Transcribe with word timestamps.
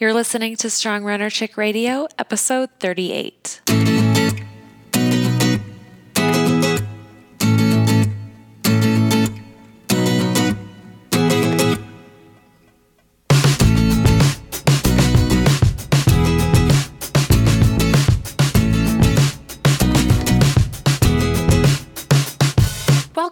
You're 0.00 0.14
listening 0.14 0.54
to 0.58 0.70
Strong 0.70 1.02
Runner 1.02 1.28
Chick 1.28 1.56
Radio, 1.56 2.06
episode 2.20 2.70
38. 2.78 3.77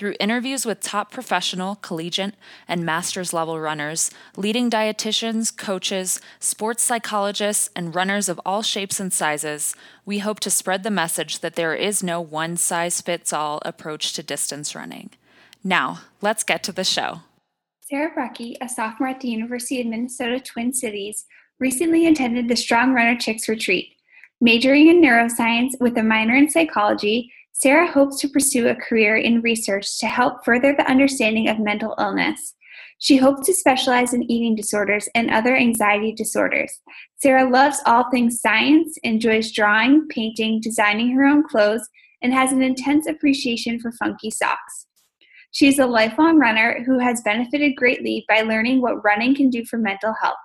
Through 0.00 0.14
interviews 0.18 0.64
with 0.64 0.80
top 0.80 1.12
professional, 1.12 1.74
collegiate, 1.74 2.34
and 2.66 2.86
master's 2.86 3.34
level 3.34 3.60
runners, 3.60 4.10
leading 4.34 4.70
dietitians, 4.70 5.54
coaches, 5.54 6.22
sports 6.38 6.82
psychologists, 6.82 7.68
and 7.76 7.94
runners 7.94 8.30
of 8.30 8.40
all 8.46 8.62
shapes 8.62 8.98
and 8.98 9.12
sizes, 9.12 9.76
we 10.06 10.20
hope 10.20 10.40
to 10.40 10.50
spread 10.50 10.84
the 10.84 10.90
message 10.90 11.40
that 11.40 11.54
there 11.54 11.74
is 11.74 12.02
no 12.02 12.18
one 12.18 12.56
size 12.56 13.02
fits 13.02 13.30
all 13.30 13.60
approach 13.62 14.14
to 14.14 14.22
distance 14.22 14.74
running. 14.74 15.10
Now, 15.62 16.00
let's 16.22 16.44
get 16.44 16.62
to 16.62 16.72
the 16.72 16.82
show. 16.82 17.20
Sara 17.82 18.10
Brekke, 18.10 18.56
a 18.62 18.70
sophomore 18.70 19.10
at 19.10 19.20
the 19.20 19.28
University 19.28 19.82
of 19.82 19.86
Minnesota 19.86 20.40
Twin 20.40 20.72
Cities, 20.72 21.26
recently 21.58 22.06
attended 22.06 22.48
the 22.48 22.56
Strong 22.56 22.94
Runner 22.94 23.18
Chicks 23.18 23.50
retreat. 23.50 23.96
Majoring 24.40 24.88
in 24.88 25.02
neuroscience 25.02 25.78
with 25.78 25.98
a 25.98 26.02
minor 26.02 26.36
in 26.36 26.48
psychology, 26.48 27.30
Sara 27.60 27.86
hopes 27.86 28.18
to 28.18 28.28
pursue 28.28 28.68
a 28.68 28.74
career 28.74 29.18
in 29.18 29.42
research 29.42 29.98
to 29.98 30.06
help 30.06 30.46
further 30.46 30.72
the 30.72 30.90
understanding 30.90 31.46
of 31.46 31.58
mental 31.58 31.94
illness. 31.98 32.54
She 33.00 33.18
hopes 33.18 33.46
to 33.46 33.52
specialize 33.52 34.14
in 34.14 34.30
eating 34.30 34.54
disorders 34.54 35.10
and 35.14 35.30
other 35.30 35.54
anxiety 35.54 36.12
disorders. 36.12 36.80
Sara 37.18 37.46
loves 37.46 37.82
all 37.84 38.10
things 38.10 38.40
science, 38.40 38.96
enjoys 39.02 39.52
drawing, 39.52 40.08
painting, 40.08 40.62
designing 40.62 41.10
her 41.10 41.26
own 41.26 41.46
clothes, 41.46 41.86
and 42.22 42.32
has 42.32 42.50
an 42.50 42.62
intense 42.62 43.06
appreciation 43.06 43.78
for 43.78 43.92
funky 43.92 44.30
socks. 44.30 44.86
She 45.50 45.68
is 45.68 45.78
a 45.78 45.86
lifelong 45.86 46.38
runner 46.38 46.82
who 46.86 46.98
has 46.98 47.20
benefited 47.20 47.76
greatly 47.76 48.24
by 48.26 48.40
learning 48.40 48.80
what 48.80 49.04
running 49.04 49.34
can 49.34 49.50
do 49.50 49.66
for 49.66 49.76
mental 49.76 50.14
health. 50.22 50.38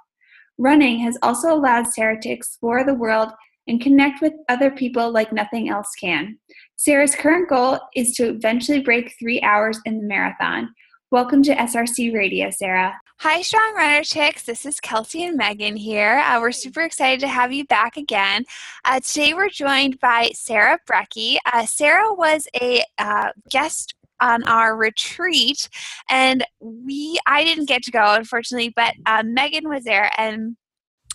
Running 0.57 0.99
has 0.99 1.17
also 1.21 1.53
allowed 1.53 1.87
Sara 1.87 2.19
to 2.19 2.29
explore 2.29 2.83
the 2.83 2.93
world 2.93 3.29
and 3.67 3.81
connect 3.81 4.21
with 4.21 4.33
other 4.49 4.71
people 4.71 5.11
like 5.11 5.33
nothing 5.33 5.69
else 5.69 5.91
can. 5.99 6.37
Sara's 6.77 7.15
current 7.15 7.47
goal 7.47 7.79
is 7.95 8.13
to 8.15 8.27
eventually 8.27 8.81
break 8.81 9.15
three 9.17 9.41
hours 9.41 9.79
in 9.85 9.97
the 9.97 10.03
marathon. 10.03 10.73
Welcome 11.09 11.41
to 11.43 11.55
SRC 11.55 12.13
Radio, 12.13 12.49
Sara. 12.49 12.99
Hi, 13.19 13.41
Strong 13.43 13.75
Runner 13.75 14.03
Chicks. 14.03 14.43
This 14.43 14.65
is 14.65 14.81
Kelsey 14.81 15.23
and 15.23 15.37
Megan 15.37 15.77
here. 15.77 16.17
Uh, 16.17 16.37
we're 16.41 16.51
super 16.51 16.81
excited 16.81 17.21
to 17.21 17.29
have 17.29 17.53
you 17.53 17.63
back 17.63 17.95
again. 17.95 18.43
Uh, 18.83 18.99
today 18.99 19.33
we're 19.33 19.47
joined 19.47 20.01
by 20.01 20.31
Sara 20.33 20.77
Brekke. 20.85 21.37
Uh, 21.45 21.65
Sara 21.65 22.13
was 22.13 22.45
a 22.61 22.83
uh, 22.97 23.29
guest 23.49 23.95
on 24.19 24.43
our 24.43 24.75
retreat, 24.75 25.69
and 26.09 26.45
we 26.59 27.17
I 27.25 27.45
didn't 27.45 27.69
get 27.69 27.83
to 27.83 27.91
go 27.91 28.15
unfortunately, 28.15 28.73
but 28.75 28.95
uh, 29.05 29.23
Megan 29.25 29.69
was 29.69 29.85
there 29.85 30.11
and 30.17 30.57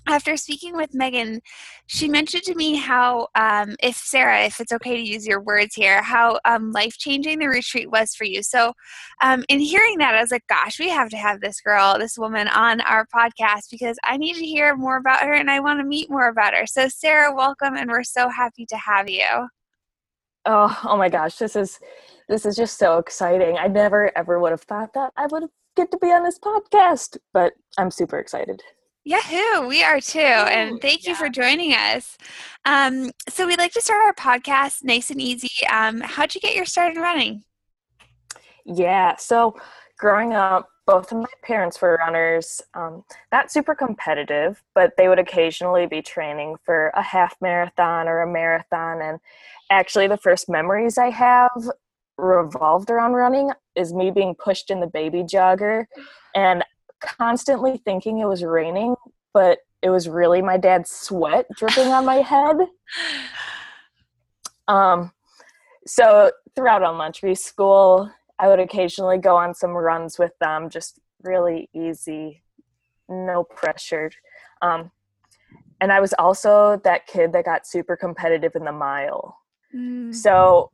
after 0.07 0.37
speaking 0.37 0.77
with 0.77 0.95
Megan, 0.95 1.41
she 1.87 2.09
mentioned 2.09 2.43
to 2.45 2.55
me 2.55 2.77
how, 2.77 3.29
um, 3.35 3.77
if 3.83 3.97
Sara, 3.97 4.45
if 4.45 4.61
it's 4.61 4.73
okay 4.73 4.97
to 4.97 5.03
use 5.03 5.27
your 5.27 5.41
words 5.41 5.75
here, 5.75 6.03
how 6.03 6.39
um, 6.45 6.73
life 6.73 6.97
changing 6.97 7.39
the 7.39 7.49
retreat 7.49 7.91
was 7.91 8.15
for 8.15 8.25
you. 8.25 8.43
So, 8.43 8.73
um, 9.23 9.45
in 9.49 9.61
hearing 9.61 9.99
that, 9.99 10.15
I 10.15 10.21
was 10.21 10.31
like, 10.31 10.47
gosh, 10.49 10.79
we 10.79 10.89
have 10.89 11.11
to 11.11 11.17
have 11.17 11.41
this 11.41 11.61
girl, 11.61 11.99
this 11.99 12.19
woman 12.19 12.49
on 12.49 12.81
our 12.83 13.07
podcast 13.15 13.71
because 13.71 13.99
I 14.05 14.17
need 14.17 14.35
to 14.35 14.47
hear 14.47 14.75
more 14.77 14.97
about 14.97 15.21
her 15.21 15.33
and 15.33 15.51
I 15.51 15.61
want 15.61 15.81
to 15.81 15.85
meet 15.85 16.11
more 16.11 16.29
about 16.29 16.55
her. 16.55 16.67
So, 16.67 16.89
Sara, 16.89 17.35
welcome, 17.35 17.77
and 17.77 17.91
we're 17.91 18.05
so 18.05 18.29
happy 18.29 18.67
to 18.67 18.77
have 18.77 19.09
you. 19.09 19.49
Oh, 20.47 20.81
oh 20.85 20.97
my 20.97 21.09
gosh, 21.09 21.37
this 21.37 21.55
is 21.55 21.79
this 22.29 22.47
is 22.47 22.57
just 22.57 22.79
so 22.79 22.99
exciting. 22.99 23.59
I 23.59 23.67
never 23.69 24.17
ever 24.17 24.39
would 24.41 24.53
have 24.53 24.63
thought 24.63 24.95
that 24.95 25.13
I 25.17 25.27
would 25.27 25.45
get 25.77 25.91
to 25.91 25.99
be 25.99 26.09
on 26.09 26.23
this 26.23 26.39
podcast, 26.39 27.19
but 27.33 27.53
I'm 27.77 27.91
super 27.91 28.19
excited. 28.19 28.63
Yahoo, 29.11 29.67
we 29.67 29.83
are 29.83 30.01
too. 30.01 30.21
And 30.21 30.81
thank 30.81 31.05
you 31.05 31.15
yeah. 31.15 31.19
for 31.19 31.29
joining 31.29 31.73
us. 31.73 32.17
Um, 32.65 33.11
so, 33.29 33.45
we'd 33.45 33.59
like 33.59 33.73
to 33.73 33.81
start 33.81 33.99
our 34.07 34.15
podcast 34.15 34.85
nice 34.85 35.11
and 35.11 35.21
easy. 35.21 35.67
Um, 35.67 36.01
how'd 36.01 36.33
you 36.33 36.41
get 36.41 36.55
your 36.55 36.65
start 36.65 36.95
in 36.95 37.03
running? 37.03 37.43
Yeah, 38.65 39.17
so 39.17 39.59
growing 39.99 40.33
up, 40.35 40.69
both 40.87 41.11
of 41.11 41.19
my 41.19 41.27
parents 41.43 41.83
were 41.83 41.97
runners, 41.97 42.63
um, 42.75 43.03
not 43.33 43.51
super 43.51 43.75
competitive, 43.75 44.63
but 44.77 44.93
they 44.97 45.09
would 45.09 45.19
occasionally 45.19 45.87
be 45.87 46.03
training 46.03 46.55
for 46.65 46.93
a 46.95 47.03
half 47.03 47.35
marathon 47.41 48.07
or 48.07 48.21
a 48.21 48.33
marathon. 48.33 49.03
And 49.03 49.19
actually, 49.71 50.07
the 50.07 50.19
first 50.19 50.49
memories 50.49 50.99
I 50.99 51.11
have 51.11 51.69
revolved 52.17 52.91
around 52.91 53.15
running 53.15 53.51
is 53.75 53.93
me 53.93 54.13
being 54.13 54.37
pushed 54.37 54.71
in 54.71 54.79
the 54.79 54.87
baby 54.87 55.25
jogger 55.25 55.87
and 56.37 56.63
constantly 57.01 57.79
thinking 57.79 58.19
it 58.19 58.27
was 58.27 58.45
raining, 58.45 58.95
but 59.33 59.59
it 59.83 59.91
was 59.91 60.09
really 60.09 60.43
my 60.43 60.57
dad's 60.57 60.91
sweat 60.91 61.47
dripping 61.57 61.89
on 61.89 62.05
my 62.05 62.17
head. 62.17 62.57
Um, 64.69 65.11
so 65.85 66.31
throughout 66.55 66.85
elementary 66.85 67.35
school, 67.35 68.09
I 68.39 68.47
would 68.47 68.61
occasionally 68.61 69.19
go 69.19 69.37
on 69.37 69.53
some 69.53 69.73
runs 69.73 70.17
with 70.17 70.31
them, 70.39 70.71
just 70.71 71.01
really 71.23 71.69
easy, 71.75 72.43
no 73.09 73.43
pressure. 73.43 74.13
Um, 74.63 74.93
and 75.81 75.93
I 75.93 76.01
was 76.01 76.13
also 76.19 76.81
that 76.85 77.07
kid 77.07 77.33
that 77.33 77.45
got 77.45 77.67
super 77.67 77.97
competitive 77.97 78.55
in 78.55 78.65
the 78.65 78.73
mile. 78.73 79.39
Mm. 79.75 80.15
So 80.15 80.71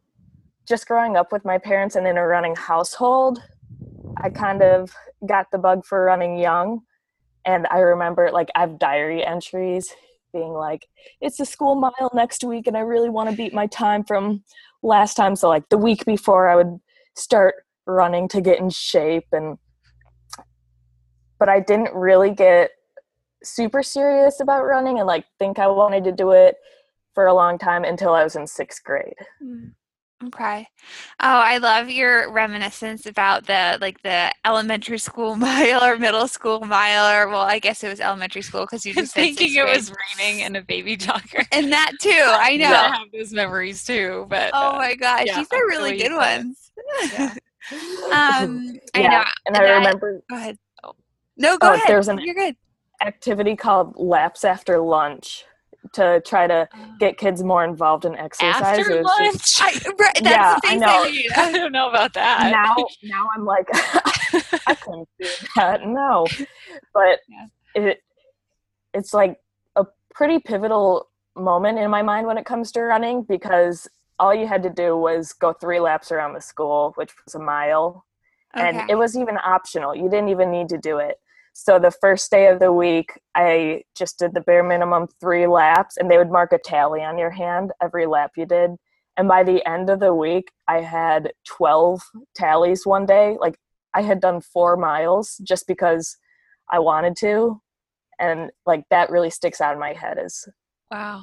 just 0.67 0.87
growing 0.87 1.17
up 1.17 1.33
with 1.33 1.45
my 1.45 1.59
parents 1.59 1.97
and 1.97 2.07
in 2.07 2.17
a 2.17 2.27
running 2.27 2.57
household, 2.57 3.41
I 4.27 4.31
kind 4.31 4.61
of 4.61 4.93
got 5.25 5.47
the 5.53 5.59
bug 5.59 5.85
for 5.87 6.05
running 6.05 6.37
young. 6.37 6.81
And 7.45 7.65
I 7.71 7.79
remember 7.79 8.31
like 8.33 8.49
I 8.57 8.61
have 8.61 8.77
diary 8.77 9.25
entries 9.25 9.95
being 10.33 10.53
like, 10.53 10.89
it's 11.21 11.39
a 11.39 11.47
school 11.47 11.77
mile 11.77 12.11
next 12.13 12.43
week 12.43 12.67
and 12.67 12.77
I 12.77 12.81
really 12.81 13.09
want 13.09 13.31
to 13.31 13.37
beat 13.37 13.55
my 13.55 13.69
time 13.69 14.03
from 14.03 14.43
last 14.83 15.15
time. 15.15 15.37
So 15.37 15.49
like 15.49 15.69
the 15.69 15.79
week 15.79 16.05
before 16.05 16.49
I 16.49 16.57
would 16.57 16.81
start 17.15 17.55
running 17.87 18.27
to 18.31 18.41
get 18.41 18.59
in 18.59 18.69
shape 18.69 19.27
and 19.31 19.59
but 21.39 21.49
I 21.49 21.61
didn't 21.61 21.95
really 21.95 22.31
get 22.31 22.71
super 23.45 23.85
serious 23.85 24.41
about 24.41 24.65
running 24.65 24.99
and 24.99 25.07
like 25.07 25.25
think 25.39 25.61
I 25.61 25.69
wanted 25.69 26.03
to 26.05 26.13
do 26.13 26.33
it 26.33 26.57
for 27.15 27.27
a 27.27 27.35
long 27.35 27.59
time 27.59 27.85
until 27.85 28.13
I 28.13 28.25
was 28.25 28.35
in 28.35 28.49
sixth 28.49 28.83
grade. 28.83 29.15
Mm. 29.41 29.75
Okay. 30.25 30.67
Oh, 31.21 31.41
I 31.41 31.59
love 31.59 31.91
your 31.91 32.33
reminiscence 32.33 33.05
about 33.05 33.47
the 33.47 33.77
like 33.83 34.03
the 34.03 34.33
elementary 34.47 34.97
school 34.97 35.37
mile 35.37 35.85
or 35.85 35.99
middle 35.99 36.27
school 36.27 36.61
mile 36.61 37.15
or 37.15 37.29
well, 37.29 37.43
I 37.43 37.59
guess 37.59 37.85
it 37.85 37.89
was 37.89 38.01
elementary 38.01 38.41
school 38.41 38.63
because 38.63 38.87
you 38.87 38.95
just 38.95 39.13
thinking 39.13 39.55
it 39.55 39.67
was 39.67 39.93
raining 40.19 40.43
and 40.43 40.57
a 40.57 40.63
baby 40.63 40.97
jogger. 40.97 41.47
And 41.53 41.71
that 41.73 41.93
too, 42.01 42.11
I 42.15 42.57
know. 42.57 42.67
I 42.67 42.97
have 42.97 43.13
those 43.13 43.33
memories 43.33 43.85
too, 43.85 44.27
but 44.31 44.51
oh 44.55 44.71
uh, 44.71 44.73
my 44.73 44.95
gosh, 44.95 45.25
yeah, 45.27 45.37
these 45.37 45.49
are 45.53 45.67
really 45.67 45.99
good 45.99 46.13
ones. 46.13 46.71
Yeah. 47.13 47.35
um, 47.73 48.79
I 48.95 49.01
yeah. 49.01 49.09
know. 49.09 49.25
And, 49.47 49.57
and 49.57 49.57
I 49.57 49.71
remember. 49.73 50.23
Go 50.31 50.37
ahead. 50.37 50.59
Oh. 50.83 50.95
No, 51.37 51.59
go 51.59 51.69
oh, 51.69 51.75
ahead. 51.75 51.85
There's 51.89 52.09
an 52.09 52.19
You're 52.21 52.35
good. 52.35 52.57
activity 53.03 53.55
called 53.55 53.95
laps 53.97 54.45
after 54.45 54.79
lunch 54.79 55.45
to 55.95 56.23
try 56.27 56.47
to 56.47 56.69
mm. 56.75 56.99
get 56.99 57.19
kids 57.19 57.43
more 57.43 57.65
involved 57.65 58.05
in 58.05 58.15
exercise. 58.17 58.79
After 58.79 59.03
lunch, 59.03 59.33
just, 59.35 59.63
I, 59.63 59.91
right, 59.99 60.21
yeah, 60.23 60.59
I 60.65 60.77
know. 60.77 60.87
I, 60.89 61.29
I, 61.37 61.53
don't 61.53 61.73
know 61.73 61.89
about 61.89 62.13
that. 62.15 62.51
Now, 62.51 62.77
now 63.03 63.29
I'm 63.35 63.45
like, 63.45 63.67
I 64.67 64.75
couldn't 64.75 65.09
do 65.21 65.29
that. 65.57 65.87
No, 65.87 66.27
but 66.95 67.21
yeah. 67.29 67.47
it 67.75 68.03
it's 68.95 69.13
like 69.13 69.39
a 69.77 69.87
pretty 70.15 70.39
pivotal 70.39 71.09
moment 71.37 71.79
in 71.79 71.91
my 71.91 72.03
mind 72.03 72.27
when 72.27 72.39
it 72.39 72.47
comes 72.47 72.73
to 72.73 72.83
running 72.83 73.23
because 73.23 73.87
all 74.19 74.35
you 74.35 74.47
had 74.47 74.63
to 74.63 74.71
do 74.71 74.97
was 74.97 75.33
go 75.33 75.53
three 75.53 75.81
laps 75.81 76.11
around 76.11 76.33
the 76.33 76.41
school, 76.41 76.93
which 76.97 77.13
was 77.25 77.35
a 77.35 77.39
mile, 77.39 78.07
okay. 78.57 78.69
and 78.69 78.91
it 78.91 78.95
was 78.95 79.17
even 79.17 79.37
optional. 79.39 79.95
You 79.95 80.09
didn't 80.09 80.29
even 80.29 80.51
need 80.51 80.69
to 80.71 80.79
do 80.79 80.99
it. 80.99 81.17
So 81.59 81.79
the 81.79 81.91
first 81.91 82.31
day 82.31 82.49
of 82.49 82.59
the 82.61 82.71
week, 82.71 83.19
I 83.35 83.83
just 83.97 84.19
did 84.19 84.35
the 84.35 84.43
bare 84.43 84.63
minimum 84.63 85.09
three 85.21 85.47
laps, 85.47 85.97
and 85.97 86.11
they 86.11 86.19
would 86.19 86.31
mark 86.31 86.53
a 86.53 86.59
tally 86.59 87.03
on 87.03 87.17
your 87.17 87.31
hand 87.31 87.73
every 87.83 88.05
lap 88.05 88.33
you 88.37 88.45
did. 88.45 88.73
And 89.17 89.27
by 89.27 89.43
the 89.43 89.67
end 89.67 89.89
of 89.89 89.99
the 89.99 90.13
week, 90.13 90.53
I 90.69 90.83
had 90.83 91.33
12 91.47 92.03
tallies 92.35 92.85
one 92.85 93.07
day. 93.07 93.39
Like 93.41 93.57
I 93.95 94.03
had 94.03 94.21
done 94.21 94.43
four 94.43 94.77
miles 94.77 95.41
just 95.45 95.67
because 95.67 96.19
I 96.71 96.79
wanted 96.79 97.17
to. 97.21 97.63
and 98.19 98.51
like 98.67 98.85
that 98.91 99.09
really 99.09 99.31
sticks 99.31 99.61
out 99.61 99.73
in 99.73 99.81
my 99.81 99.95
head 99.95 100.19
as 100.19 100.45
wow 100.91 101.23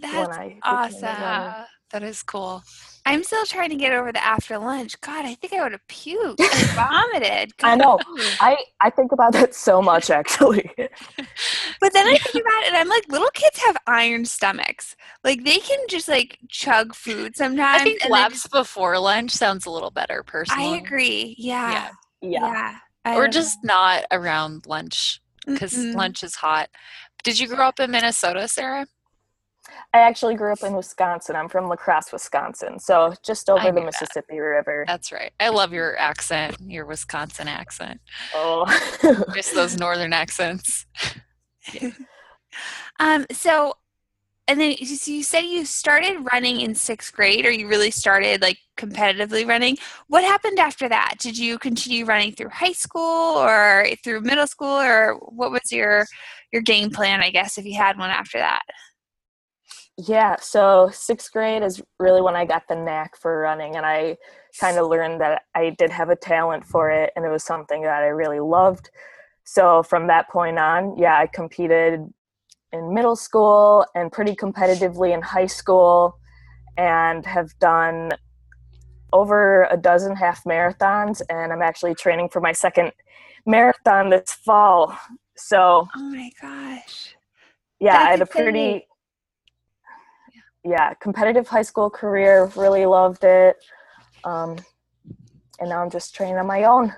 that's 0.00 0.38
awesome 0.62 1.66
that 1.90 2.04
is 2.04 2.22
cool. 2.22 2.62
I'm 3.10 3.24
still 3.24 3.44
trying 3.44 3.70
to 3.70 3.76
get 3.76 3.92
over 3.92 4.12
the 4.12 4.24
after 4.24 4.56
lunch. 4.58 5.00
God, 5.00 5.24
I 5.24 5.34
think 5.34 5.52
I 5.52 5.62
would 5.62 5.72
have 5.72 5.86
puked 5.88 6.40
and 6.40 6.70
vomited. 6.74 7.52
I 7.62 7.74
know. 7.74 7.98
I, 8.40 8.56
I 8.80 8.90
think 8.90 9.12
about 9.12 9.32
that 9.32 9.54
so 9.54 9.82
much 9.82 10.10
actually. 10.10 10.70
but 10.76 11.92
then 11.92 12.06
I 12.06 12.16
think 12.16 12.44
about 12.44 12.62
it 12.62 12.68
and 12.68 12.76
I'm 12.76 12.88
like, 12.88 13.04
little 13.08 13.30
kids 13.34 13.58
have 13.58 13.76
iron 13.86 14.24
stomachs. 14.24 14.94
Like 15.24 15.44
they 15.44 15.58
can 15.58 15.78
just 15.88 16.08
like 16.08 16.38
chug 16.48 16.94
food 16.94 17.36
sometimes. 17.36 17.80
I 17.80 17.84
think 17.84 18.08
labs 18.08 18.42
just, 18.42 18.52
before 18.52 18.98
lunch 18.98 19.32
sounds 19.32 19.66
a 19.66 19.70
little 19.70 19.90
better 19.90 20.22
personally. 20.22 20.74
I 20.74 20.76
agree. 20.76 21.34
Yeah. 21.36 21.72
Yeah. 21.72 21.90
yeah. 22.22 22.78
yeah. 23.06 23.16
Or 23.16 23.28
just 23.28 23.58
not 23.64 24.04
around 24.12 24.66
lunch 24.66 25.20
because 25.46 25.76
lunch 25.94 26.22
is 26.22 26.36
hot. 26.36 26.68
Did 27.22 27.38
you 27.38 27.48
grow 27.48 27.66
up 27.66 27.80
in 27.80 27.90
Minnesota, 27.90 28.46
Sara? 28.46 28.86
I 29.92 29.98
actually 29.98 30.36
grew 30.36 30.52
up 30.52 30.62
in 30.62 30.74
Wisconsin. 30.74 31.36
I'm 31.36 31.48
from 31.48 31.68
La 31.68 31.76
Crosse, 31.76 32.12
Wisconsin. 32.12 32.78
So 32.78 33.14
just 33.22 33.50
over 33.50 33.70
the 33.70 33.80
Mississippi 33.80 34.36
that. 34.36 34.40
River. 34.40 34.84
That's 34.86 35.12
right. 35.12 35.32
I 35.40 35.48
love 35.48 35.72
your 35.72 35.98
accent, 35.98 36.56
your 36.66 36.86
Wisconsin 36.86 37.48
accent. 37.48 38.00
Oh. 38.34 38.66
just 39.34 39.54
those 39.54 39.76
northern 39.78 40.12
accents. 40.12 40.86
um, 43.00 43.26
so 43.32 43.74
and 44.50 44.60
then 44.60 44.76
so 44.84 45.12
you 45.12 45.22
said 45.22 45.42
you 45.42 45.64
started 45.64 46.26
running 46.32 46.60
in 46.60 46.74
sixth 46.74 47.14
grade 47.14 47.46
or 47.46 47.52
you 47.52 47.68
really 47.68 47.90
started 47.90 48.42
like 48.42 48.58
competitively 48.76 49.46
running 49.46 49.76
what 50.08 50.24
happened 50.24 50.58
after 50.58 50.88
that 50.88 51.14
did 51.20 51.38
you 51.38 51.56
continue 51.58 52.04
running 52.04 52.32
through 52.32 52.48
high 52.48 52.72
school 52.72 53.38
or 53.38 53.86
through 54.02 54.20
middle 54.20 54.46
school 54.48 54.80
or 54.80 55.14
what 55.28 55.52
was 55.52 55.70
your 55.70 56.04
your 56.52 56.62
game 56.62 56.90
plan 56.90 57.20
i 57.20 57.30
guess 57.30 57.58
if 57.58 57.64
you 57.64 57.76
had 57.76 57.96
one 57.96 58.10
after 58.10 58.38
that 58.38 58.62
yeah, 59.96 60.36
so 60.40 60.88
sixth 60.92 61.32
grade 61.32 61.62
is 61.62 61.82
really 61.98 62.22
when 62.22 62.36
I 62.36 62.44
got 62.44 62.68
the 62.68 62.76
knack 62.76 63.16
for 63.16 63.40
running, 63.40 63.76
and 63.76 63.84
I 63.84 64.16
kind 64.58 64.78
of 64.78 64.88
learned 64.88 65.20
that 65.20 65.42
I 65.54 65.70
did 65.70 65.90
have 65.90 66.10
a 66.10 66.16
talent 66.16 66.64
for 66.64 66.90
it, 66.90 67.12
and 67.16 67.24
it 67.24 67.28
was 67.28 67.44
something 67.44 67.82
that 67.82 68.02
I 68.02 68.06
really 68.06 68.40
loved. 68.40 68.90
So 69.44 69.82
from 69.82 70.06
that 70.06 70.28
point 70.30 70.58
on, 70.58 70.96
yeah, 70.96 71.18
I 71.18 71.26
competed 71.26 72.00
in 72.72 72.94
middle 72.94 73.16
school 73.16 73.84
and 73.94 74.12
pretty 74.12 74.34
competitively 74.34 75.12
in 75.12 75.22
high 75.22 75.46
school, 75.46 76.18
and 76.76 77.26
have 77.26 77.58
done 77.58 78.12
over 79.12 79.64
a 79.70 79.76
dozen 79.76 80.14
half 80.16 80.44
marathons, 80.44 81.20
and 81.28 81.52
I'm 81.52 81.62
actually 81.62 81.94
training 81.94 82.28
for 82.28 82.40
my 82.40 82.52
second 82.52 82.92
marathon 83.44 84.10
this 84.10 84.32
fall. 84.32 84.96
So, 85.36 85.88
oh 85.94 86.02
my 86.10 86.30
gosh. 86.40 87.16
Yeah, 87.80 87.92
That's 87.94 88.06
I 88.06 88.10
had 88.10 88.20
a 88.20 88.26
pretty 88.26 88.86
yeah, 90.64 90.94
competitive 90.94 91.48
high 91.48 91.62
school 91.62 91.90
career, 91.90 92.50
really 92.56 92.86
loved 92.86 93.24
it. 93.24 93.56
Um, 94.24 94.56
and 95.58 95.70
now 95.70 95.82
I'm 95.82 95.90
just 95.90 96.14
training 96.14 96.36
on 96.36 96.46
my 96.46 96.64
own. 96.64 96.94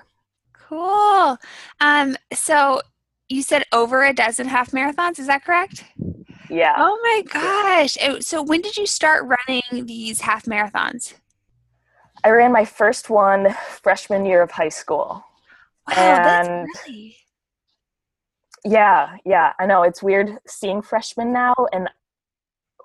Cool. 0.53 1.37
Um, 1.79 2.17
so 2.33 2.81
you 3.29 3.41
said 3.41 3.63
over 3.71 4.03
a 4.03 4.13
dozen 4.13 4.47
half 4.47 4.71
marathons, 4.71 5.19
is 5.19 5.27
that 5.27 5.43
correct? 5.43 5.83
Yeah. 6.49 6.73
Oh 6.77 6.99
my 7.03 7.23
gosh. 7.31 7.97
So 8.25 8.41
when 8.41 8.61
did 8.61 8.77
you 8.77 8.85
start 8.85 9.25
running 9.25 9.85
these 9.85 10.21
half 10.21 10.45
marathons? 10.45 11.13
I 12.23 12.29
ran 12.29 12.51
my 12.51 12.65
first 12.65 13.09
one 13.09 13.53
freshman 13.81 14.25
year 14.25 14.41
of 14.41 14.51
high 14.51 14.69
school. 14.69 15.25
Wow, 15.89 15.95
and 15.97 16.25
that's 16.25 16.87
really 16.87 17.17
yeah, 18.65 19.17
yeah, 19.25 19.53
I 19.59 19.65
know 19.65 19.83
it's 19.83 20.01
weird 20.01 20.37
seeing 20.47 20.81
freshmen 20.81 21.33
now, 21.33 21.53
and 21.73 21.89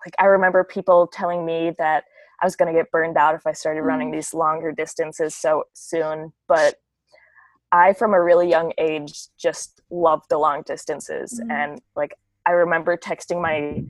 like 0.04 0.14
I 0.18 0.26
remember 0.26 0.64
people 0.64 1.06
telling 1.06 1.44
me 1.44 1.72
that 1.78 2.04
I 2.40 2.46
was 2.46 2.56
going 2.56 2.72
to 2.72 2.78
get 2.78 2.90
burned 2.90 3.16
out 3.16 3.34
if 3.34 3.46
I 3.46 3.52
started 3.52 3.82
running 3.82 4.10
mm. 4.10 4.14
these 4.14 4.32
longer 4.32 4.72
distances 4.72 5.34
so 5.34 5.64
soon, 5.74 6.32
but 6.46 6.76
I 7.72 7.92
from 7.92 8.14
a 8.14 8.22
really 8.22 8.48
young 8.48 8.72
age 8.78 9.26
just 9.38 9.80
loved 9.90 10.26
the 10.30 10.38
long 10.38 10.62
distances 10.64 11.40
mm. 11.42 11.50
and 11.50 11.80
like 11.96 12.14
I 12.46 12.52
remember 12.52 12.96
texting 12.96 13.42
my 13.42 13.84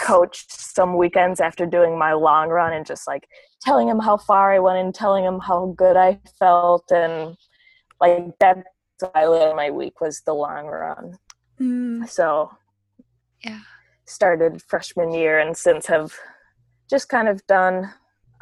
coach 0.00 0.46
some 0.48 0.96
weekends 0.96 1.40
after 1.40 1.64
doing 1.64 1.96
my 1.96 2.12
long 2.12 2.48
run 2.48 2.72
and 2.72 2.84
just 2.84 3.06
like 3.06 3.28
telling 3.62 3.88
him 3.88 4.00
how 4.00 4.16
far 4.16 4.52
I 4.52 4.58
went 4.58 4.78
and 4.78 4.92
telling 4.92 5.24
him 5.24 5.38
how 5.38 5.74
good 5.76 5.96
I 5.96 6.18
felt 6.38 6.90
and 6.90 7.36
like 8.00 8.32
that's 8.40 8.62
what 8.98 9.12
I 9.14 9.28
lived 9.28 9.54
my 9.54 9.70
week 9.70 10.00
was 10.00 10.22
the 10.22 10.34
long 10.34 10.66
run. 10.66 11.18
Mm. 11.60 12.08
So 12.08 12.50
yeah 13.44 13.60
started 14.10 14.62
freshman 14.62 15.12
year 15.12 15.38
and 15.38 15.56
since 15.56 15.86
have 15.86 16.12
just 16.88 17.08
kind 17.08 17.28
of 17.28 17.46
done 17.46 17.92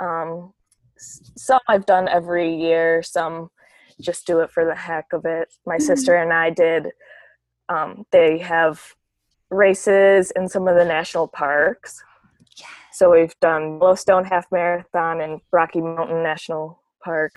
um, 0.00 0.52
some 0.98 1.60
I've 1.68 1.86
done 1.86 2.08
every 2.08 2.54
year, 2.54 3.02
some 3.02 3.50
just 4.00 4.26
do 4.26 4.40
it 4.40 4.50
for 4.50 4.64
the 4.64 4.74
heck 4.74 5.12
of 5.12 5.24
it. 5.24 5.52
My 5.66 5.76
mm-hmm. 5.76 5.84
sister 5.84 6.16
and 6.16 6.32
I 6.32 6.50
did, 6.50 6.88
um, 7.68 8.04
they 8.10 8.38
have 8.38 8.94
races 9.50 10.30
in 10.32 10.48
some 10.48 10.68
of 10.68 10.76
the 10.76 10.84
national 10.84 11.28
parks. 11.28 12.02
So 12.92 13.12
we've 13.12 13.38
done 13.40 13.78
Yellowstone 13.80 14.24
Half 14.24 14.46
Marathon 14.50 15.20
and 15.20 15.40
Rocky 15.52 15.80
Mountain 15.80 16.22
National 16.22 16.80
Park. 17.02 17.32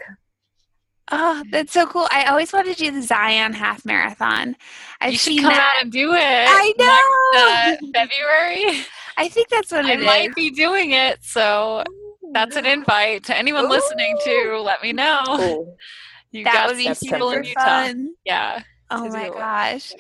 Oh, 1.12 1.44
that's 1.52 1.74
so 1.74 1.86
cool. 1.86 2.08
I 2.10 2.26
always 2.26 2.54
wanted 2.54 2.78
to 2.78 2.86
do 2.86 2.92
the 2.92 3.02
Zion 3.02 3.54
half 3.54 3.86
marathon. 3.86 4.56
I've 5.02 5.12
you 5.12 5.18
should 5.18 5.42
come 5.42 5.50
that. 5.50 5.74
out 5.76 5.84
and 5.84 5.92
do 5.92 6.14
it. 6.14 6.20
I 6.20 6.74
know. 6.78 7.68
Next, 7.68 7.84
uh, 7.94 8.08
February. 8.08 8.86
I 9.18 9.28
think 9.28 9.50
that's 9.50 9.72
what 9.72 9.86
I 9.86 9.94
it 9.94 10.02
might 10.02 10.34
be 10.36 10.52
doing 10.52 10.92
it. 10.92 11.20
So 11.22 11.84
that's 12.32 12.56
an 12.56 12.66
invite 12.66 13.26
to 13.26 13.38
anyone 13.38 13.66
Ooh. 13.66 13.70
listening 13.70 14.18
to 14.24 14.62
let 14.62 14.82
me 14.82 14.94
know. 14.94 15.78
You 16.34 16.46
that 16.46 16.66
would 16.66 16.78
be 16.78 16.94
super 16.94 17.44
fun. 17.44 18.14
Yeah. 18.24 18.64
Oh 18.90 19.10
my 19.10 19.28
gosh. 19.28 19.92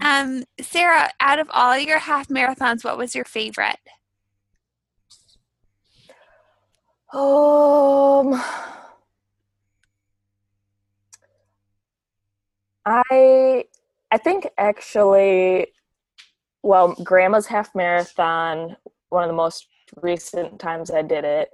Um, 0.00 0.44
Sara, 0.60 1.10
out 1.18 1.40
of 1.40 1.50
all 1.52 1.76
your 1.76 1.98
half 1.98 2.28
marathons, 2.28 2.84
what 2.84 2.96
was 2.96 3.12
your 3.12 3.24
favorite? 3.24 3.80
Um 7.12 8.40
I 12.86 13.64
I 14.10 14.18
think 14.18 14.48
actually 14.58 15.68
well, 16.62 16.94
grandma's 17.02 17.46
half 17.46 17.74
marathon, 17.74 18.76
one 19.08 19.22
of 19.22 19.28
the 19.28 19.34
most 19.34 19.66
recent 20.02 20.58
times 20.58 20.90
I 20.90 21.02
did 21.02 21.24
it, 21.24 21.48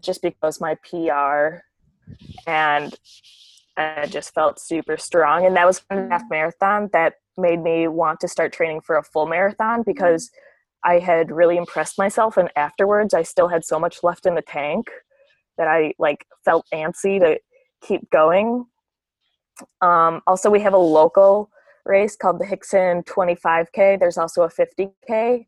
just 0.00 0.22
because 0.22 0.60
my 0.60 0.76
PR 0.88 1.62
and 2.46 2.94
I 3.76 4.06
just 4.06 4.34
felt 4.34 4.60
super 4.60 4.96
strong. 4.96 5.44
And 5.46 5.56
that 5.56 5.66
was 5.66 5.82
a 5.90 5.94
half 5.94 6.22
mm-hmm. 6.22 6.28
marathon 6.30 6.90
that 6.92 7.14
made 7.36 7.62
me 7.62 7.88
want 7.88 8.20
to 8.20 8.28
start 8.28 8.52
training 8.52 8.80
for 8.80 8.96
a 8.96 9.02
full 9.02 9.26
marathon 9.26 9.82
because 9.84 10.30
I 10.84 10.98
had 10.98 11.30
really 11.30 11.56
impressed 11.56 11.98
myself 11.98 12.36
and 12.36 12.50
afterwards 12.56 13.14
I 13.14 13.22
still 13.22 13.48
had 13.48 13.64
so 13.64 13.78
much 13.78 14.02
left 14.02 14.26
in 14.26 14.34
the 14.34 14.42
tank 14.42 14.90
that 15.56 15.68
I 15.68 15.94
like 15.98 16.26
felt 16.44 16.66
antsy 16.72 17.18
to 17.20 17.38
keep 17.82 18.08
going 18.10 18.66
um, 19.80 20.20
also, 20.26 20.50
we 20.50 20.60
have 20.60 20.74
a 20.74 20.78
local 20.78 21.50
race 21.84 22.16
called 22.16 22.38
the 22.38 22.44
Hixon 22.44 23.02
25K. 23.04 23.98
There's 23.98 24.18
also 24.18 24.42
a 24.42 24.48
50K. 24.48 25.46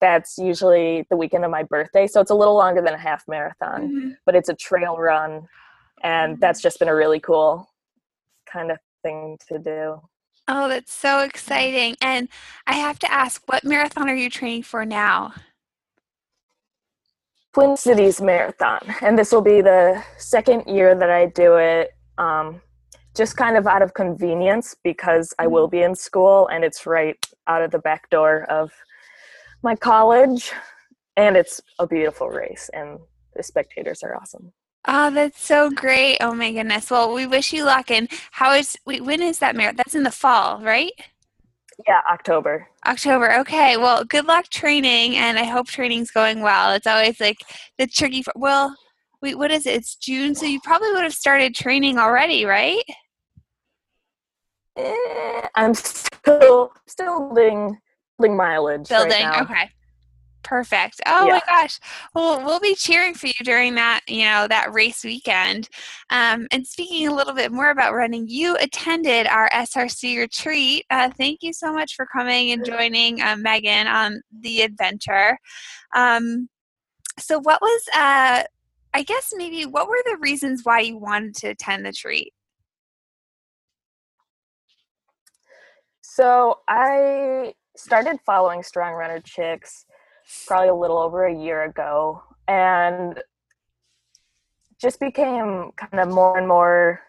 That's 0.00 0.36
usually 0.36 1.06
the 1.10 1.16
weekend 1.16 1.44
of 1.44 1.50
my 1.50 1.62
birthday. 1.62 2.06
So 2.06 2.20
it's 2.20 2.30
a 2.30 2.34
little 2.34 2.56
longer 2.56 2.82
than 2.82 2.94
a 2.94 2.98
half 2.98 3.22
marathon, 3.28 3.82
mm-hmm. 3.82 4.10
but 4.26 4.34
it's 4.34 4.48
a 4.48 4.54
trail 4.54 4.96
run. 4.96 5.46
And 6.02 6.40
that's 6.40 6.60
just 6.60 6.80
been 6.80 6.88
a 6.88 6.94
really 6.94 7.20
cool 7.20 7.68
kind 8.52 8.72
of 8.72 8.78
thing 9.02 9.38
to 9.48 9.58
do. 9.58 10.00
Oh, 10.48 10.68
that's 10.68 10.92
so 10.92 11.20
exciting. 11.20 11.96
And 12.00 12.28
I 12.66 12.74
have 12.74 12.98
to 13.00 13.12
ask, 13.12 13.42
what 13.46 13.62
marathon 13.62 14.08
are 14.08 14.14
you 14.14 14.28
training 14.28 14.64
for 14.64 14.84
now? 14.84 15.32
Twin 17.54 17.76
Cities 17.76 18.20
Marathon. 18.20 18.80
And 19.02 19.16
this 19.16 19.30
will 19.30 19.42
be 19.42 19.60
the 19.60 20.02
second 20.18 20.66
year 20.66 20.94
that 20.94 21.10
I 21.10 21.26
do 21.26 21.56
it. 21.56 21.90
Um, 22.18 22.60
just 23.14 23.36
kind 23.36 23.56
of 23.56 23.66
out 23.66 23.82
of 23.82 23.94
convenience 23.94 24.74
because 24.82 25.34
I 25.38 25.46
will 25.46 25.66
mm-hmm. 25.66 25.76
be 25.76 25.82
in 25.82 25.94
school 25.94 26.48
and 26.48 26.64
it's 26.64 26.86
right 26.86 27.24
out 27.46 27.62
of 27.62 27.70
the 27.70 27.78
back 27.78 28.10
door 28.10 28.44
of 28.44 28.72
my 29.62 29.76
college. 29.76 30.52
And 31.14 31.36
it's 31.36 31.60
a 31.78 31.86
beautiful 31.86 32.30
race, 32.30 32.70
and 32.72 32.98
the 33.36 33.42
spectators 33.42 34.02
are 34.02 34.16
awesome. 34.16 34.50
Oh, 34.88 35.10
that's 35.10 35.44
so 35.44 35.70
great. 35.70 36.16
Oh 36.22 36.32
my 36.32 36.50
goodness. 36.50 36.90
Well, 36.90 37.12
we 37.12 37.26
wish 37.26 37.52
you 37.52 37.64
luck. 37.64 37.90
And 37.90 38.08
how 38.30 38.54
is, 38.54 38.78
wait, 38.86 39.04
when 39.04 39.20
is 39.20 39.38
that 39.40 39.54
marathon? 39.54 39.76
That's 39.76 39.94
in 39.94 40.04
the 40.04 40.10
fall, 40.10 40.62
right? 40.62 40.92
Yeah, 41.86 42.00
October. 42.10 42.66
October. 42.86 43.40
Okay. 43.40 43.76
Well, 43.76 44.04
good 44.04 44.24
luck 44.24 44.48
training, 44.48 45.16
and 45.16 45.38
I 45.38 45.44
hope 45.44 45.66
training's 45.66 46.10
going 46.10 46.40
well. 46.40 46.72
It's 46.72 46.86
always 46.86 47.20
like 47.20 47.40
the 47.76 47.86
tricky. 47.86 48.24
Well, 48.34 48.74
wait, 49.20 49.36
what 49.36 49.50
is 49.50 49.66
it? 49.66 49.74
It's 49.74 49.96
June, 49.96 50.34
so 50.34 50.46
you 50.46 50.60
probably 50.62 50.92
would 50.92 51.04
have 51.04 51.12
started 51.12 51.54
training 51.54 51.98
already, 51.98 52.46
right? 52.46 52.82
Eh, 54.76 55.48
I'm 55.54 55.74
still 55.74 56.72
still 56.86 57.28
building 57.28 57.78
building 58.18 58.36
mileage. 58.36 58.88
Building, 58.88 59.26
right 59.26 59.42
okay. 59.42 59.70
Perfect. 60.42 61.00
Oh 61.06 61.26
Yeah. 61.26 61.34
my 61.34 61.42
gosh. 61.46 61.78
Well, 62.14 62.44
we'll 62.44 62.60
be 62.60 62.74
cheering 62.74 63.14
for 63.14 63.28
you 63.28 63.32
during 63.44 63.74
that, 63.76 64.00
you 64.08 64.24
know, 64.24 64.48
that 64.48 64.72
race 64.72 65.04
weekend. 65.04 65.68
Um, 66.10 66.46
and 66.50 66.66
speaking 66.66 67.06
a 67.08 67.14
little 67.14 67.32
bit 67.32 67.52
more 67.52 67.70
about 67.70 67.94
running, 67.94 68.26
you 68.28 68.56
attended 68.56 69.26
our 69.28 69.48
SRC 69.50 70.18
retreat. 70.18 70.84
Uh, 70.90 71.10
thank 71.16 71.42
you 71.42 71.52
so 71.52 71.72
much 71.72 71.94
for 71.94 72.06
coming 72.06 72.50
and 72.52 72.64
joining 72.64 73.22
uh, 73.22 73.36
Megan 73.36 73.86
on 73.86 74.20
the 74.40 74.62
adventure. 74.62 75.38
Um, 75.94 76.48
so, 77.18 77.38
what 77.38 77.60
was, 77.60 77.82
uh, 77.94 78.42
I 78.94 79.02
guess, 79.04 79.32
maybe 79.36 79.64
what 79.64 79.88
were 79.88 80.02
the 80.06 80.18
reasons 80.20 80.62
why 80.64 80.80
you 80.80 80.98
wanted 80.98 81.34
to 81.36 81.48
attend 81.48 81.86
the 81.86 81.92
treat? 81.92 82.32
So 86.14 86.58
I 86.68 87.54
started 87.74 88.18
following 88.26 88.62
Strong 88.62 88.92
Runner 88.92 89.18
Chicks 89.20 89.86
probably 90.46 90.68
a 90.68 90.74
little 90.74 90.98
over 90.98 91.24
a 91.24 91.34
year 91.34 91.62
ago 91.62 92.22
and 92.46 93.18
just 94.78 95.00
became 95.00 95.70
kind 95.78 96.00
of 96.00 96.14
more 96.14 96.36
and 96.36 96.46
more 96.46 97.00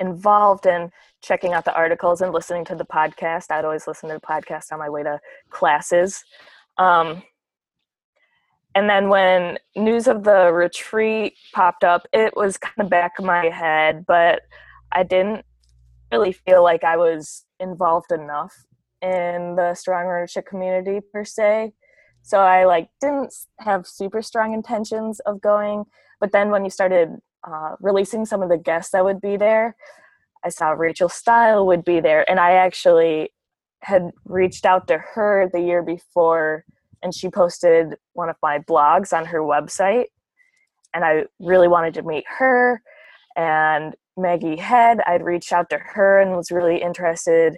involved 0.00 0.66
in 0.66 0.90
checking 1.22 1.52
out 1.52 1.64
the 1.64 1.72
articles 1.72 2.20
and 2.20 2.32
listening 2.32 2.64
to 2.64 2.74
the 2.74 2.84
podcast. 2.84 3.52
I'd 3.52 3.64
always 3.64 3.86
listen 3.86 4.08
to 4.08 4.16
the 4.16 4.20
podcast 4.20 4.72
on 4.72 4.80
my 4.80 4.88
way 4.88 5.04
to 5.04 5.20
classes. 5.50 6.24
Um, 6.78 7.22
and 8.74 8.90
then 8.90 9.08
when 9.08 9.56
news 9.76 10.08
of 10.08 10.24
the 10.24 10.52
retreat 10.52 11.34
popped 11.54 11.84
up, 11.84 12.08
it 12.12 12.34
was 12.34 12.56
kind 12.58 12.84
of 12.84 12.90
back 12.90 13.20
of 13.20 13.24
my 13.24 13.50
head, 13.50 14.04
but 14.04 14.42
I 14.90 15.04
didn't 15.04 15.44
really 16.12 16.32
feel 16.32 16.62
like 16.62 16.84
I 16.84 16.96
was 16.96 17.44
involved 17.58 18.12
enough 18.12 18.54
in 19.00 19.56
the 19.56 19.74
Strong 19.74 20.06
Runner 20.06 20.26
Chick 20.26 20.46
community 20.46 21.00
per 21.12 21.24
se. 21.24 21.72
So 22.22 22.38
I 22.38 22.64
like 22.64 22.88
didn't 23.00 23.34
have 23.58 23.86
super 23.86 24.22
strong 24.22 24.52
intentions 24.52 25.18
of 25.20 25.40
going. 25.40 25.84
But 26.20 26.30
then 26.30 26.50
when 26.50 26.64
you 26.64 26.70
started 26.70 27.16
uh, 27.42 27.74
releasing 27.80 28.24
some 28.24 28.42
of 28.42 28.48
the 28.48 28.58
guests 28.58 28.92
that 28.92 29.04
would 29.04 29.20
be 29.20 29.36
there, 29.36 29.74
I 30.44 30.50
saw 30.50 30.70
Rachael 30.70 31.08
Steil 31.08 31.66
would 31.66 31.84
be 31.84 32.00
there, 32.00 32.28
and 32.28 32.40
I 32.40 32.52
actually 32.52 33.30
had 33.80 34.10
reached 34.24 34.64
out 34.64 34.86
to 34.88 34.98
her 34.98 35.48
the 35.52 35.60
year 35.60 35.82
before, 35.82 36.64
and 37.02 37.14
she 37.14 37.28
posted 37.28 37.96
one 38.12 38.28
of 38.28 38.36
my 38.42 38.58
blogs 38.58 39.12
on 39.12 39.24
her 39.26 39.40
website, 39.40 40.06
and 40.94 41.04
I 41.04 41.24
really 41.40 41.68
wanted 41.68 41.94
to 41.94 42.02
meet 42.02 42.24
her. 42.38 42.82
And 43.36 43.94
Maggie 44.16 44.56
Head, 44.56 45.00
I'd 45.06 45.22
reached 45.24 45.52
out 45.52 45.70
to 45.70 45.78
her 45.78 46.20
and 46.20 46.36
was 46.36 46.50
really 46.50 46.80
interested 46.82 47.56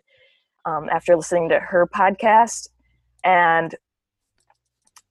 um, 0.64 0.88
after 0.90 1.16
listening 1.16 1.48
to 1.50 1.58
her 1.60 1.86
podcast, 1.86 2.68
and 3.24 3.74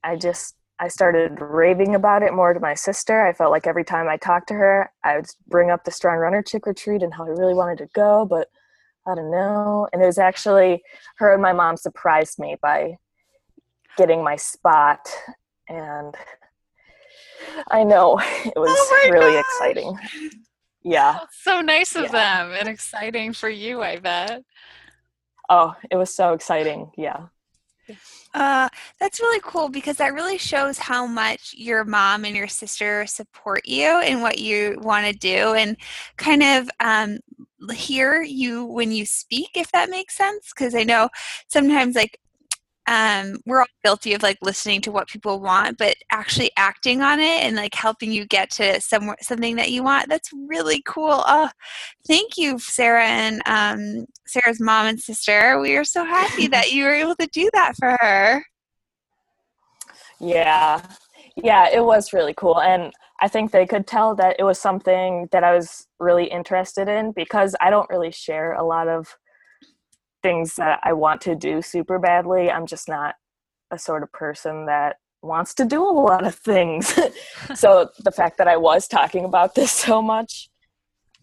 I 0.04 0.16
just 0.16 0.56
I 0.80 0.88
started 0.88 1.40
raving 1.40 1.96
about 1.96 2.24
it 2.24 2.34
more 2.34 2.54
to 2.54 2.60
my 2.60 2.74
sister. 2.74 3.26
I 3.26 3.34
felt 3.34 3.52
like 3.52 3.68
every 3.68 3.84
time 3.86 4.08
I 4.10 4.18
talked 4.18 4.48
to 4.50 4.54
her, 4.56 4.92
I 5.04 5.18
would 5.18 5.28
bring 5.48 5.70
up 5.70 5.84
the 5.84 5.92
Strong 5.92 6.18
Runner 6.18 6.42
Chick 6.42 6.66
Retreat 6.66 7.04
and 7.04 7.14
how 7.14 7.26
I 7.26 7.30
really 7.30 7.54
wanted 7.54 7.78
to 7.80 7.88
go, 7.94 8.26
but 8.26 8.48
I 9.08 9.16
don't 9.16 9.32
know. 9.32 9.88
And 9.94 10.02
it 10.02 10.06
was 10.06 10.18
actually 10.18 10.82
her 11.18 11.34
and 11.34 11.42
my 11.42 11.54
mom 11.54 11.78
surprised 11.78 12.40
me 12.40 12.56
by 12.62 12.98
getting 13.98 14.24
my 14.24 14.36
spot, 14.36 15.08
and 15.70 16.16
I 17.70 17.84
know 17.84 18.20
it 18.46 18.58
was 18.58 18.70
Oh 18.76 19.10
really 19.12 19.34
gosh. 19.34 19.46
exciting. 19.46 19.98
Yeah. 20.84 21.20
So 21.42 21.62
nice 21.62 21.96
of 21.96 22.04
Yeah. 22.04 22.12
them 22.12 22.54
and 22.60 22.70
exciting 22.70 23.34
for 23.34 23.50
you, 23.50 23.82
I 23.82 24.00
bet. 24.00 24.44
Oh, 25.50 25.76
it 25.92 25.96
was 25.96 26.14
so 26.14 26.34
exciting. 26.34 26.92
Yeah. 26.98 27.28
Uh, 28.34 28.68
that's 29.00 29.20
really 29.20 29.42
cool 29.44 29.70
because 29.70 29.98
that 29.98 30.14
really 30.14 30.38
shows 30.38 30.80
how 30.80 31.06
much 31.06 31.54
your 31.56 31.84
mom 31.84 32.26
and 32.26 32.36
your 32.36 32.48
sister 32.48 33.06
support 33.06 33.62
you 33.68 33.86
and 33.86 34.22
what 34.22 34.40
you 34.40 34.78
want 34.82 35.06
to 35.06 35.14
do 35.14 35.54
and 35.54 35.78
kind 36.18 36.42
of 36.42 36.70
um, 36.80 37.20
hear 37.74 38.24
you 38.24 38.66
when 38.66 38.92
you 38.92 39.06
speak, 39.06 39.50
if 39.56 39.72
that 39.72 39.90
makes 39.90 40.18
sense. 40.18 40.52
Because 40.56 40.74
I 40.74 40.84
know 40.84 41.10
sometimes, 41.48 41.96
like, 41.96 42.18
um, 42.88 43.38
we're 43.46 43.60
all 43.60 43.66
guilty 43.84 44.14
of 44.14 44.24
like 44.24 44.38
listening 44.42 44.82
to 44.82 44.92
what 44.92 45.08
people 45.08 45.40
want, 45.40 45.78
but 45.78 45.96
actually 46.12 46.52
acting 46.58 47.02
on 47.02 47.20
it 47.20 47.44
and 47.44 47.56
like 47.56 47.74
helping 47.74 48.12
you 48.12 48.26
get 48.26 48.50
to 48.52 48.80
somewhere 48.82 49.16
something 49.22 49.56
that 49.56 49.72
you 49.72 49.84
want. 49.84 50.10
That's 50.10 50.30
really 50.48 50.82
cool. 50.86 51.24
Oh, 51.26 51.50
thank 52.08 52.38
you, 52.38 52.60
Sara 52.60 53.06
and 53.06 53.42
um, 53.46 54.06
Sara's 54.28 54.60
mom 54.60 54.88
and 54.88 55.00
sister. 55.00 55.60
We 55.60 55.76
are 55.78 55.86
so 55.86 56.04
happy 56.04 56.48
that 56.48 56.74
you 56.74 56.84
were 56.84 56.94
able 56.94 57.16
to 57.16 57.28
do 57.28 57.50
that 57.54 57.76
for 57.78 57.98
her. 58.02 58.44
Yeah. 60.20 60.82
Yeah, 61.36 61.70
it 61.74 61.84
was 61.84 62.14
really 62.14 62.34
cool. 62.36 62.62
And 62.62 62.92
I 63.20 63.28
think 63.28 63.52
they 63.52 63.66
could 63.66 63.88
tell 63.88 64.16
that 64.16 64.36
it 64.38 64.44
was 64.44 64.60
something 64.60 65.28
that 65.32 65.44
I 65.44 65.56
was 65.56 65.88
really 66.00 66.26
interested 66.26 66.88
in 66.88 67.12
because 67.14 67.56
I 67.62 67.70
don't 67.70 67.90
really 67.90 68.12
share 68.12 68.54
a 68.54 68.64
lot 68.64 68.88
of 68.88 69.16
things 70.24 70.56
that 70.56 70.80
I 70.84 70.94
want 70.94 71.22
to 71.22 71.36
do 71.36 71.62
super 71.62 72.00
badly. 72.00 72.50
I'm 72.50 72.66
just 72.66 72.88
not 72.90 73.16
a 73.70 73.78
sort 73.78 74.02
of 74.04 74.12
person 74.12 74.66
that 74.66 74.98
wants 75.22 75.54
to 75.56 75.66
do 75.66 75.84
a 75.84 75.92
lot 75.92 76.26
of 76.26 76.36
things. 76.36 76.98
so 77.56 77.90
the 78.00 78.12
fact 78.12 78.38
that 78.40 78.48
I 78.48 78.58
was 78.58 78.88
talking 78.88 79.26
about 79.26 79.54
this 79.56 79.72
so 79.86 80.02
much, 80.02 80.50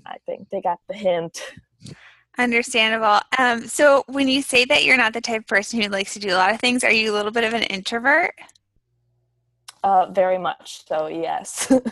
I 0.06 0.16
think 0.26 0.48
they 0.50 0.60
got 0.60 0.78
the 0.88 0.94
hint. 0.94 1.42
Understandable. 2.38 3.20
Um, 3.38 3.66
so 3.66 4.04
when 4.06 4.28
you 4.28 4.40
say 4.40 4.64
that 4.66 4.84
you're 4.84 4.96
not 4.96 5.12
the 5.12 5.20
type 5.20 5.40
of 5.40 5.46
person 5.46 5.80
who 5.82 5.88
likes 5.88 6.14
to 6.14 6.20
do 6.20 6.28
a 6.30 6.36
lot 6.36 6.52
of 6.54 6.60
things, 6.60 6.84
are 6.84 6.92
you 6.92 7.12
a 7.12 7.14
little 7.14 7.32
bit 7.32 7.44
of 7.44 7.52
an 7.52 7.64
introvert? 7.64 8.34
Uh, 9.82 10.06
very 10.10 10.38
much 10.38 10.86
so, 10.86 11.06
yes. 11.06 11.72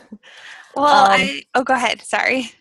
Well, 0.76 1.06
Um, 1.06 1.10
I 1.10 1.42
oh, 1.54 1.64
go 1.64 1.74
ahead. 1.74 2.02
Sorry. 2.02 2.52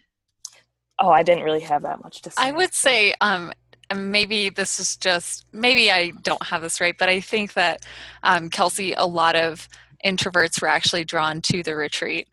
oh, 0.98 1.10
I 1.10 1.22
didn't 1.22 1.44
really 1.44 1.60
have 1.60 1.84
that 1.84 2.02
much 2.02 2.22
to 2.24 2.32
say. 2.32 2.36
I 2.42 2.52
would 2.52 2.74
say 2.74 3.14
um, 3.22 3.52
maybe 3.96 4.50
this 4.50 4.80
is 4.80 4.98
just 4.98 5.46
maybe 5.54 5.92
I 5.92 6.12
don't 6.24 6.44
have 6.44 6.62
this 6.62 6.82
right, 6.82 6.96
but 6.98 7.10
I 7.10 7.20
think 7.20 7.54
that 7.54 7.86
um, 8.24 8.50
Kelsey, 8.50 8.94
a 8.94 9.06
lot 9.06 9.36
of 9.36 9.68
introverts 10.06 10.62
were 10.62 10.68
actually 10.68 11.04
drawn 11.06 11.42
to 11.42 11.64
the 11.64 11.76
retreat, 11.76 12.28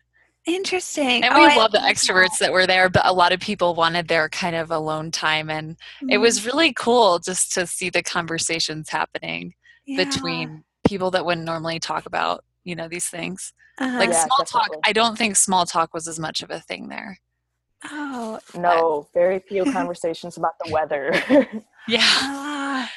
Interesting. 0.45 1.23
and 1.23 1.33
Oh, 1.33 1.39
we 1.39 1.47
I 1.47 1.55
love 1.57 1.71
the 1.71 1.79
love 1.79 1.89
extroverts 1.91 2.37
that 2.39 2.51
were 2.51 2.67
there. 2.67 2.89
But 2.89 3.05
a 3.05 3.13
lot 3.13 3.31
of 3.31 3.39
people 3.39 3.73
wanted 3.73 4.07
their 4.07 4.29
kind 4.29 4.55
of 4.55 4.69
alone 4.71 5.11
time, 5.11 5.49
and 5.49 5.75
that. 6.01 6.13
it 6.13 6.17
was 6.19 6.45
really 6.45 6.73
cool 6.73 7.19
just 7.19 7.51
to 7.53 7.65
see 7.65 7.89
the 7.89 8.03
conversations 8.03 8.89
happening 8.89 9.53
Yeah. 9.85 10.03
between 10.05 10.63
people 10.87 11.09
that 11.11 11.25
wouldn't 11.25 11.45
normally 11.45 11.79
talk 11.79 12.05
about 12.05 12.43
you 12.63 12.75
know 12.75 12.87
these 12.87 13.07
things. 13.07 13.53
Uh-huh. 13.79 13.97
Like 13.97 14.09
Yeah, 14.09 14.23
small 14.25 14.45
talk. 14.45 14.69
I 14.85 14.93
don't 14.93 15.17
think 15.17 15.35
small 15.35 15.65
talk 15.65 15.93
was 15.93 16.07
as 16.07 16.19
much 16.19 16.41
of 16.43 16.51
a 16.51 16.59
thing 16.59 16.89
there. 16.89 17.17
Oh, 17.85 18.39
No, 18.57 19.07
very 19.13 19.39
few 19.39 19.71
conversations 19.71 20.37
about 20.37 20.53
the 20.63 20.71
weather. 20.71 21.13
Yeah. 21.87 21.99
ah, 22.01 22.91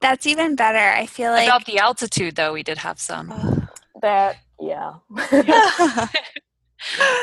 that's 0.00 0.24
even 0.24 0.54
better. 0.54 0.78
I 0.78 1.06
feel 1.06 1.32
like 1.32 1.48
About 1.48 1.64
the 1.66 1.78
altitude, 1.78 2.36
though, 2.36 2.52
we 2.52 2.62
did 2.62 2.78
have 2.78 3.00
some. 3.00 3.68
That, 4.00 4.36
yeah. 4.60 4.94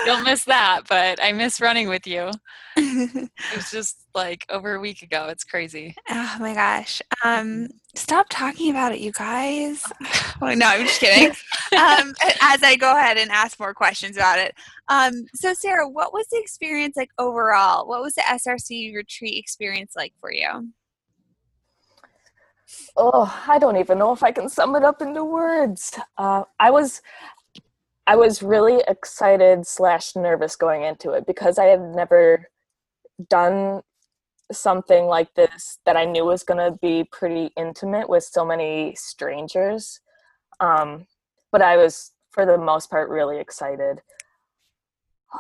Don't 0.06 0.24
miss 0.24 0.44
that, 0.46 0.82
but 0.90 1.20
I 1.22 1.32
miss 1.32 1.62
running 1.62 1.88
with 1.90 2.08
you. 2.08 2.32
It 2.78 3.56
was 3.56 3.72
just 3.72 4.06
like 4.14 4.46
over 4.50 4.76
a 4.76 4.80
week 4.80 5.02
ago. 5.02 5.28
It's 5.30 5.46
crazy. 5.46 5.96
Oh 6.10 6.38
my 6.40 6.54
gosh. 6.54 7.02
Um, 7.24 7.70
stop 7.96 8.28
talking 8.30 8.70
about 8.70 8.92
it, 8.92 9.00
you 9.00 9.12
guys. 9.12 9.84
Oh, 10.42 10.54
no, 10.54 10.66
I'm 10.68 10.86
just 10.86 11.00
kidding. 11.00 11.30
Um, 11.78 12.14
as 12.42 12.62
I 12.62 12.76
go 12.78 12.92
ahead 12.92 13.18
and 13.18 13.32
ask 13.32 13.58
more 13.58 13.74
questions 13.74 14.18
about 14.18 14.38
it. 14.38 14.54
Um, 14.90 15.26
so, 15.34 15.54
Sara, 15.54 15.88
what 15.88 16.12
was 16.12 16.28
the 16.30 16.38
experience 16.38 16.98
like 16.98 17.10
overall? 17.18 17.88
What 17.88 18.02
was 18.02 18.14
the 18.16 18.22
SRC 18.22 18.94
retreat 18.94 19.40
experience 19.40 19.94
like 19.96 20.14
for 20.20 20.32
you? 20.34 20.74
Oh, 22.98 23.44
I 23.48 23.60
don't 23.60 23.78
even 23.78 24.00
know 24.00 24.12
if 24.12 24.24
I 24.24 24.32
can 24.32 24.50
sum 24.50 24.76
it 24.76 24.84
up 24.84 25.02
into 25.02 25.24
words. 25.24 25.98
Uh, 26.18 26.44
I 26.60 26.72
was, 26.72 27.02
I 28.08 28.16
was 28.16 28.44
really 28.44 28.84
excited 28.88 29.66
slash 29.66 30.16
nervous 30.16 30.56
going 30.56 30.84
into 30.84 31.12
it 31.12 31.26
because 31.26 31.58
I 31.58 31.66
had 31.66 31.82
never 31.82 32.50
done 33.30 33.82
something 34.52 35.06
like 35.06 35.34
this 35.34 35.80
that 35.86 35.98
I 35.98 36.06
knew 36.06 36.26
was 36.26 36.44
going 36.44 36.60
to 36.60 36.78
be 36.80 37.04
pretty 37.12 37.52
intimate 37.58 38.08
with 38.08 38.24
so 38.24 38.46
many 38.46 38.94
strangers. 38.96 40.02
Um, 40.60 41.08
but 41.52 41.62
I 41.62 41.78
was, 41.78 42.12
for 42.30 42.46
the 42.46 42.58
most 42.58 42.92
part, 42.92 43.10
really 43.10 43.40
excited. 43.40 44.02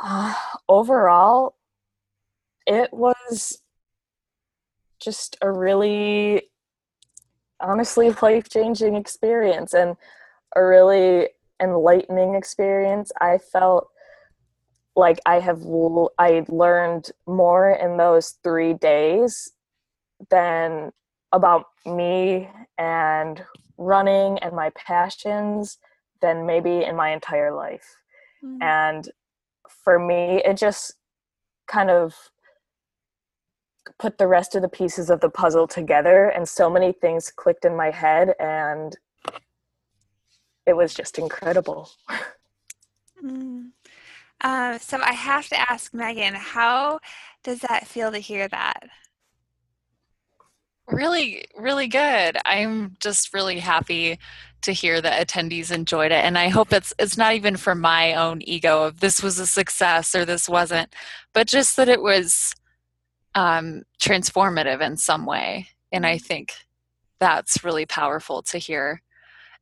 Uh, 0.03 0.33
overall, 0.69 1.55
it 2.65 2.91
was 2.91 3.61
just 4.99 5.37
a 5.41 5.51
really 5.51 6.49
honestly 7.59 8.09
life 8.21 8.49
changing 8.49 8.95
experience 8.95 9.73
and 9.73 9.95
a 10.55 10.65
really 10.65 11.27
enlightening 11.61 12.35
experience. 12.35 13.11
I 13.19 13.37
felt 13.37 13.89
like 14.95 15.19
I 15.25 15.39
have 15.39 15.61
I 16.17 16.45
learned 16.47 17.11
more 17.27 17.71
in 17.71 17.97
those 17.97 18.35
three 18.43 18.73
days 18.73 19.51
than 20.29 20.91
about 21.31 21.65
me 21.85 22.49
and 22.77 23.43
running 23.77 24.39
and 24.39 24.55
my 24.55 24.71
passions 24.71 25.77
than 26.21 26.45
maybe 26.45 26.83
in 26.83 26.95
my 26.95 27.11
entire 27.11 27.53
life. 27.53 27.95
Mm-hmm. 28.43 28.61
And 28.61 29.09
for 29.83 29.99
me, 29.99 30.41
it 30.45 30.55
just 30.57 30.93
kind 31.67 31.89
of 31.89 32.15
put 33.99 34.17
the 34.17 34.27
rest 34.27 34.55
of 34.55 34.61
the 34.61 34.69
pieces 34.69 35.09
of 35.09 35.19
the 35.19 35.29
puzzle 35.29 35.67
together 35.67 36.29
and 36.29 36.47
so 36.47 36.69
many 36.69 36.91
things 36.91 37.31
clicked 37.31 37.65
in 37.65 37.75
my 37.75 37.91
head 37.91 38.33
and 38.39 38.97
it 40.65 40.75
was 40.75 40.93
just 40.93 41.17
incredible. 41.17 41.89
Mm. 43.23 43.71
uh, 44.41 44.77
so 44.77 44.99
i 45.01 45.13
have 45.13 45.47
to 45.47 45.57
ask 45.57 45.93
megan 45.93 46.35
how 46.35 46.99
does 47.45 47.59
that 47.59 47.87
feel 47.87 48.11
to 48.11 48.17
hear 48.17 48.47
that? 48.49 48.83
Really 50.87 51.45
really 51.57 51.87
good. 51.87 52.37
I'm 52.45 52.97
just 52.99 53.33
really 53.33 53.59
happy 53.59 54.19
to 54.63 54.71
hear 54.71 54.99
that 54.99 55.27
attendees 55.27 55.71
enjoyed 55.71 56.11
it 56.11 56.25
and 56.25 56.39
i 56.39 56.49
hope 56.49 56.73
it's 56.73 56.91
it's 56.97 57.17
not 57.17 57.35
even 57.35 57.55
for 57.55 57.75
my 57.75 58.15
own 58.15 58.41
ego 58.41 58.83
of 58.83 58.99
this 58.99 59.21
was 59.21 59.37
a 59.37 59.45
success 59.45 60.15
or 60.15 60.25
this 60.25 60.49
wasn't 60.49 60.91
but 61.33 61.45
just 61.45 61.77
that 61.77 61.87
it 61.87 62.01
was 62.01 62.51
um, 63.35 63.83
transformative 64.01 64.81
in 64.81 64.97
some 64.97 65.27
way 65.27 65.67
and 65.91 66.03
i 66.03 66.17
think 66.17 66.53
that's 67.19 67.63
really 67.63 67.85
powerful 67.85 68.41
to 68.41 68.57
hear 68.57 69.03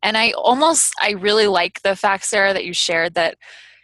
and 0.03 0.17
i 0.17 0.31
almost 0.31 0.93
i 1.01 1.11
really 1.11 1.47
like 1.47 1.81
the 1.81 1.95
fact 1.95 2.25
sara 2.25 2.53
that 2.53 2.65
you 2.65 2.73
shared 2.73 3.15
that 3.15 3.37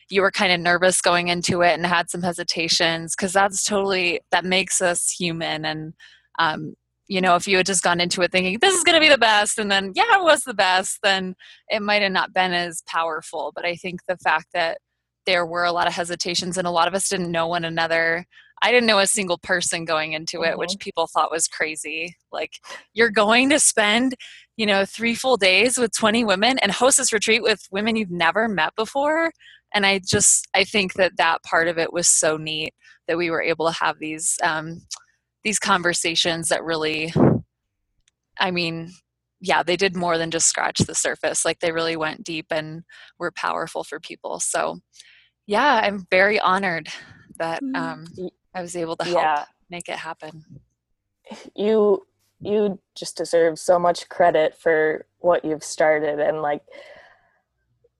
you 0.09 0.21
were 0.21 0.31
kind 0.31 0.51
of 0.51 0.59
nervous 0.59 1.01
going 1.01 1.27
into 1.27 1.61
it 1.61 1.73
and 1.73 1.85
had 1.85 2.09
some 2.09 2.21
hesitations 2.21 3.15
because 3.15 3.33
that's 3.33 3.63
totally 3.63 4.19
that 4.31 4.45
makes 4.45 4.81
us 4.81 5.09
human 5.09 5.65
and 5.65 5.93
um, 6.39 6.73
you 7.07 7.21
know 7.21 7.35
if 7.35 7.47
you 7.47 7.57
had 7.57 7.65
just 7.65 7.83
gone 7.83 7.99
into 7.99 8.21
it 8.21 8.31
thinking 8.31 8.57
this 8.59 8.75
is 8.75 8.83
going 8.83 8.95
to 8.95 9.01
be 9.01 9.09
the 9.09 9.17
best 9.17 9.57
and 9.57 9.71
then 9.71 9.91
yeah 9.95 10.17
it 10.17 10.23
was 10.23 10.43
the 10.43 10.53
best 10.53 10.99
then 11.03 11.35
it 11.69 11.81
might 11.81 12.01
have 12.01 12.11
not 12.11 12.33
been 12.33 12.53
as 12.53 12.83
powerful 12.87 13.51
but 13.55 13.65
i 13.65 13.75
think 13.75 14.01
the 14.07 14.17
fact 14.17 14.47
that 14.53 14.79
there 15.25 15.45
were 15.45 15.63
a 15.63 15.71
lot 15.71 15.87
of 15.87 15.93
hesitations 15.93 16.57
and 16.57 16.67
a 16.67 16.71
lot 16.71 16.87
of 16.87 16.93
us 16.93 17.09
didn't 17.09 17.31
know 17.31 17.47
one 17.47 17.65
another 17.65 18.25
I 18.61 18.71
didn't 18.71 18.87
know 18.87 18.99
a 18.99 19.07
single 19.07 19.37
person 19.37 19.85
going 19.85 20.13
into 20.13 20.43
it, 20.43 20.49
mm-hmm. 20.49 20.59
which 20.59 20.75
people 20.79 21.07
thought 21.07 21.31
was 21.31 21.47
crazy. 21.47 22.15
Like, 22.31 22.51
you're 22.93 23.09
going 23.09 23.49
to 23.49 23.59
spend, 23.59 24.15
you 24.59 24.65
know, 24.65 24.83
three 24.83 25.15
full 25.15 25.37
days 25.37 25.77
with 25.77 25.95
20 25.95 26.25
women 26.25 26.59
and 26.59 26.69
host 26.69 26.97
this 26.97 27.13
retreat 27.13 27.41
with 27.41 27.65
women 27.71 27.95
you've 27.95 28.11
never 28.11 28.49
met 28.49 28.75
before. 28.75 29.31
And 29.73 29.85
I 29.85 30.01
just, 30.05 30.49
I 30.53 30.65
think 30.65 30.95
that 30.95 31.13
that 31.15 31.41
part 31.43 31.69
of 31.69 31.77
it 31.77 31.93
was 31.93 32.09
so 32.09 32.35
neat 32.35 32.73
that 33.07 33.17
we 33.17 33.29
were 33.29 33.41
able 33.41 33.67
to 33.67 33.79
have 33.79 33.99
these, 33.99 34.37
um, 34.43 34.81
these 35.45 35.59
conversations 35.59 36.49
that 36.49 36.61
really, 36.61 37.13
I 38.37 38.51
mean, 38.51 38.91
yeah, 39.39 39.63
they 39.63 39.77
did 39.77 39.95
more 39.95 40.17
than 40.17 40.29
just 40.29 40.49
scratch 40.49 40.79
the 40.79 40.93
surface. 40.93 41.45
Like, 41.45 41.59
they 41.59 41.71
really 41.71 41.95
went 41.95 42.25
deep 42.25 42.47
and 42.51 42.83
were 43.17 43.31
powerful 43.31 43.85
for 43.85 44.01
people. 44.01 44.41
So, 44.41 44.79
yeah, 45.47 45.79
I'm 45.85 46.05
very 46.11 46.37
honored 46.37 46.89
that 47.37 47.63
mm. 47.63 47.77
um, 47.77 48.05
I 48.53 48.61
was 48.61 48.75
able 48.75 48.97
to 48.97 49.05
help 49.05 49.23
yeah. 49.23 49.45
make 49.69 49.87
it 49.87 49.99
happen. 49.99 50.43
You 51.55 52.03
you 52.41 52.79
just 52.95 53.17
deserve 53.17 53.59
so 53.59 53.77
much 53.77 54.07
credit 54.09 54.55
for 54.57 55.05
what 55.19 55.43
you've 55.43 55.63
started. 55.63 56.19
And 56.19 56.41
like 56.41 56.61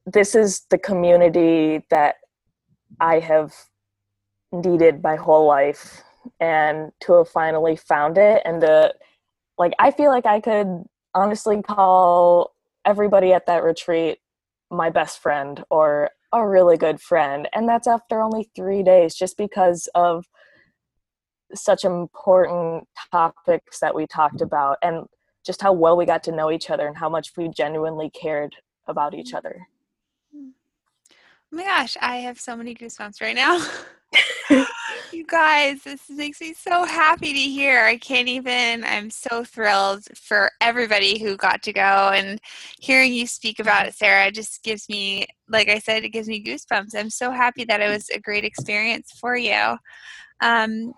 this 0.06 0.36
is 0.36 0.62
the 0.70 0.78
community 0.78 1.86
that 1.90 2.16
I 3.00 3.20
have 3.20 3.54
needed 4.52 5.04
my 5.04 5.16
whole 5.16 5.46
life 5.46 6.02
and 6.40 6.92
to 7.02 7.14
have 7.14 7.30
finally 7.30 7.76
found 7.76 8.18
it. 8.18 8.42
And 8.46 8.62
to 8.62 8.94
like 9.58 9.74
I 9.78 9.92
feel 9.92 10.10
like 10.10 10.26
I 10.26 10.40
could 10.40 10.86
honestly 11.14 11.62
call 11.62 12.56
everybody 12.86 13.34
at 13.34 13.46
that 13.48 13.64
retreat 13.64 14.20
my 14.72 14.90
best 14.90 15.22
friend 15.22 15.64
or 15.70 16.12
a 16.32 16.48
really 16.48 16.78
good 16.78 17.02
friend. 17.02 17.50
And 17.54 17.68
that's 17.68 17.88
after 17.88 18.22
only 18.22 18.50
3 18.56 18.84
days 18.84 19.16
just 19.16 19.36
because 19.38 19.90
of 19.96 20.26
such 21.54 21.84
important 21.84 22.88
topics 23.12 23.80
that 23.80 23.96
we 23.96 24.08
talked 24.08 24.42
about 24.42 24.78
and 24.82 25.06
just 25.46 25.62
how 25.62 25.74
well 25.74 25.98
we 25.98 26.06
got 26.06 26.24
to 26.24 26.32
know 26.32 26.52
each 26.52 26.70
other 26.70 26.88
and 26.88 26.98
how 26.98 27.10
much 27.10 27.32
we 27.38 27.50
genuinely 27.50 28.10
cared 28.10 28.56
about 28.88 29.14
each 29.14 29.34
other. 29.34 29.68
Oh 30.36 31.58
my 31.58 31.64
gosh, 31.64 31.98
I 32.02 32.18
have 32.18 32.40
so 32.40 32.56
many 32.56 32.76
goosebumps 32.76 33.22
right 33.22 33.36
now. 33.36 33.66
you 35.12 35.26
guys, 35.26 35.82
this 35.84 36.10
makes 36.10 36.42
me 36.42 36.54
so 36.54 36.86
happy 36.86 37.34
to 37.34 37.40
hear. 37.40 37.86
I 37.86 37.98
can't 37.98 38.28
even, 38.28 38.84
I'm 38.84 39.10
so 39.10 39.44
thrilled 39.44 40.06
for 40.16 40.52
everybody 40.62 41.20
who 41.20 41.38
got 41.38 41.64
to 41.64 41.74
go 41.74 42.12
and 42.14 42.40
hearing 42.80 43.14
you 43.14 43.26
speak 43.26 43.60
about 43.60 43.88
it, 43.88 43.96
Sara, 43.96 44.32
just 44.32 44.64
gives 44.64 44.88
me, 44.90 45.26
like 45.48 45.70
I 45.70 45.80
said, 45.80 46.04
it 46.04 46.10
gives 46.10 46.28
me 46.28 46.44
goosebumps. 46.44 46.96
I'm 46.96 47.10
so 47.10 47.32
happy 47.32 47.64
that 47.66 47.82
it 47.82 47.90
was 47.90 48.10
a 48.10 48.20
great 48.20 48.46
experience 48.46 49.12
for 49.20 49.36
you. 49.36 49.78
Um, 50.42 50.94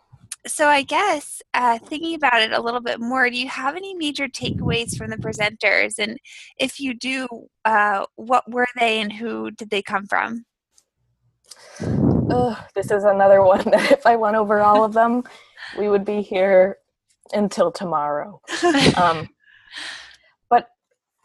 so 0.48 0.68
I 0.68 0.84
guess 0.84 1.42
uh, 1.54 1.78
thinking 1.80 2.16
about 2.16 2.42
it 2.42 2.52
a 2.52 2.62
little 2.62 2.82
bit 2.82 3.00
more, 3.00 3.30
do 3.30 3.38
you 3.38 3.48
have 3.48 3.76
any 3.76 3.94
major 3.94 4.28
takeaways 4.28 4.98
from 4.98 5.10
the 5.10 5.18
presenters? 5.18 6.00
And 6.00 6.18
if 6.58 6.80
you 6.80 6.94
do, 6.94 7.28
uh, 7.66 8.06
what 8.16 8.50
were 8.50 8.68
they 8.80 9.00
and 9.02 9.14
who 9.14 9.52
did 9.52 9.70
they 9.70 9.82
come 9.82 10.08
from? 10.08 10.46
Oh, 11.82 12.58
this 12.74 12.90
is 12.92 13.04
another 13.04 13.44
one 13.44 13.64
that 13.66 13.92
if 13.92 14.06
I 14.06 14.16
went 14.16 14.36
over 14.36 14.62
all 14.62 14.84
of 14.84 14.94
them, 14.94 15.24
we 15.78 15.90
would 15.90 16.06
be 16.06 16.22
here 16.22 16.78
until 17.34 17.72
tomorrow. 17.72 18.42
Um, 18.98 19.30
but 20.50 20.68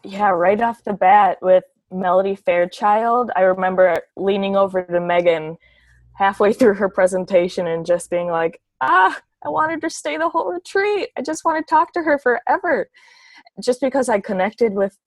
yeah, 0.03 0.29
right 0.29 0.61
off 0.61 0.83
the 0.83 0.93
bat 0.93 1.37
with 1.41 1.63
Melody 1.91 2.35
Fairchild, 2.35 3.31
I 3.35 3.41
remember 3.41 3.95
leaning 4.15 4.55
over 4.55 4.83
to 4.83 4.99
Megan 4.99 5.57
halfway 6.13 6.53
through 6.53 6.75
her 6.75 6.89
presentation 6.89 7.67
and 7.67 7.85
just 7.85 8.09
being 8.09 8.27
like, 8.27 8.61
ah, 8.81 9.19
I 9.45 9.49
wanted 9.49 9.81
to 9.81 9.89
stay 9.89 10.17
the 10.17 10.29
whole 10.29 10.51
retreat. 10.51 11.09
I 11.17 11.21
just 11.21 11.45
want 11.45 11.65
to 11.65 11.69
talk 11.69 11.93
to 11.93 12.01
her 12.01 12.17
forever. 12.17 12.89
Just 13.61 13.81
because 13.81 14.09
I 14.09 14.19
connected 14.19 14.73
with 14.73 14.97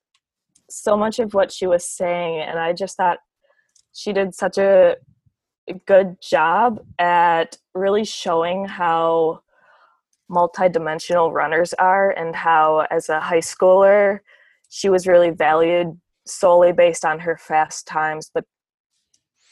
so 0.68 0.96
much 0.96 1.18
of 1.18 1.34
what 1.34 1.52
she 1.52 1.66
was 1.66 1.84
saying, 1.84 2.40
and 2.40 2.58
I 2.58 2.72
just 2.72 2.96
thought 2.96 3.18
she 3.92 4.12
did 4.12 4.34
such 4.34 4.58
a 4.58 4.96
good 5.86 6.16
job 6.20 6.80
at 6.98 7.56
really 7.74 8.04
showing 8.04 8.66
how 8.66 9.40
multidimensional 10.30 11.32
runners 11.32 11.72
are 11.74 12.10
and 12.10 12.36
how 12.36 12.86
as 12.90 13.08
a 13.08 13.20
high 13.20 13.38
schooler 13.40 14.20
she 14.68 14.88
was 14.88 15.06
really 15.06 15.30
valued 15.30 15.98
solely 16.24 16.72
based 16.72 17.04
on 17.04 17.18
her 17.18 17.36
fast 17.36 17.86
times 17.86 18.30
but 18.32 18.44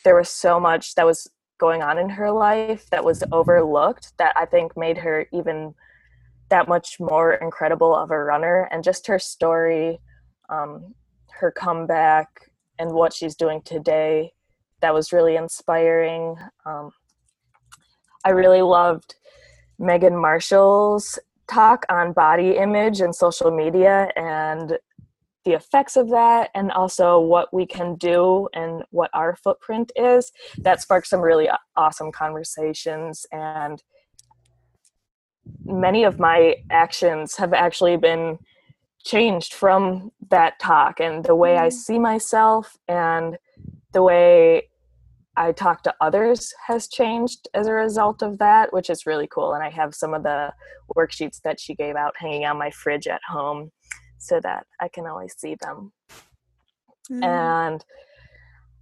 there 0.04 0.14
was 0.14 0.28
so 0.28 0.60
much 0.60 0.94
that 0.94 1.04
was 1.04 1.28
going 1.58 1.82
on 1.82 1.98
in 1.98 2.08
her 2.08 2.30
life 2.30 2.88
that 2.90 3.04
was 3.04 3.22
overlooked 3.32 4.16
that 4.18 4.32
I 4.36 4.46
think 4.46 4.76
made 4.76 4.98
her 4.98 5.26
even 5.32 5.74
that 6.50 6.68
much 6.68 6.98
more 6.98 7.34
incredible 7.34 7.94
of 7.94 8.10
a 8.10 8.18
runner. 8.18 8.68
And 8.70 8.82
just 8.82 9.06
her 9.06 9.18
story, 9.18 10.00
um, 10.48 10.94
her 11.30 11.50
comeback, 11.50 12.28
and 12.78 12.92
what 12.92 13.12
she's 13.12 13.34
doing 13.34 13.60
today, 13.62 14.32
that 14.80 14.94
was 14.94 15.12
really 15.12 15.36
inspiring. 15.36 16.36
Um, 16.64 16.90
I 18.24 18.30
really 18.30 18.62
loved 18.62 19.16
Megan 19.78 20.16
Marshall's 20.16 21.18
talk 21.48 21.84
on 21.88 22.12
body 22.12 22.56
image 22.56 23.00
and 23.00 23.14
social 23.14 23.50
media 23.50 24.10
and 24.16 24.78
the 25.48 25.54
effects 25.54 25.96
of 25.96 26.10
that 26.10 26.50
and 26.54 26.70
also 26.72 27.18
what 27.18 27.52
we 27.54 27.64
can 27.64 27.94
do 27.94 28.48
and 28.52 28.82
what 28.90 29.10
our 29.14 29.34
footprint 29.36 29.90
is 29.96 30.30
that 30.58 30.82
sparked 30.82 31.06
some 31.06 31.22
really 31.22 31.48
awesome 31.74 32.12
conversations. 32.12 33.24
And 33.32 33.82
many 35.64 36.04
of 36.04 36.18
my 36.18 36.56
actions 36.70 37.36
have 37.36 37.54
actually 37.54 37.96
been 37.96 38.38
changed 39.06 39.54
from 39.54 40.12
that 40.28 40.58
talk 40.60 41.00
and 41.00 41.24
the 41.24 41.34
way 41.34 41.56
i 41.56 41.68
mm. 41.68 41.72
see 41.72 41.98
myself 41.98 42.76
and 42.88 43.38
the 43.92 44.02
way 44.02 44.68
i 45.36 45.52
talk 45.52 45.82
to 45.82 45.94
others 46.00 46.52
has 46.66 46.88
changed 46.88 47.48
as 47.54 47.68
a 47.68 47.72
result 47.72 48.22
of 48.22 48.36
that 48.38 48.70
which 48.72 48.90
is 48.90 49.06
really 49.06 49.28
cool. 49.28 49.54
And 49.54 49.62
i 49.62 49.70
have 49.70 49.94
some 49.94 50.12
of 50.12 50.24
the 50.24 50.52
worksheets 50.94 51.40
that 51.44 51.58
she 51.58 51.74
gave 51.74 51.96
out 51.96 52.12
hanging 52.18 52.44
on 52.44 52.58
my 52.58 52.70
fridge 52.70 53.06
at 53.06 53.22
home 53.26 53.70
so 54.18 54.40
that 54.40 54.66
I 54.80 54.88
can 54.88 55.06
always 55.06 55.34
see 55.36 55.54
them. 55.54 55.92
Mm. 57.10 57.24
And 57.24 57.84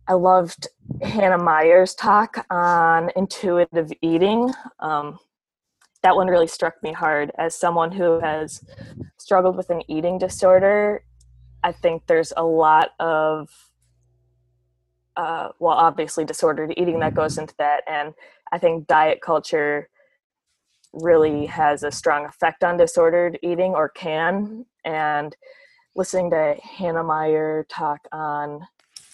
I 0.08 0.14
loved 0.14 0.68
Hannah 1.02 1.38
Meyer's 1.38 1.94
talk 1.94 2.46
on 2.50 3.10
intuitive 3.16 3.92
eating. 4.02 4.52
Um, 4.80 5.18
that 6.02 6.14
one 6.14 6.28
really 6.28 6.46
struck 6.46 6.80
me 6.82 6.92
hard 6.92 7.32
as 7.36 7.56
someone 7.56 7.90
who 7.90 8.20
has 8.20 8.62
struggled 9.18 9.56
with 9.56 9.70
an 9.70 9.82
eating 9.88 10.18
disorder. 10.18 11.02
I 11.64 11.72
think 11.72 12.06
there's 12.06 12.32
a 12.36 12.44
lot 12.44 12.90
of, 13.00 13.48
uh, 15.16 15.48
well, 15.58 15.76
obviously 15.76 16.24
disordered 16.24 16.74
eating 16.76 17.00
that 17.00 17.14
goes 17.14 17.38
into 17.38 17.54
that. 17.58 17.82
And 17.88 18.14
I 18.52 18.58
think 18.58 18.86
diet 18.86 19.20
culture 19.20 19.88
really 20.92 21.46
has 21.46 21.82
a 21.82 21.90
strong 21.90 22.24
effect 22.24 22.62
on 22.62 22.76
disordered 22.76 23.38
eating 23.42 23.72
or 23.72 23.88
can. 23.88 24.64
And 24.86 25.36
listening 25.94 26.30
to 26.30 26.56
Hannah 26.62 27.04
Meyer 27.04 27.66
talk 27.68 28.00
on 28.12 28.66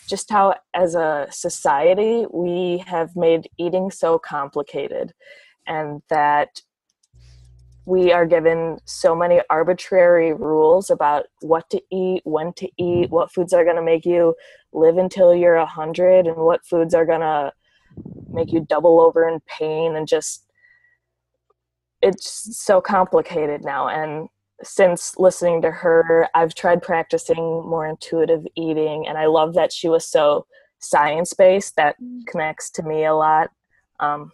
just 0.07 0.31
how, 0.31 0.55
as 0.75 0.95
a 0.95 1.27
society, 1.31 2.27
we 2.33 2.85
have 2.87 3.17
made 3.17 3.49
eating 3.59 3.91
so 3.91 4.19
complicated 4.19 5.13
and 5.67 6.03
that 6.11 6.61
we 7.87 8.13
are 8.13 8.27
given 8.27 8.79
so 8.85 9.15
many 9.15 9.41
arbitrary 9.51 10.33
rules 10.33 10.91
about 10.91 11.25
what 11.41 11.69
to 11.71 11.81
eat, 11.91 12.21
when 12.25 12.53
to 12.55 12.69
eat, 12.79 13.11
what 13.11 13.33
foods 13.33 13.53
are 13.53 13.65
going 13.65 13.77
to 13.77 13.83
make 13.83 14.05
you 14.05 14.35
live 14.73 14.99
until 14.99 15.35
you're 15.35 15.57
a 15.57 15.61
100, 15.61 16.27
and 16.27 16.37
what 16.37 16.65
foods 16.65 16.95
are 16.95 17.07
going 17.07 17.21
to 17.21 17.53
make 18.31 18.53
you 18.53 18.61
double 18.69 19.01
over 19.01 19.29
in 19.29 19.41
pain 19.47 19.97
and 19.97 20.07
just 20.07 20.47
it's 22.03 22.59
so 22.59 22.81
complicated 22.81 23.65
now. 23.65 23.89
And 23.89 24.29
since 24.63 25.19
listening 25.19 25.63
to 25.63 25.71
her 25.71 26.29
i've 26.35 26.55
tried 26.55 26.83
practicing 26.83 27.37
more 27.37 27.87
intuitive 27.87 28.45
eating 28.57 29.07
and 29.07 29.19
i 29.19 29.27
love 29.27 29.55
that 29.55 29.73
she 29.73 29.89
was 29.89 30.07
so 30.07 30.47
science 30.79 31.33
based 31.33 31.77
that 31.77 31.97
mm. 32.03 32.25
connects 32.27 32.71
to 32.71 32.83
me 32.83 33.05
a 33.05 33.15
lot 33.15 33.51
um, 34.01 34.33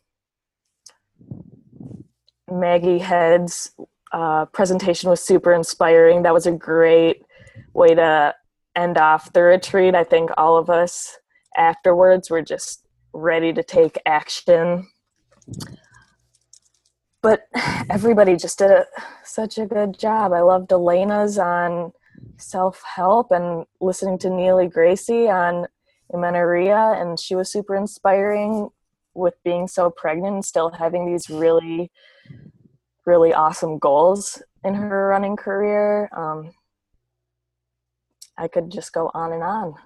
maggie 2.50 2.98
head's 2.98 3.72
uh, 4.12 4.46
presentation 4.46 5.10
was 5.10 5.22
super 5.22 5.52
inspiring 5.52 6.22
that 6.22 6.32
was 6.32 6.46
a 6.46 6.52
great 6.52 7.22
way 7.74 7.94
to 7.94 8.34
end 8.76 8.96
off 8.96 9.32
the 9.32 9.42
retreat 9.42 9.94
i 9.94 10.04
think 10.04 10.30
all 10.36 10.56
of 10.56 10.70
us 10.70 11.18
afterwards 11.56 12.30
were 12.30 12.42
just 12.42 12.88
ready 13.12 13.52
to 13.52 13.62
take 13.62 13.98
action. 14.06 14.86
But 17.22 17.48
everybody 17.90 18.36
just 18.36 18.58
did 18.58 18.70
a, 18.70 18.86
such 19.24 19.58
a 19.58 19.66
good 19.66 19.98
job. 19.98 20.32
I 20.32 20.40
loved 20.40 20.72
Elena's 20.72 21.38
on 21.38 21.92
self 22.36 22.82
help 22.82 23.30
and 23.30 23.66
listening 23.80 24.18
to 24.18 24.30
Neely 24.30 24.68
Gracey 24.68 25.28
on 25.28 25.66
amenorrhea, 26.12 26.94
and 26.96 27.18
she 27.18 27.34
was 27.34 27.52
super 27.52 27.74
inspiring 27.74 28.70
with 29.14 29.34
being 29.44 29.66
so 29.66 29.90
pregnant 29.90 30.34
and 30.34 30.44
still 30.44 30.70
having 30.70 31.06
these 31.06 31.28
really, 31.28 31.90
really 33.04 33.32
awesome 33.34 33.78
goals 33.78 34.42
in 34.64 34.74
her 34.74 35.08
running 35.08 35.36
career. 35.36 36.08
Um, 36.16 36.52
I 38.36 38.46
could 38.46 38.70
just 38.70 38.92
go 38.92 39.10
on 39.14 39.32
and 39.32 39.42
on. 39.42 39.74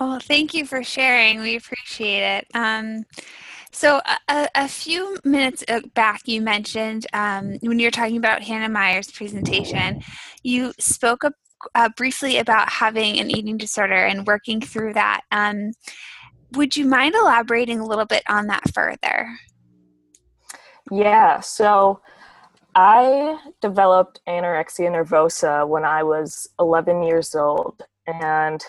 Oh, 0.00 0.20
thank 0.20 0.54
you 0.54 0.64
for 0.64 0.84
sharing. 0.84 1.40
We 1.40 1.56
appreciate 1.56 2.22
it. 2.22 2.46
Um, 2.54 3.04
so, 3.72 4.00
a, 4.28 4.48
a, 4.54 4.68
few 4.68 5.18
minutes 5.24 5.64
uh, 5.68 5.80
back, 5.94 6.22
you 6.26 6.40
mentioned 6.40 7.06
um, 7.12 7.58
when 7.62 7.78
you 7.78 7.86
were 7.86 7.92
talking 7.92 8.16
about 8.16 8.42
Hannah 8.42 8.68
Meyer's 8.68 9.10
presentation, 9.10 10.02
you 10.42 10.72
spoke 10.78 11.22
uh, 11.74 11.88
briefly 11.96 12.38
about 12.38 12.68
having 12.68 13.18
an 13.18 13.30
eating 13.30 13.56
disorder 13.56 14.06
and 14.06 14.26
working 14.26 14.60
through 14.60 14.94
that. 14.94 15.22
Um, 15.30 15.72
would 16.52 16.76
you 16.76 16.86
mind 16.86 17.14
elaborating 17.14 17.80
a 17.80 17.86
little 17.86 18.06
bit 18.06 18.22
on 18.28 18.46
that 18.46 18.72
further? 18.72 19.38
Yeah, 20.90 21.40
so 21.40 22.00
I 22.74 23.38
developed 23.60 24.20
anorexia 24.26 24.90
nervosa 24.90 25.66
when 25.68 25.84
I 25.84 26.02
was 26.02 26.48
11 26.58 27.02
years 27.02 27.34
old. 27.34 27.82
And 28.06 28.64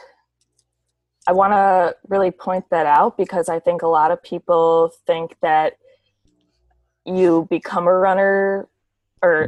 I 1.27 1.34
want 1.34 1.53
to 1.53 1.95
really 2.08 2.32
point 2.32 2.65
that 2.71 2.86
out 2.86 3.17
because 3.17 3.49
I 3.49 3.60
think 3.60 3.82
a 3.82 3.88
lot 3.88 4.12
of 4.12 4.21
people 4.23 4.91
think 5.05 5.36
that 5.41 5.73
you 7.05 7.47
become 7.49 7.88
a 7.88 7.93
runner 7.93 8.67
or 9.21 9.47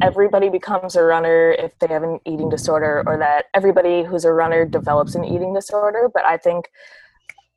everybody 0.00 0.48
becomes 0.48 0.96
a 0.96 1.02
runner 1.02 1.52
if 1.52 1.78
they 1.78 1.88
have 1.88 2.02
an 2.02 2.20
eating 2.24 2.48
disorder 2.48 3.02
or 3.06 3.18
that 3.18 3.46
everybody 3.54 4.02
who's 4.02 4.24
a 4.24 4.32
runner 4.32 4.64
develops 4.64 5.14
an 5.14 5.24
eating 5.24 5.54
disorder. 5.54 6.10
But 6.12 6.24
i 6.24 6.36
think 6.36 6.70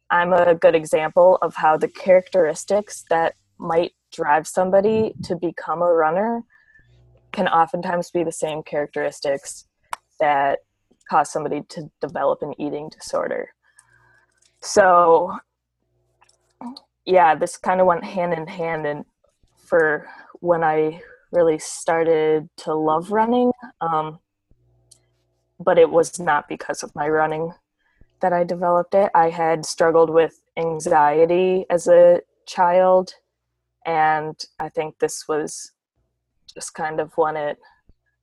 i'm 0.09 0.33
a 0.33 0.55
good 0.55 0.75
example 0.75 1.37
of 1.41 1.55
how 1.55 1.77
the 1.77 1.87
characteristics 1.87 3.03
that 3.09 3.35
might 3.57 3.93
drive 4.11 4.47
somebody 4.47 5.13
to 5.23 5.35
become 5.35 5.81
a 5.81 5.93
runner 5.93 6.43
can 7.31 7.47
oftentimes 7.47 8.09
be 8.11 8.23
the 8.23 8.31
same 8.31 8.63
characteristics 8.63 9.67
that 10.19 10.59
cause 11.09 11.31
somebody 11.31 11.63
to 11.69 11.89
develop 12.01 12.41
an 12.41 12.53
eating 12.59 12.89
disorder. 12.89 13.49
So, 14.61 15.37
yeah, 17.05 17.35
this 17.35 17.57
kind 17.57 17.79
of 17.79 17.87
went 17.87 18.03
hand 18.03 18.33
in 18.33 18.47
hand. 18.47 18.85
And 18.85 19.05
for 19.57 20.07
when 20.39 20.63
I 20.63 21.01
really 21.31 21.59
started 21.59 22.49
to 22.57 22.73
love 22.73 23.11
running, 23.11 23.51
um, 23.81 24.19
but 25.59 25.77
it 25.77 25.89
was 25.89 26.19
not 26.19 26.47
because 26.47 26.83
of 26.83 26.93
my 26.95 27.07
running 27.07 27.53
that 28.21 28.33
I 28.33 28.43
developed 28.43 28.93
it. 28.93 29.11
I 29.13 29.29
had 29.29 29.65
struggled 29.65 30.09
with 30.09 30.41
anxiety 30.57 31.65
as 31.69 31.87
a 31.87 32.21
child, 32.45 33.13
and 33.85 34.35
I 34.59 34.69
think 34.69 34.99
this 34.99 35.27
was 35.27 35.71
just 36.53 36.73
kind 36.73 36.99
of 36.99 37.15
when 37.15 37.37
it 37.37 37.57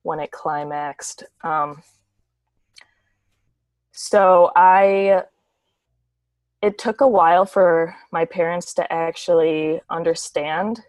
when 0.03 0.19
it 0.19 0.31
climaxed. 0.31 1.23
Um, 1.43 1.81
so 3.95 4.51
I 4.57 5.23
it 6.61 6.77
took 6.77 6.99
a 6.99 7.07
while 7.07 7.45
for 7.45 7.95
my 8.11 8.25
parents 8.25 8.73
to 8.73 8.91
actually 8.91 9.79
understand 9.89 10.81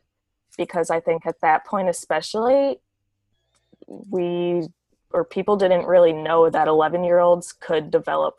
because 0.59 0.91
I 0.91 0.99
think 0.99 1.25
at 1.25 1.41
that 1.41 1.65
point 1.65 1.89
especially 1.89 2.81
we 3.87 4.67
or 5.13 5.25
people 5.25 5.57
didn't 5.57 5.87
really 5.87 6.13
know 6.13 6.51
that 6.51 6.67
11 6.67 7.05
year 7.05 7.21
olds 7.21 7.53
could 7.53 7.93
develop 7.93 8.35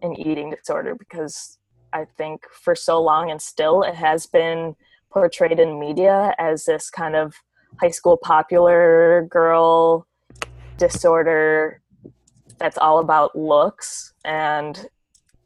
an 0.00 0.18
eating 0.18 0.48
disorder 0.50 0.94
because 0.94 1.58
I 1.92 2.06
think 2.16 2.46
for 2.50 2.74
so 2.74 3.00
long 3.00 3.30
and 3.30 3.42
still 3.42 3.82
it 3.82 3.94
has 3.94 4.24
been 4.24 4.74
portrayed 5.10 5.60
in 5.60 5.78
media 5.78 6.34
as 6.38 6.64
this 6.64 6.88
kind 6.88 7.14
of 7.14 7.34
high 7.78 7.90
school 7.90 8.16
popular 8.16 9.26
girl 9.30 10.06
disorder 10.78 11.81
that's 12.62 12.78
all 12.78 13.00
about 13.00 13.34
looks 13.34 14.12
and 14.24 14.86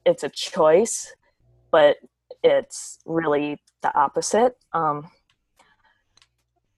it's 0.05 0.23
a 0.23 0.29
choice, 0.29 1.15
but 1.73 1.97
it's 2.43 2.99
really 3.07 3.59
the 3.83 3.97
opposite. 3.99 4.55
Um, 4.75 5.09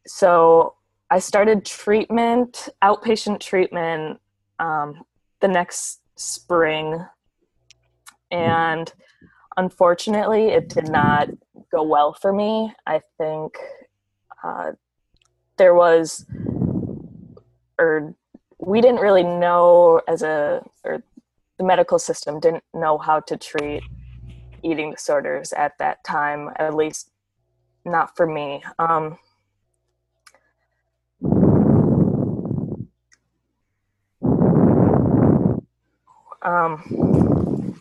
so 0.07 0.77
I 1.11 1.19
started 1.19 1.65
treatment, 1.65 2.69
outpatient 2.85 3.41
treatment, 3.41 4.21
um, 4.61 5.03
the 5.41 5.49
next 5.49 6.03
spring, 6.15 7.05
and 8.31 8.93
unfortunately, 9.57 10.51
it 10.51 10.69
did 10.69 10.89
not 10.89 11.31
go 11.73 11.83
well 11.83 12.13
for 12.13 12.33
me. 12.33 12.73
I 12.87 13.01
think 13.19 13.59
uh, 14.45 14.73
there 15.57 15.75
was, 15.75 16.25
or 17.77 18.15
we 18.69 18.83
didn't 18.83 19.01
really 19.01 19.23
know 19.23 19.99
as 20.07 20.21
a 20.23 20.63
or 20.85 21.03
the 21.57 21.65
medical 21.65 21.99
system 21.99 22.39
didn't 22.39 22.63
know 22.75 22.99
how 22.99 23.19
to 23.19 23.35
treat 23.35 23.83
eating 24.63 24.91
disorders 24.91 25.55
at 25.55 25.73
that 25.79 26.05
time 26.05 26.51
at 26.57 26.75
least 26.75 27.11
not 27.87 28.15
for 28.15 28.27
me. 28.27 28.63
Um, 28.79 29.19
um, 36.43 37.81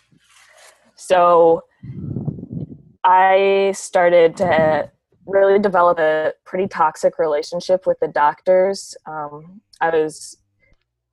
so 0.95 1.63
i 3.03 3.71
started 3.75 4.37
to 4.37 4.89
really 5.25 5.59
develop 5.59 5.99
a 5.99 6.33
pretty 6.45 6.67
toxic 6.67 7.19
relationship 7.19 7.85
with 7.85 7.99
the 7.99 8.07
doctors. 8.07 8.95
Um, 9.05 9.59
i 9.81 9.89
was 9.89 10.37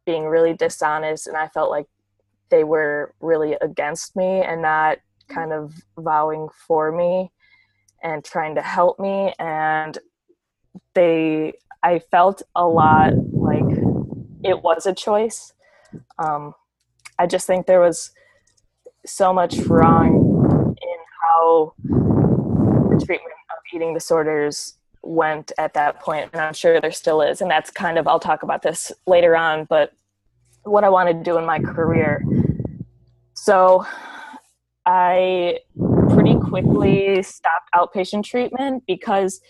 being 0.07 0.25
really 0.27 0.55
dishonest 0.55 1.27
and 1.27 1.37
I 1.37 1.49
felt 1.49 1.71
like 1.71 1.87
they 2.51 2.65
were 2.65 3.15
really 3.21 3.57
against 3.61 4.15
me 4.17 4.43
and 4.43 4.63
not 4.63 4.99
kind 5.29 5.53
of 5.53 5.75
vowing 5.99 6.49
for 6.67 6.93
me 6.93 7.31
and 8.03 8.25
trying 8.25 8.55
to 8.57 8.63
help 8.63 8.99
me 9.01 9.33
and 9.39 9.99
they 10.95 11.55
I 11.83 11.99
felt 11.99 12.43
a 12.57 12.67
lot 12.67 13.13
like 13.33 13.65
it 14.43 14.63
was 14.63 14.87
a 14.87 14.95
choice. 14.95 15.53
Um, 16.19 16.55
I 17.19 17.27
just 17.27 17.47
think 17.47 17.67
there 17.67 17.81
was 17.81 18.11
so 19.05 19.33
much 19.33 19.59
wrong 19.67 20.77
in 20.81 20.99
how 21.23 21.75
the 21.79 23.05
treatment 23.05 23.35
of 23.51 23.59
eating 23.75 23.93
disorders 23.93 24.79
went 25.07 25.53
at 25.59 25.75
that 25.75 26.01
point 26.01 26.31
and 26.33 26.41
i'm 26.41 26.55
sure 26.55 26.81
there 26.81 26.93
still 26.93 27.21
is 27.23 27.41
and 27.41 27.51
that's 27.51 27.71
kind 27.71 27.99
of 27.99 28.07
i'll 28.09 28.21
talk 28.21 28.43
about 28.43 28.63
this 28.63 28.93
later 29.07 29.37
on 29.37 29.65
but 29.69 29.93
what 30.65 30.85
i 30.85 30.89
want 30.89 31.09
to 31.09 31.15
do 31.15 31.39
in 31.39 31.45
my 31.45 31.59
career 31.59 32.25
so 33.35 33.85
i 34.87 35.59
pretty 36.11 36.37
quickly 36.37 37.23
stopped 37.23 37.69
outpatient 37.75 38.25
treatment 38.25 38.83
because 38.87 39.41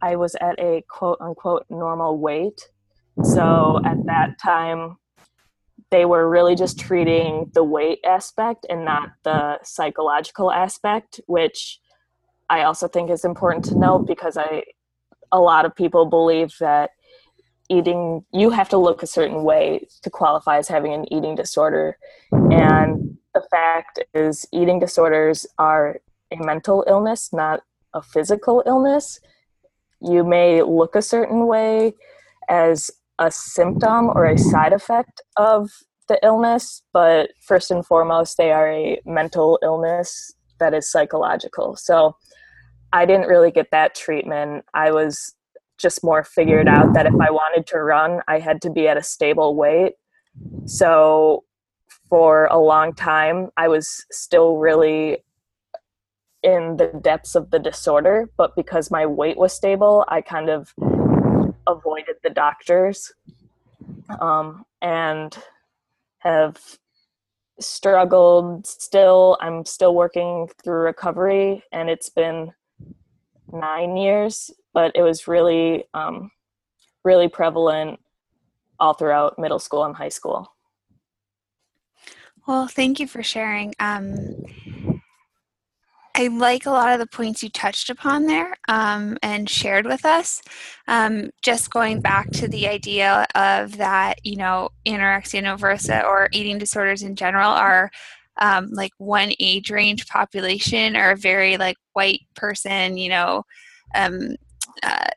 I 0.00 0.16
was 0.16 0.34
at 0.40 0.58
a 0.58 0.82
quote 0.88 1.18
unquote 1.20 1.64
normal 1.70 2.18
weight. 2.18 2.68
So 3.24 3.80
at 3.84 4.04
that 4.06 4.38
time, 4.40 4.96
they 5.90 6.04
were 6.04 6.28
really 6.28 6.54
just 6.54 6.78
treating 6.78 7.50
the 7.54 7.64
weight 7.64 7.98
aspect 8.04 8.66
and 8.68 8.84
not 8.84 9.10
the 9.24 9.58
psychological 9.64 10.52
aspect, 10.52 11.20
which 11.26 11.80
I 12.50 12.62
also 12.62 12.86
think 12.88 13.10
is 13.10 13.24
important 13.24 13.64
to 13.66 13.78
note 13.78 14.06
because 14.06 14.36
I 14.36 14.64
a 15.32 15.40
lot 15.40 15.64
of 15.64 15.74
people 15.74 16.06
believe 16.06 16.54
that 16.60 16.90
eating 17.70 18.24
you 18.32 18.50
have 18.50 18.68
to 18.70 18.78
look 18.78 19.02
a 19.02 19.06
certain 19.06 19.44
way 19.44 19.86
to 20.02 20.10
qualify 20.10 20.58
as 20.58 20.68
having 20.68 20.92
an 20.92 21.12
eating 21.12 21.34
disorder. 21.34 21.98
And 22.32 23.18
the 23.34 23.42
fact 23.50 24.00
is 24.14 24.46
eating 24.52 24.80
disorders 24.80 25.46
are 25.58 26.00
a 26.30 26.36
mental 26.36 26.84
illness 26.86 27.32
not 27.32 27.62
a 27.94 28.02
physical 28.02 28.62
illness. 28.66 29.20
You 30.00 30.24
may 30.24 30.62
look 30.62 30.94
a 30.94 31.02
certain 31.02 31.46
way 31.46 31.94
as 32.48 32.90
a 33.18 33.30
symptom 33.30 34.08
or 34.08 34.26
a 34.26 34.38
side 34.38 34.72
effect 34.72 35.20
of 35.36 35.70
the 36.08 36.18
illness 36.22 36.82
but 36.92 37.30
first 37.46 37.70
and 37.70 37.84
foremost 37.84 38.38
they 38.38 38.50
are 38.50 38.70
a 38.70 39.00
mental 39.04 39.58
illness 39.62 40.32
that 40.58 40.74
is 40.74 40.90
psychological. 40.90 41.76
So 41.76 42.16
I 42.92 43.06
didn't 43.06 43.28
really 43.28 43.50
get 43.50 43.70
that 43.70 43.94
treatment. 43.94 44.64
I 44.74 44.90
was 44.92 45.34
just 45.78 46.02
more 46.02 46.24
figured 46.24 46.68
out 46.68 46.94
that 46.94 47.06
if 47.06 47.14
I 47.14 47.30
wanted 47.30 47.66
to 47.68 47.80
run, 47.80 48.20
I 48.26 48.38
had 48.38 48.60
to 48.62 48.70
be 48.70 48.88
at 48.88 48.96
a 48.96 49.02
stable 49.02 49.54
weight. 49.54 49.94
So 50.66 51.44
for 52.08 52.46
a 52.46 52.58
long 52.58 52.94
time, 52.94 53.50
I 53.56 53.68
was 53.68 54.04
still 54.10 54.56
really 54.56 55.18
in 56.42 56.76
the 56.76 56.86
depths 57.02 57.34
of 57.34 57.50
the 57.50 57.58
disorder, 57.58 58.28
but 58.36 58.56
because 58.56 58.90
my 58.90 59.06
weight 59.06 59.36
was 59.36 59.52
stable, 59.52 60.04
I 60.08 60.20
kind 60.20 60.48
of 60.48 60.72
avoided 61.66 62.16
the 62.22 62.30
doctors 62.30 63.12
um, 64.20 64.64
and 64.80 65.36
have 66.18 66.58
struggled 67.60 68.66
still. 68.66 69.36
I'm 69.40 69.64
still 69.64 69.94
working 69.94 70.48
through 70.62 70.82
recovery, 70.82 71.62
and 71.72 71.90
it's 71.90 72.08
been 72.08 72.52
nine 73.52 73.96
years, 73.96 74.50
but 74.74 74.92
it 74.94 75.02
was 75.02 75.28
really, 75.28 75.84
um, 75.94 76.30
really 77.04 77.28
prevalent 77.28 78.00
all 78.80 78.94
throughout 78.94 79.38
middle 79.38 79.58
school 79.58 79.84
and 79.84 79.96
high 79.96 80.08
school. 80.08 80.54
Well, 82.46 82.66
thank 82.66 82.98
you 83.00 83.06
for 83.06 83.22
sharing. 83.22 83.74
Um, 83.78 84.44
I 86.18 86.26
like 86.26 86.66
a 86.66 86.70
lot 86.70 86.92
of 86.92 86.98
the 86.98 87.06
points 87.06 87.44
you 87.44 87.48
touched 87.48 87.90
upon 87.90 88.26
there 88.26 88.56
um, 88.66 89.16
and 89.22 89.48
shared 89.48 89.86
with 89.86 90.04
us. 90.04 90.42
Um, 90.88 91.30
just 91.42 91.70
going 91.70 92.00
back 92.00 92.28
to 92.32 92.48
the 92.48 92.66
idea 92.66 93.24
of 93.36 93.76
that, 93.76 94.18
you 94.24 94.34
know, 94.34 94.70
anorexia 94.84 95.42
nervosa 95.44 96.02
or 96.02 96.28
eating 96.32 96.58
disorders 96.58 97.04
in 97.04 97.14
general 97.14 97.50
are 97.50 97.90
um, 98.40 98.70
like 98.72 98.92
one 98.98 99.32
age 99.40 99.70
range 99.70 100.06
population 100.06 100.96
or 100.96 101.10
a 101.10 101.16
very 101.16 101.56
like 101.56 101.76
white 101.92 102.22
person, 102.34 102.96
you 102.96 103.08
know, 103.08 103.42
um, 103.94 104.36
uh, 104.82 105.08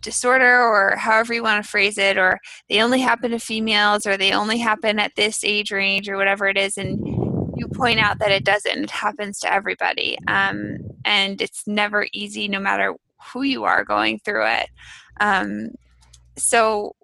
disorder 0.00 0.62
or 0.62 0.96
however 0.96 1.34
you 1.34 1.42
want 1.42 1.62
to 1.62 1.68
phrase 1.68 1.98
it, 1.98 2.16
or 2.16 2.38
they 2.68 2.80
only 2.80 3.00
happen 3.00 3.30
to 3.32 3.38
females 3.38 4.06
or 4.06 4.16
they 4.16 4.32
only 4.32 4.58
happen 4.58 4.98
at 4.98 5.12
this 5.16 5.44
age 5.44 5.70
range 5.70 6.08
or 6.08 6.16
whatever 6.16 6.46
it 6.46 6.56
is. 6.56 6.78
And 6.78 6.98
you 7.56 7.68
point 7.68 8.00
out 8.00 8.18
that 8.18 8.30
it 8.30 8.44
doesn't, 8.44 8.84
it 8.84 8.90
happens 8.90 9.38
to 9.40 9.52
everybody. 9.52 10.16
Um, 10.26 10.78
and 11.04 11.40
it's 11.42 11.66
never 11.66 12.06
easy 12.12 12.48
no 12.48 12.60
matter 12.60 12.94
who 13.32 13.42
you 13.42 13.64
are 13.64 13.84
going 13.84 14.18
through 14.20 14.46
it. 14.46 14.68
Um, 15.20 15.70
so, 16.36 16.94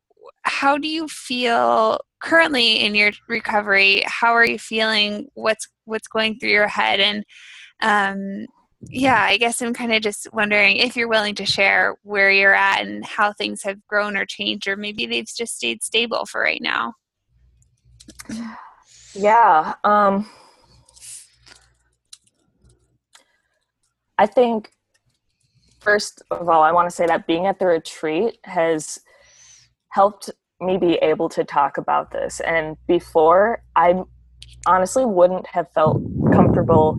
how 0.43 0.79
do 0.79 0.89
you 0.89 1.07
feel 1.07 2.01
currently 2.21 2.85
in 2.85 2.95
your 2.95 3.13
recovery 3.29 4.03
how 4.07 4.33
are 4.33 4.47
you 4.47 4.59
feeling? 4.59 5.29
What's 5.35 5.69
what's 5.85 6.09
going 6.09 6.39
through 6.39 6.51
your 6.51 6.69
head? 6.69 7.01
And 7.01 7.25
um, 7.83 8.47
yeah 8.89 9.23
i 9.23 9.37
guess 9.37 9.61
i'm 9.61 9.75
kind 9.75 9.93
of 9.93 10.03
just 10.03 10.27
wondering 10.33 10.77
if 10.77 10.97
you're 10.97 11.09
willing 11.09 11.35
to 11.35 11.45
share 11.45 11.97
where 12.03 12.31
you're 12.31 12.55
at 12.55 12.87
and 12.87 13.05
how 13.05 13.33
things 13.33 13.63
have 13.63 13.87
grown 13.87 14.17
or 14.17 14.25
changed 14.25 14.67
or 14.67 14.77
maybe 14.77 15.07
they've 15.07 15.27
just 15.27 15.57
stayed 15.57 15.83
stable 15.83 16.25
for 16.25 16.41
right 16.41 16.63
now. 16.63 16.95
Yeah 19.15 19.75
um, 19.85 20.29
i 24.17 24.27
think 24.27 24.71
first 25.81 26.23
of 26.31 26.49
all 26.49 26.63
i 26.63 26.73
want 26.73 26.89
to 26.89 26.95
say 26.95 27.07
that 27.07 27.27
being 27.27 27.47
at 27.47 27.59
the 27.59 27.67
retreat 27.67 28.39
has 28.45 28.99
helped 29.89 30.31
me 30.61 30.77
be 30.77 30.95
able 30.97 31.29
to 31.31 31.45
talk 31.45 31.79
about 31.79 32.11
this. 32.11 32.41
And 32.41 32.77
before, 32.87 33.63
I 33.77 34.03
honestly 34.67 35.05
wouldn't 35.05 35.47
have 35.47 35.71
felt 35.73 36.03
comfortable 36.33 36.99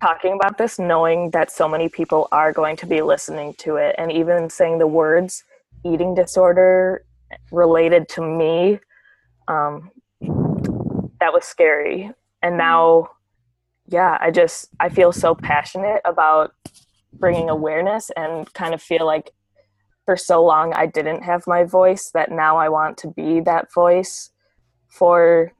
talking 0.00 0.32
about 0.32 0.58
this 0.58 0.78
knowing 0.78 1.30
that 1.30 1.50
so 1.50 1.68
many 1.68 1.88
people 1.88 2.28
are 2.32 2.52
going 2.52 2.76
to 2.76 2.86
be 2.86 3.02
listening 3.02 3.54
to 3.58 3.76
it 3.76 3.94
and 3.98 4.12
even 4.12 4.48
saying 4.48 4.78
the 4.78 4.86
words 4.86 5.44
eating 5.84 6.14
disorder 6.14 7.04
related 7.50 8.08
to 8.08 8.20
me 8.22 8.78
um, 9.48 9.90
that 11.20 11.32
was 11.32 11.44
scary 11.44 12.10
and 12.42 12.56
now 12.56 13.08
yeah 13.88 14.16
i 14.20 14.30
just 14.30 14.68
i 14.78 14.88
feel 14.88 15.12
so 15.12 15.34
passionate 15.34 16.00
about 16.04 16.52
bringing 17.14 17.48
awareness 17.48 18.10
and 18.16 18.52
kind 18.54 18.74
of 18.74 18.82
feel 18.82 19.04
like 19.04 19.30
for 20.08 20.16
so 20.16 20.42
long 20.42 20.72
I 20.72 20.86
didn't 20.86 21.22
have 21.24 21.46
my 21.46 21.64
voice 21.64 22.12
that 22.14 22.30
now 22.30 22.56
I 22.56 22.70
want 22.70 22.96
to 22.98 23.08
be 23.08 23.40
that 23.40 23.70
voice 23.70 24.30
for 24.88 25.52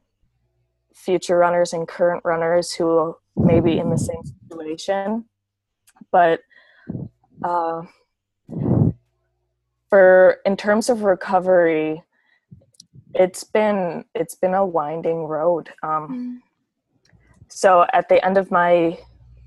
future 0.95 1.37
runners 1.37 1.71
and 1.71 1.87
current 1.87 2.23
runners 2.25 2.73
who 2.73 3.15
may 3.35 3.59
be 3.59 3.77
in 3.77 3.91
the 3.91 3.97
same 3.99 4.23
situation. 4.49 5.25
But 6.11 6.39
uh, 7.43 7.83
for 9.87 10.37
in 10.47 10.57
terms 10.57 10.89
of 10.89 11.03
recovery, 11.03 12.01
it's 13.13 13.43
been 13.43 14.03
it's 14.15 14.33
been 14.33 14.55
a 14.55 14.65
winding 14.65 15.25
road. 15.25 15.69
Um, 15.83 16.41
mm. 16.41 17.11
So 17.49 17.85
at 17.93 18.09
the 18.09 18.25
end 18.25 18.39
of 18.39 18.49
my 18.49 18.97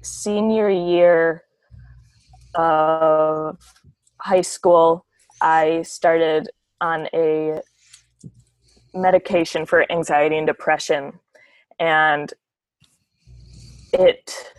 senior 0.01 0.71
year 0.71 1.43
of 2.55 3.59
high 4.23 4.41
school, 4.41 5.05
I 5.41 5.83
started 5.83 6.49
on 6.81 7.09
a 7.13 7.61
medication 8.95 9.67
for 9.67 9.91
anxiety 9.91 10.37
and 10.37 10.47
depression. 10.47 11.19
And 11.81 12.33
it, 13.93 14.53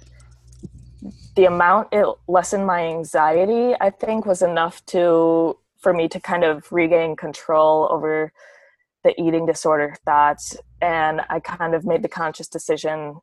the 1.36 1.45
amount 1.45 1.89
it 1.91 2.06
lessened 2.28 2.67
my 2.67 2.86
anxiety, 2.86 3.73
I 3.80 3.89
think, 3.89 4.26
was 4.26 4.41
enough 4.41 4.86
to, 4.88 5.58
for 5.80 5.93
me 5.93 6.08
to 6.10 6.19
kind 6.19 6.43
of 6.43 6.69
regain 6.71 7.15
control 7.15 7.88
over 7.89 8.34
the 9.04 9.19
eating 9.21 9.45
disorder 9.45 9.95
thoughts. 10.06 10.58
And 10.82 11.21
I 11.30 11.39
kind 11.39 11.73
of 11.73 11.86
made 11.86 12.02
the 12.02 12.10
conscious 12.10 12.47
decision 12.47 13.19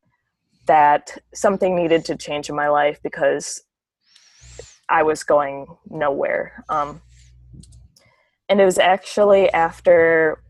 that 0.66 1.18
something 1.34 1.74
needed 1.74 2.04
to 2.06 2.16
change 2.16 2.48
in 2.48 2.56
my 2.56 2.68
life 2.68 3.00
because 3.02 3.62
I 4.90 5.02
was 5.02 5.22
going 5.22 5.66
nowhere. 5.88 6.64
Um, 6.68 7.00
and 8.48 8.60
it 8.60 8.64
was 8.64 8.78
actually 8.78 9.50
after 9.52 10.42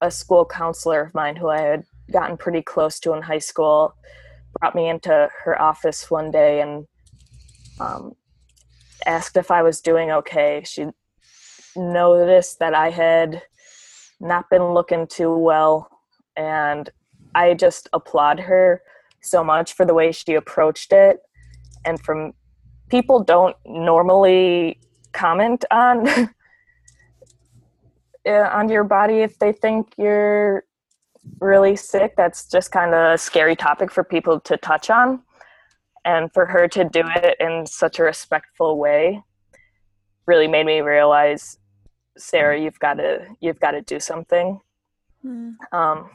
a 0.00 0.10
school 0.10 0.46
counselor 0.46 1.02
of 1.02 1.14
mine 1.14 1.36
who 1.36 1.48
I 1.48 1.60
had 1.60 1.84
gotten 2.10 2.36
pretty 2.36 2.62
close 2.62 3.00
to 3.00 3.12
in 3.12 3.22
high 3.22 3.38
school 3.38 3.94
brought 4.58 4.74
me 4.74 4.88
into 4.88 5.28
her 5.44 5.60
office 5.60 6.10
one 6.10 6.30
day 6.30 6.60
and 6.60 6.86
um, 7.78 8.14
asked 9.06 9.36
if 9.36 9.50
I 9.50 9.62
was 9.62 9.80
doing 9.80 10.10
okay. 10.10 10.62
She 10.64 10.86
noticed 11.76 12.58
that 12.58 12.74
I 12.74 12.90
had 12.90 13.42
not 14.20 14.50
been 14.50 14.74
looking 14.74 15.06
too 15.06 15.34
well, 15.34 15.88
and 16.36 16.90
I 17.34 17.54
just 17.54 17.88
applaud 17.92 18.40
her 18.40 18.82
so 19.22 19.44
much 19.44 19.72
for 19.72 19.86
the 19.86 19.94
way 19.94 20.12
she 20.12 20.34
approached 20.34 20.92
it 20.92 21.20
and 21.84 22.00
from 22.00 22.32
people 22.90 23.22
don't 23.22 23.56
normally 23.64 24.78
comment 25.12 25.64
on 25.70 26.06
on 28.26 28.68
your 28.68 28.84
body 28.84 29.20
if 29.20 29.38
they 29.38 29.52
think 29.52 29.94
you're 29.96 30.64
really 31.40 31.76
sick 31.76 32.14
that's 32.16 32.46
just 32.46 32.70
kind 32.70 32.94
of 32.94 33.14
a 33.14 33.18
scary 33.18 33.56
topic 33.56 33.90
for 33.90 34.04
people 34.04 34.38
to 34.40 34.56
touch 34.58 34.90
on 34.90 35.22
and 36.04 36.32
for 36.32 36.46
her 36.46 36.68
to 36.68 36.84
do 36.84 37.02
it 37.04 37.36
in 37.40 37.66
such 37.66 37.98
a 37.98 38.02
respectful 38.02 38.78
way 38.78 39.22
really 40.26 40.48
made 40.48 40.66
me 40.66 40.80
realize 40.80 41.58
sara 42.16 42.60
you've 42.60 42.78
got 42.78 42.94
to 42.94 43.26
you've 43.40 43.60
got 43.60 43.72
to 43.72 43.80
do 43.82 43.98
something 43.98 44.60
mm. 45.24 45.54
um, 45.72 46.10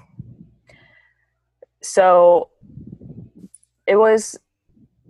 so 1.82 2.50
it 3.86 3.96
was 3.96 4.38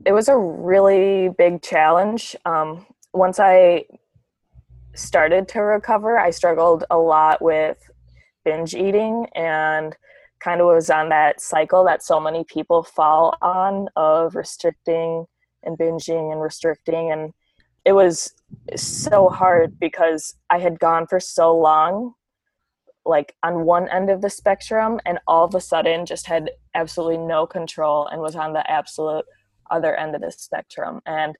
it 0.05 0.13
was 0.13 0.29
a 0.29 0.37
really 0.37 1.29
big 1.37 1.61
challenge. 1.61 2.35
Um, 2.45 2.85
once 3.13 3.39
I 3.39 3.85
started 4.93 5.47
to 5.49 5.61
recover, 5.61 6.17
I 6.17 6.29
struggled 6.29 6.85
a 6.89 6.97
lot 6.97 7.41
with 7.41 7.77
binge 8.43 8.75
eating 8.75 9.27
and 9.35 9.95
kind 10.39 10.61
of 10.61 10.67
was 10.67 10.89
on 10.89 11.09
that 11.09 11.41
cycle 11.41 11.83
that 11.85 12.03
so 12.03 12.19
many 12.19 12.43
people 12.43 12.83
fall 12.83 13.35
on 13.41 13.87
of 13.95 14.35
restricting 14.35 15.25
and 15.63 15.77
binging 15.77 16.31
and 16.31 16.39
restricting 16.39 17.11
and 17.11 17.33
it 17.83 17.93
was 17.93 18.33
so 18.75 19.29
hard 19.29 19.79
because 19.79 20.35
I 20.49 20.59
had 20.59 20.79
gone 20.79 21.07
for 21.07 21.19
so 21.19 21.57
long 21.57 22.13
like 23.05 23.35
on 23.41 23.65
one 23.65 23.89
end 23.89 24.11
of 24.11 24.21
the 24.21 24.29
spectrum 24.29 24.99
and 25.05 25.17
all 25.27 25.45
of 25.45 25.55
a 25.55 25.61
sudden 25.61 26.05
just 26.05 26.27
had 26.27 26.51
absolutely 26.75 27.17
no 27.17 27.47
control 27.47 28.07
and 28.07 28.21
was 28.21 28.35
on 28.35 28.53
the 28.53 28.69
absolute 28.69 29.25
other 29.71 29.95
end 29.95 30.15
of 30.15 30.21
the 30.21 30.31
spectrum. 30.31 31.01
And 31.05 31.35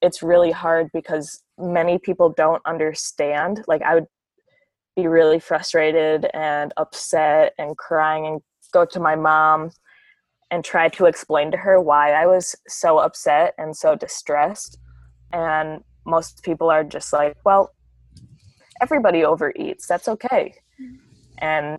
it's 0.00 0.22
really 0.22 0.50
hard 0.50 0.88
because 0.92 1.42
many 1.58 1.98
people 1.98 2.30
don't 2.36 2.62
understand. 2.66 3.64
Like 3.66 3.82
i 3.82 3.94
would 3.94 4.06
be 4.96 5.06
really 5.06 5.38
frustrated 5.38 6.26
and 6.34 6.72
upset 6.76 7.54
and 7.58 7.78
crying 7.78 8.26
and 8.26 8.40
go 8.72 8.84
to 8.84 9.00
my 9.00 9.16
mom 9.16 9.70
and 10.50 10.62
try 10.62 10.88
to 10.88 11.06
explain 11.06 11.50
to 11.50 11.56
her 11.56 11.80
why 11.80 12.12
i 12.12 12.26
was 12.26 12.54
so 12.68 12.98
upset 12.98 13.54
and 13.58 13.76
so 13.76 13.94
distressed. 13.94 14.78
And 15.32 15.82
most 16.04 16.42
people 16.42 16.70
are 16.70 16.84
just 16.84 17.12
like 17.12 17.36
well 17.44 17.70
everybody 18.80 19.20
overeats. 19.20 19.86
That's 19.86 20.08
okay. 20.08 20.54
Mm-hmm. 20.80 20.96
And 21.38 21.78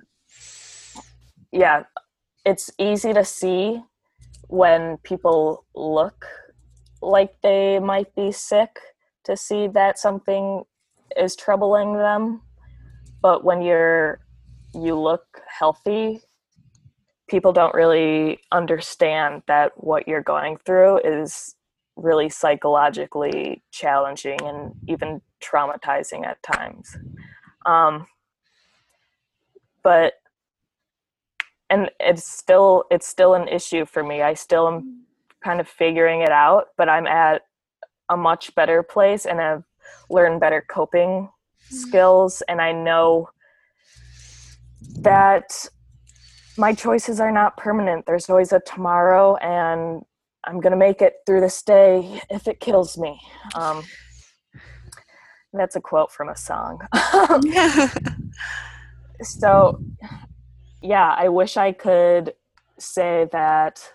yeah 1.51 1.83
it's 2.45 2.71
easy 2.77 3.13
to 3.13 3.23
see 3.23 3.81
when 4.53 4.97
people 4.97 5.65
look 5.73 6.25
like 7.01 7.41
they 7.41 7.79
might 7.79 8.13
be 8.15 8.31
sick 8.31 8.79
to 9.23 9.35
see 9.35 9.67
that 9.67 9.97
something 9.97 10.63
is 11.17 11.35
troubling 11.35 11.93
them. 11.93 12.41
But 13.21 13.43
when 13.43 13.61
you're 13.61 14.19
you 14.75 14.99
look 14.99 15.41
healthy 15.47 16.21
people 17.33 17.53
don't 17.53 17.73
really 17.73 18.39
understand 18.51 19.41
that 19.47 19.71
what 19.77 20.07
you're 20.07 20.21
going 20.21 20.57
through 20.65 20.99
is 20.99 21.55
really 21.95 22.29
psychologically 22.29 23.63
challenging 23.71 24.39
and 24.43 24.73
even 24.87 25.21
traumatizing 25.41 26.25
at 26.25 26.41
times. 26.43 26.95
Um, 27.65 28.05
but 29.83 30.13
and 31.73 31.89
it's 31.99 32.27
still 32.31 32.85
it's 32.91 33.07
still 33.07 33.33
an 33.33 33.47
issue 33.47 33.85
for 33.85 34.03
me. 34.03 34.21
I 34.21 34.35
still 34.35 34.67
am 34.67 35.05
kind 35.43 35.59
of 35.59 35.67
figuring 35.67 36.21
it 36.21 36.31
out 36.31 36.67
but 36.77 36.87
i'm 36.87 37.05
at 37.05 37.41
a 38.07 38.15
much 38.15 38.55
better 38.55 38.81
place 38.81 39.25
and 39.25 39.41
i've 39.41 39.63
learned 40.09 40.39
better 40.39 40.63
coping 40.69 41.29
skills. 41.69 42.41
And 42.47 42.61
i 42.61 42.71
know 42.71 43.29
that 44.99 45.67
my 46.55 46.71
choices 46.71 47.19
are 47.19 47.31
not 47.31 47.57
permanent. 47.57 48.05
There's 48.05 48.29
always 48.29 48.53
a 48.53 48.59
tomorrow 48.59 49.35
and 49.37 50.03
i'm 50.45 50.61
going 50.61 50.71
to 50.71 50.77
make 50.77 51.01
it 51.01 51.15
through 51.25 51.41
this 51.41 51.61
day 51.63 52.21
if 52.29 52.47
it 52.47 52.59
kills 52.59 52.97
me. 52.97 53.19
Um, 53.55 53.83
that's 55.51 55.75
a 55.75 55.81
quote 55.81 56.11
from 56.11 56.29
a 56.29 56.37
song. 56.37 56.79
So 59.23 59.79
yeah, 60.83 61.15
I 61.17 61.29
wish 61.29 61.57
I 61.57 61.71
could 61.71 62.33
say 62.77 63.27
that 63.31 63.89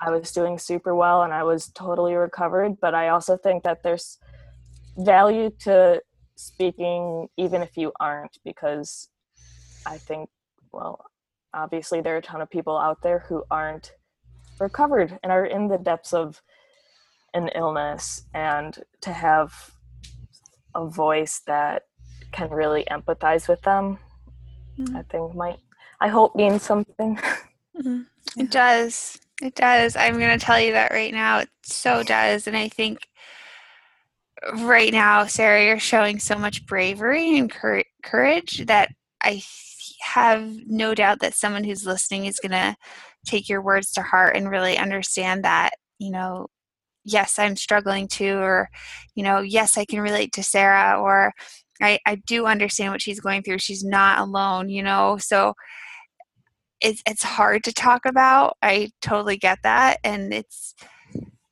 I 0.00 0.10
was 0.10 0.32
doing 0.32 0.58
super 0.58 0.94
well 0.94 1.22
and 1.22 1.32
I 1.32 1.42
was 1.42 1.68
totally 1.68 2.14
recovered, 2.14 2.80
but 2.80 2.94
I 2.94 3.08
also 3.08 3.36
think 3.36 3.62
that 3.64 3.82
there's 3.82 4.18
value 4.96 5.50
to 5.60 6.02
speaking 6.36 7.28
even 7.36 7.62
if 7.62 7.76
you 7.76 7.92
aren't 8.00 8.38
because 8.44 9.08
I 9.86 9.98
think 9.98 10.30
well 10.72 11.04
obviously 11.52 12.00
there 12.00 12.14
are 12.14 12.18
a 12.18 12.22
ton 12.22 12.40
of 12.40 12.48
people 12.48 12.78
out 12.78 13.02
there 13.02 13.20
who 13.20 13.44
aren't 13.50 13.92
recovered 14.58 15.18
and 15.22 15.30
are 15.30 15.44
in 15.44 15.68
the 15.68 15.76
depths 15.76 16.14
of 16.14 16.40
an 17.34 17.48
illness 17.54 18.22
and 18.32 18.78
to 19.02 19.12
have 19.12 19.70
a 20.74 20.86
voice 20.86 21.42
that 21.46 21.82
can 22.32 22.48
really 22.50 22.84
empathize 22.90 23.48
with 23.48 23.60
them 23.62 23.98
mm-hmm. 24.78 24.96
I 24.96 25.02
think 25.02 25.34
might 25.34 25.58
I 26.00 26.08
hope 26.08 26.34
means 26.34 26.62
something. 26.62 27.16
Mm-hmm. 27.76 28.02
It 28.36 28.52
does. 28.52 29.18
It 29.42 29.56
does. 29.56 29.96
I'm 29.96 30.18
going 30.20 30.38
to 30.38 30.44
tell 30.44 30.60
you 30.60 30.72
that 30.74 30.92
right 30.92 31.12
now. 31.12 31.38
It 31.38 31.48
so 31.62 32.04
does. 32.04 32.46
And 32.46 32.56
I 32.56 32.68
think 32.68 33.08
right 34.62 34.92
now, 34.92 35.26
Sara, 35.26 35.64
you're 35.64 35.80
showing 35.80 36.20
so 36.20 36.36
much 36.36 36.64
bravery 36.64 37.36
and 37.36 37.50
courage 37.50 38.66
that 38.66 38.90
I 39.22 39.42
have 40.02 40.48
no 40.66 40.94
doubt 40.94 41.20
that 41.20 41.34
someone 41.34 41.64
who's 41.64 41.86
listening 41.86 42.26
is 42.26 42.38
going 42.38 42.52
to 42.52 42.76
take 43.26 43.48
your 43.48 43.62
words 43.62 43.90
to 43.92 44.02
heart 44.02 44.36
and 44.36 44.50
really 44.50 44.78
understand 44.78 45.44
that, 45.44 45.70
you 45.98 46.10
know, 46.10 46.46
yes, 47.04 47.38
I'm 47.38 47.56
struggling 47.56 48.08
too, 48.08 48.36
or, 48.38 48.68
you 49.14 49.22
know, 49.22 49.40
yes, 49.40 49.76
I 49.76 49.84
can 49.84 50.00
relate 50.00 50.32
to 50.34 50.42
Sara, 50.42 51.00
or 51.00 51.32
I, 51.82 51.98
I 52.06 52.16
do 52.26 52.46
understand 52.46 52.92
what 52.92 53.02
she's 53.02 53.20
going 53.20 53.42
through. 53.42 53.58
She's 53.58 53.84
not 53.84 54.18
alone, 54.18 54.68
you 54.68 54.82
know. 54.82 55.16
So 55.18 55.54
it's 56.80 57.02
it's 57.06 57.22
hard 57.22 57.64
to 57.64 57.72
talk 57.72 58.06
about. 58.06 58.56
I 58.62 58.90
totally 59.00 59.36
get 59.36 59.58
that, 59.62 59.98
and 60.04 60.32
it's 60.32 60.74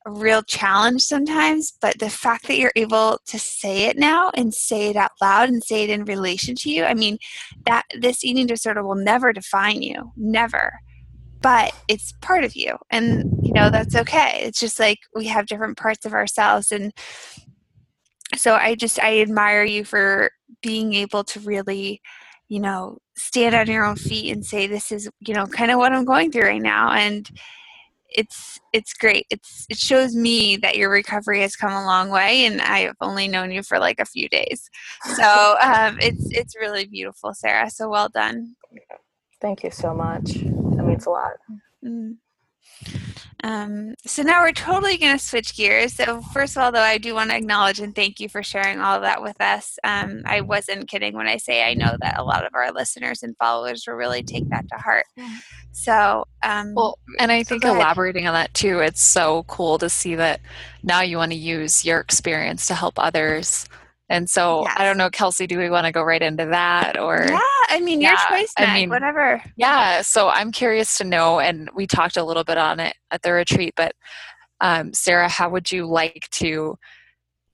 a 0.07 0.11
real 0.11 0.43
challenge 0.43 1.03
sometimes. 1.03 1.73
But 1.81 1.99
the 1.99 2.11
fact 2.11 2.47
that 2.47 2.59
you're 2.59 2.73
able 2.77 3.21
to 3.27 3.39
say 3.39 3.85
it 3.85 3.99
now 3.99 4.31
and 4.35 4.55
say 4.55 4.89
it 4.89 4.97
out 4.97 5.13
loud 5.21 5.49
and 5.49 5.63
say 5.63 5.85
it 5.85 5.91
in 5.91 6.05
relation 6.05 6.55
to 6.57 6.71
you, 6.71 6.85
I 6.85 6.95
mean, 6.95 7.19
that 7.67 7.85
this 7.99 8.25
eating 8.25 8.47
disorder 8.47 8.83
will 8.83 8.95
never 8.95 9.33
define 9.33 9.83
you, 9.83 10.13
never. 10.17 10.73
But 11.41 11.73
it's 11.87 12.13
part 12.21 12.45
of 12.45 12.57
you, 12.57 12.77
and 12.91 13.25
you 13.43 13.53
know 13.53 13.71
that's 13.71 13.95
okay. 13.95 14.41
It's 14.43 14.59
just 14.59 14.81
like 14.81 14.99
we 15.15 15.27
have 15.27 15.47
different 15.47 15.77
parts 15.77 16.05
of 16.05 16.13
ourselves, 16.13 16.73
and 16.73 16.93
so 18.37 18.55
I 18.55 18.75
just 18.75 18.99
I 19.01 19.21
admire 19.21 19.65
you 19.65 19.85
for 19.85 20.31
being 20.63 20.95
able 20.95 21.25
to 21.25 21.41
really 21.41 22.01
you 22.49 22.61
know 22.61 22.99
stand 23.17 23.55
on 23.55 23.67
your 23.67 23.85
own 23.85 23.97
feet 23.97 24.33
and 24.33 24.45
say 24.45 24.67
this 24.67 24.91
is 24.91 25.09
you 25.21 25.35
know 25.35 25.47
kind 25.47 25.71
of 25.71 25.79
what 25.79 25.93
i'm 25.93 26.05
going 26.05 26.31
through 26.31 26.43
right 26.43 26.63
now 26.63 26.93
and 26.93 27.31
it's 28.11 28.59
it's 28.73 28.93
great. 28.95 29.27
It's 29.31 29.67
it 29.69 29.79
shows 29.79 30.15
me 30.15 30.57
that 30.59 30.77
your 30.77 30.91
recovery 30.91 31.41
has 31.43 31.57
come 31.57 31.73
a 31.73 31.85
long 31.85 32.09
way 32.09 32.47
and 32.47 32.61
i've 32.61 32.95
only 33.01 33.29
known 33.29 33.51
you 33.51 33.63
for 33.63 33.79
like 33.79 34.01
a 34.01 34.05
few 34.05 34.29
days. 34.29 34.71
So 35.15 35.57
um, 35.63 35.99
it's 36.01 36.27
it's 36.31 36.57
really 36.57 36.87
beautiful 36.87 37.35
sara. 37.35 37.71
So 37.71 37.89
well 37.89 38.09
done. 38.09 38.57
Thank 39.41 39.63
you 39.63 39.71
so 39.71 39.95
much. 39.95 40.33
That 40.33 40.85
means 40.85 41.07
a 41.07 41.11
lot. 41.11 41.33
Mm-hmm. 41.85 42.13
Um, 43.45 43.95
so 44.05 44.23
now 44.23 44.43
we're 44.43 44.53
totally 44.53 44.97
going 44.97 45.17
to 45.17 45.25
switch 45.25 45.57
gears. 45.57 45.95
So 45.95 46.21
first 46.33 46.57
of 46.57 46.63
all, 46.63 46.73
though, 46.73 46.81
I 46.81 46.99
do 46.99 47.15
want 47.15 47.31
to 47.31 47.37
acknowledge 47.37 47.79
and 47.79 47.95
thank 47.95 48.19
you 48.19 48.29
for 48.29 48.43
sharing 48.43 48.81
all 48.81 48.97
of 48.97 49.03
that 49.03 49.23
with 49.23 49.41
us. 49.41 49.79
Um, 49.85 50.23
I 50.27 50.41
wasn't 50.41 50.89
kidding 50.89 51.15
when 51.15 51.29
I 51.29 51.37
say 51.37 51.63
I 51.63 51.75
know 51.75 51.97
that 52.01 52.19
a 52.19 52.25
lot 52.25 52.45
of 52.45 52.55
our 52.55 52.73
listeners 52.73 53.23
and 53.23 53.37
followers 53.37 53.85
will 53.87 53.95
really 53.95 54.23
take 54.23 54.49
that 54.51 54.69
to 54.69 54.77
heart. 54.77 55.07
So, 55.71 56.25
um, 56.43 56.75
well, 56.75 56.99
and 57.21 57.31
I 57.31 57.45
think 57.45 57.65
elaborating 57.65 58.27
on 58.27 58.35
that 58.35 58.53
too, 58.55 58.81
it's 58.81 59.03
so 59.03 59.45
cool 59.45 59.79
to 59.79 59.89
see 59.89 60.17
that 60.17 60.41
now 60.83 61.03
you 61.03 61.19
want 61.19 61.31
to 61.31 61.39
use 61.39 61.85
your 61.85 62.01
experience 62.01 62.67
to 62.67 62.75
help 62.75 62.95
others 62.99 63.69
and 64.09 64.29
so 64.29 64.63
yes. 64.63 64.75
I 64.79 64.85
don't 64.85 64.97
know, 64.97 65.11
Kelsey, 65.11 65.47
do 65.47 65.59
we 65.59 65.71
want 65.71 65.87
to 65.87 65.93
go 65.93 66.03
right 66.03 66.23
into 66.23 66.47
that 66.47 66.99
or 66.99 67.27
Yeah, 67.29 67.41
I 67.69 67.81
mean 67.81 68.01
yeah, 68.01 68.11
your 68.11 68.41
choice, 68.41 68.53
I 68.57 68.75
mean 68.75 68.89
whatever. 68.89 69.43
Yeah. 69.57 70.03
So 70.03 70.29
I'm 70.29 70.53
curious 70.53 70.99
to 70.99 71.05
know 71.05 71.41
and 71.41 71.69
we 71.75 71.87
talked 71.87 72.17
a 72.17 72.25
little 72.25 72.45
bit 72.45 72.59
on 72.59 72.81
it 72.81 72.97
at 73.11 73.23
the 73.23 73.33
retreat, 73.33 73.75
but 73.77 73.93
um, 74.61 74.93
Sara, 74.93 75.29
how 75.29 75.51
would 75.51 75.71
you 75.71 75.87
like 75.87 76.29
to 76.33 76.77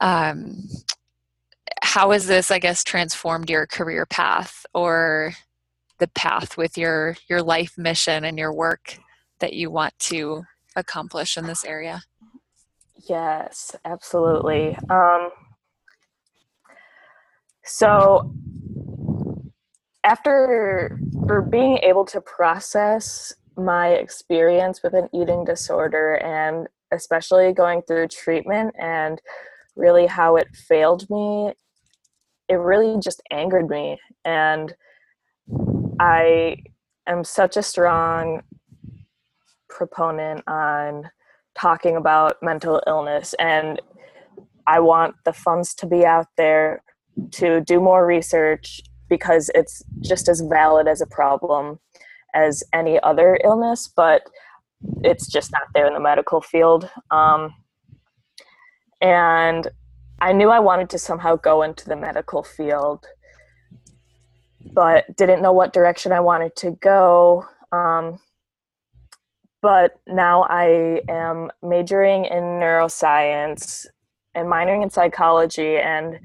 um, 0.01 0.69
how 1.83 2.11
has 2.11 2.27
this, 2.27 2.51
I 2.51 2.59
guess, 2.59 2.83
transformed 2.83 3.51
your 3.51 3.67
career 3.67 4.07
path 4.07 4.65
or 4.75 5.35
the 5.99 6.09
path 6.09 6.57
with 6.57 6.77
your 6.77 7.17
your 7.29 7.43
life 7.43 7.75
mission 7.77 8.25
and 8.25 8.39
your 8.39 8.53
work 8.53 8.99
that 9.39 9.53
you 9.53 9.71
want 9.71 9.97
to 9.99 10.45
accomplish 10.77 11.37
in 11.37 11.47
this 11.47 11.65
area? 11.65 12.03
Yes, 13.09 13.77
absolutely. 13.85 14.77
Um, 14.89 15.31
so 17.65 18.33
after 20.05 20.99
for 21.27 21.43
being 21.43 21.79
able 21.79 22.05
to 22.05 22.21
process 22.21 23.35
my 23.57 23.89
experience 23.89 24.83
with 24.83 24.95
an 24.95 25.09
eating 25.15 25.45
disorder 25.45 26.17
and 26.17 26.69
especially 26.93 27.53
going 27.53 27.83
through 27.83 28.09
treatment 28.09 28.75
and 28.79 29.21
really 29.77 30.07
how 30.07 30.37
it 30.37 30.49
failed 30.55 31.09
me 31.09 31.53
it 32.49 32.55
really 32.55 33.01
just 33.01 33.23
angered 33.31 33.69
me. 33.69 33.99
And 34.25 34.75
i 36.01 36.57
am 37.07 37.23
such 37.23 37.57
a 37.57 37.63
strong 37.63 38.43
proponent 39.69 40.43
on 40.47 41.11
talking 41.55 41.97
about 41.97 42.43
mental 42.43 42.83
illness 42.87 43.35
and 43.39 43.81
i 44.67 44.81
want 44.81 45.15
the 45.25 45.33
funds 45.33 45.75
to 45.75 45.87
be 45.87 46.05
out 46.05 46.27
there 46.37 46.83
to 47.33 47.61
do 47.61 47.81
more 47.81 48.07
research 48.07 48.81
because 49.09 49.51
it's 49.55 49.83
just 50.01 50.29
as 50.29 50.41
valid 50.41 50.89
as 50.89 51.01
a 51.01 51.07
problem 51.07 51.79
as 52.35 52.63
any 52.73 53.01
other 53.03 53.39
illness, 53.45 53.89
but 53.95 54.23
it's 55.03 55.27
just 55.27 55.53
not 55.53 55.63
there 55.73 55.87
in 55.87 55.95
the 55.95 56.01
medical 56.01 56.41
field. 56.41 56.91
Um, 57.11 57.55
and 59.01 59.69
I 60.21 60.33
knew 60.33 60.49
I 60.49 60.61
wanted 60.61 60.91
to 60.91 60.99
somehow 60.99 61.37
go 61.37 61.63
into 61.63 61.87
the 61.87 61.97
medical 61.97 62.43
field, 62.43 63.07
but 64.73 65.05
didn't 65.17 65.43
know 65.43 65.53
what 65.53 65.73
direction 65.73 66.13
I 66.13 66.21
wanted 66.21 66.57
to 66.57 66.73
go. 66.73 67.47
Um, 67.73 68.19
but 69.63 69.99
now 70.07 70.45
I 70.49 71.03
am 71.09 71.51
majoring 71.63 72.27
in 72.27 72.43
neuroscience 72.43 73.87
and 74.35 74.49
minoring 74.49 74.83
in 74.83 74.91
psychology, 74.91 75.77
and 75.77 76.19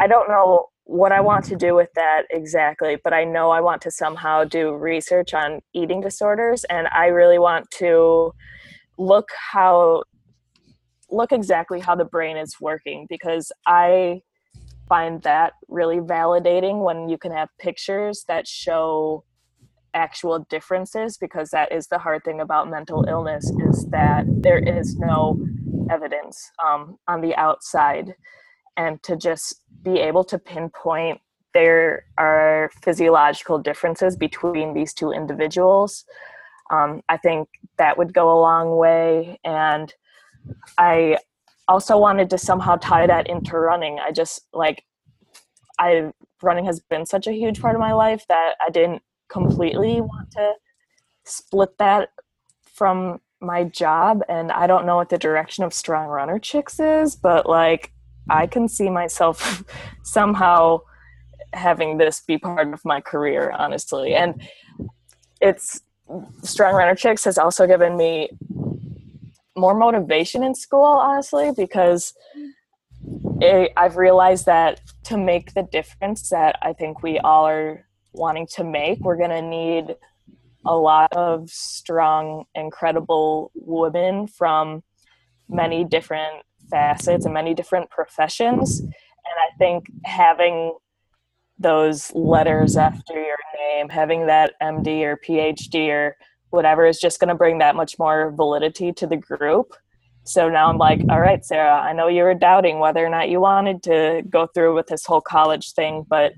I 0.00 0.06
don't 0.06 0.28
know 0.28 0.66
what 0.84 1.12
I 1.12 1.20
want 1.20 1.44
to 1.46 1.56
do 1.56 1.74
with 1.74 1.88
that 1.94 2.24
exactly, 2.30 2.96
but 3.02 3.12
I 3.12 3.24
know 3.24 3.50
I 3.50 3.60
want 3.60 3.80
to 3.82 3.90
somehow 3.90 4.44
do 4.44 4.74
research 4.74 5.32
on 5.32 5.60
eating 5.72 6.00
disorders 6.00 6.64
and 6.64 6.88
I 6.88 7.06
really 7.06 7.38
want 7.38 7.70
to 7.78 8.32
look 8.98 9.28
how 9.52 10.02
look 11.10 11.32
exactly 11.32 11.80
how 11.80 11.94
the 11.94 12.04
brain 12.04 12.36
is 12.36 12.56
working 12.60 13.06
because 13.08 13.52
I 13.66 14.20
find 14.88 15.22
that 15.22 15.52
really 15.68 15.98
validating 15.98 16.84
when 16.84 17.08
you 17.08 17.18
can 17.18 17.32
have 17.32 17.48
pictures 17.58 18.24
that 18.28 18.46
show 18.46 19.24
actual 19.94 20.40
differences 20.50 21.16
because 21.16 21.50
that 21.50 21.72
is 21.72 21.86
the 21.86 21.98
hard 21.98 22.24
thing 22.24 22.40
about 22.40 22.68
mental 22.68 23.04
illness 23.08 23.50
is 23.68 23.86
that 23.90 24.24
there 24.28 24.58
is 24.58 24.96
no 24.96 25.40
evidence 25.90 26.50
um, 26.66 26.98
on 27.06 27.20
the 27.20 27.34
outside 27.36 28.14
and 28.76 29.02
to 29.02 29.16
just 29.16 29.62
be 29.82 29.98
able 29.98 30.24
to 30.24 30.38
pinpoint 30.38 31.20
there 31.52 32.04
are 32.18 32.70
physiological 32.82 33.58
differences 33.58 34.16
between 34.16 34.74
these 34.74 34.92
two 34.92 35.12
individuals 35.12 36.04
um, 36.70 37.02
i 37.08 37.16
think 37.16 37.48
that 37.78 37.98
would 37.98 38.12
go 38.12 38.30
a 38.32 38.40
long 38.40 38.76
way. 38.76 39.38
And 39.44 39.92
i 40.78 41.18
also 41.66 41.98
wanted 41.98 42.28
to 42.30 42.38
somehow 42.38 42.76
tie 42.76 43.06
that 43.06 43.26
into 43.28 43.56
running. 43.56 43.98
I 43.98 44.12
just 44.12 44.46
like 44.52 44.84
i 45.78 46.12
running 46.42 46.66
has 46.66 46.80
been 46.80 47.06
such 47.06 47.26
a 47.26 47.32
huge 47.32 47.60
part 47.60 47.74
of 47.74 47.80
my 47.80 47.92
life 47.92 48.24
that 48.28 48.54
i 48.64 48.70
didn't 48.70 49.02
completely 49.28 50.00
want 50.00 50.30
to 50.32 50.52
split 51.24 51.76
that 51.78 52.10
from 52.64 53.20
my 53.40 53.64
job. 53.64 54.22
And 54.28 54.52
i 54.52 54.66
don't 54.66 54.86
know 54.86 54.96
what 54.96 55.08
the 55.08 55.18
direction 55.18 55.64
of 55.64 55.72
strong 55.72 56.08
runner 56.08 56.38
chicks 56.38 56.78
is 56.78 57.16
but 57.16 57.46
like 57.46 57.92
I 58.28 58.46
can 58.46 58.68
see 58.68 58.90
myself 58.90 59.64
somehow 60.02 60.80
having 61.52 61.98
this 61.98 62.20
be 62.20 62.38
part 62.38 62.72
of 62.72 62.84
my 62.84 63.00
career, 63.00 63.52
honestly. 63.56 64.14
And 64.14 64.42
it's 65.40 65.80
Strong 66.42 66.74
Runner 66.74 66.94
Chicks 66.94 67.24
has 67.24 67.38
also 67.38 67.66
given 67.66 67.96
me 67.96 68.30
more 69.56 69.74
motivation 69.74 70.42
in 70.42 70.54
school, 70.54 70.84
honestly, 70.84 71.52
because 71.56 72.14
it, 73.40 73.72
I've 73.76 73.96
realized 73.96 74.46
that 74.46 74.80
to 75.04 75.16
make 75.16 75.54
the 75.54 75.62
difference 75.62 76.28
that 76.30 76.56
I 76.62 76.72
think 76.72 77.02
we 77.02 77.18
all 77.18 77.46
are 77.46 77.86
wanting 78.12 78.46
to 78.54 78.64
make, 78.64 79.00
we're 79.00 79.16
going 79.16 79.30
to 79.30 79.42
need 79.42 79.96
a 80.66 80.76
lot 80.76 81.12
of 81.12 81.50
strong, 81.50 82.44
incredible 82.54 83.50
women 83.54 84.26
from 84.26 84.82
many 85.48 85.84
different 85.84 86.42
facets 86.74 87.24
and 87.24 87.32
many 87.32 87.54
different 87.54 87.88
professions. 87.88 88.80
And 88.80 88.90
I 89.46 89.56
think 89.58 89.86
having 90.04 90.76
those 91.56 92.12
letters 92.16 92.76
after 92.76 93.14
your 93.14 93.36
name, 93.56 93.88
having 93.88 94.26
that 94.26 94.54
MD 94.60 95.04
or 95.04 95.16
PhD 95.16 95.88
or 95.90 96.16
whatever 96.50 96.84
is 96.84 96.98
just 96.98 97.20
going 97.20 97.28
to 97.28 97.36
bring 97.36 97.58
that 97.58 97.76
much 97.76 97.96
more 97.96 98.32
validity 98.32 98.92
to 98.92 99.06
the 99.06 99.16
group. 99.16 99.72
So 100.24 100.48
now 100.48 100.68
I'm 100.68 100.78
like, 100.78 101.00
all 101.08 101.20
right, 101.20 101.44
Sara, 101.44 101.80
I 101.80 101.92
know 101.92 102.08
you 102.08 102.24
were 102.24 102.34
doubting 102.34 102.80
whether 102.80 103.06
or 103.06 103.08
not 103.08 103.28
you 103.28 103.40
wanted 103.40 103.84
to 103.84 104.24
go 104.28 104.48
through 104.48 104.74
with 104.74 104.88
this 104.88 105.06
whole 105.06 105.20
college 105.20 105.74
thing, 105.74 106.04
but 106.08 106.32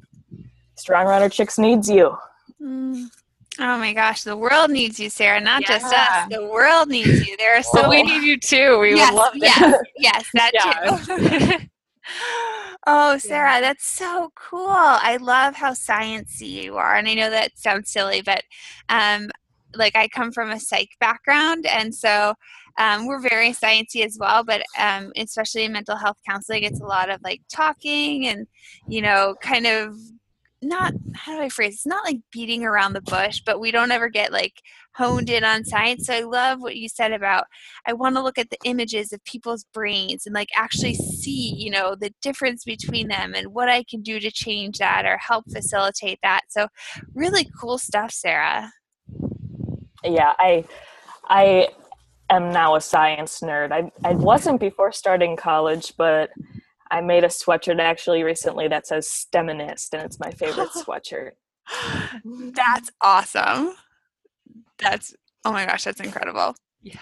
Strong 0.76 1.06
Runner 1.06 1.30
Chicks 1.30 1.58
needs 1.58 1.88
you. 1.88 2.14
Mm. 2.60 3.06
Oh 3.58 3.78
my 3.78 3.92
gosh, 3.92 4.22
the 4.22 4.36
world 4.36 4.70
needs 4.70 5.00
you, 5.00 5.08
Sara. 5.08 5.40
Not 5.40 5.62
yeah. 5.62 5.78
just 5.78 5.94
us. 5.94 6.28
The 6.30 6.46
world 6.46 6.88
needs 6.88 7.26
you. 7.26 7.36
There 7.38 7.58
are 7.58 7.62
so 7.62 7.88
we 7.88 8.02
need 8.02 8.22
you 8.22 8.38
too. 8.38 8.78
We 8.78 8.94
yes, 8.94 9.10
would 9.10 9.16
love 9.16 9.32
that. 9.40 9.82
Yes, 9.96 10.24
yes, 10.34 10.52
that 10.52 11.58
too. 11.58 11.66
oh, 12.86 13.16
Sara, 13.18 13.54
yeah. 13.54 13.60
that's 13.62 13.86
so 13.86 14.30
cool. 14.34 14.68
I 14.68 15.16
love 15.20 15.54
how 15.54 15.72
sciencey 15.72 16.64
you 16.64 16.76
are, 16.76 16.96
and 16.96 17.08
I 17.08 17.14
know 17.14 17.30
that 17.30 17.58
sounds 17.58 17.90
silly, 17.90 18.20
but 18.20 18.42
um, 18.90 19.30
like 19.74 19.96
I 19.96 20.08
come 20.08 20.32
from 20.32 20.50
a 20.50 20.60
psych 20.60 20.90
background, 21.00 21.64
and 21.64 21.94
so 21.94 22.34
um, 22.78 23.06
we're 23.06 23.20
very 23.20 23.52
sciencey 23.52 24.04
as 24.04 24.18
well. 24.20 24.44
But 24.44 24.62
um, 24.78 25.12
especially 25.16 25.64
in 25.64 25.72
mental 25.72 25.96
health 25.96 26.18
counseling, 26.28 26.64
it's 26.64 26.80
a 26.80 26.86
lot 26.86 27.08
of 27.08 27.22
like 27.22 27.40
talking 27.48 28.26
and 28.26 28.46
you 28.86 29.00
know, 29.00 29.34
kind 29.40 29.66
of 29.66 29.96
not 30.66 30.92
how 31.14 31.36
do 31.36 31.42
I 31.42 31.48
phrase 31.48 31.74
it's 31.74 31.86
not 31.86 32.04
like 32.04 32.18
beating 32.30 32.64
around 32.64 32.92
the 32.92 33.00
bush, 33.00 33.40
but 33.44 33.60
we 33.60 33.70
don't 33.70 33.90
ever 33.90 34.08
get 34.08 34.32
like 34.32 34.62
honed 34.94 35.30
in 35.30 35.44
on 35.44 35.64
science. 35.64 36.06
So 36.06 36.14
I 36.14 36.20
love 36.20 36.60
what 36.60 36.76
you 36.76 36.88
said 36.88 37.12
about 37.12 37.44
I 37.86 37.92
want 37.92 38.16
to 38.16 38.22
look 38.22 38.38
at 38.38 38.50
the 38.50 38.58
images 38.64 39.12
of 39.12 39.22
people's 39.24 39.64
brains 39.72 40.26
and 40.26 40.34
like 40.34 40.48
actually 40.54 40.94
see, 40.94 41.54
you 41.56 41.70
know, 41.70 41.94
the 41.94 42.12
difference 42.22 42.64
between 42.64 43.08
them 43.08 43.34
and 43.34 43.54
what 43.54 43.68
I 43.68 43.84
can 43.84 44.02
do 44.02 44.20
to 44.20 44.30
change 44.30 44.78
that 44.78 45.04
or 45.04 45.18
help 45.18 45.44
facilitate 45.50 46.18
that. 46.22 46.42
So 46.48 46.68
really 47.14 47.48
cool 47.60 47.78
stuff, 47.78 48.10
Sara. 48.10 48.72
Yeah, 50.04 50.32
I 50.38 50.64
I 51.28 51.68
am 52.30 52.52
now 52.52 52.74
a 52.74 52.80
science 52.80 53.40
nerd. 53.40 53.72
I 53.72 53.90
I 54.08 54.14
wasn't 54.14 54.60
before 54.60 54.92
starting 54.92 55.36
college, 55.36 55.94
but 55.96 56.30
I 56.90 57.00
made 57.00 57.24
a 57.24 57.28
sweatshirt 57.28 57.80
actually 57.80 58.22
recently 58.22 58.68
that 58.68 58.86
says 58.86 59.08
STEMinist, 59.08 59.92
and 59.92 60.02
it's 60.02 60.20
my 60.20 60.30
favorite 60.30 60.68
sweatshirt. 60.76 61.32
that's 62.54 62.90
awesome. 63.00 63.74
That's 64.78 65.14
oh 65.44 65.52
my 65.52 65.66
gosh, 65.66 65.84
that's 65.84 66.00
incredible. 66.00 66.54
Yeah. 66.82 67.00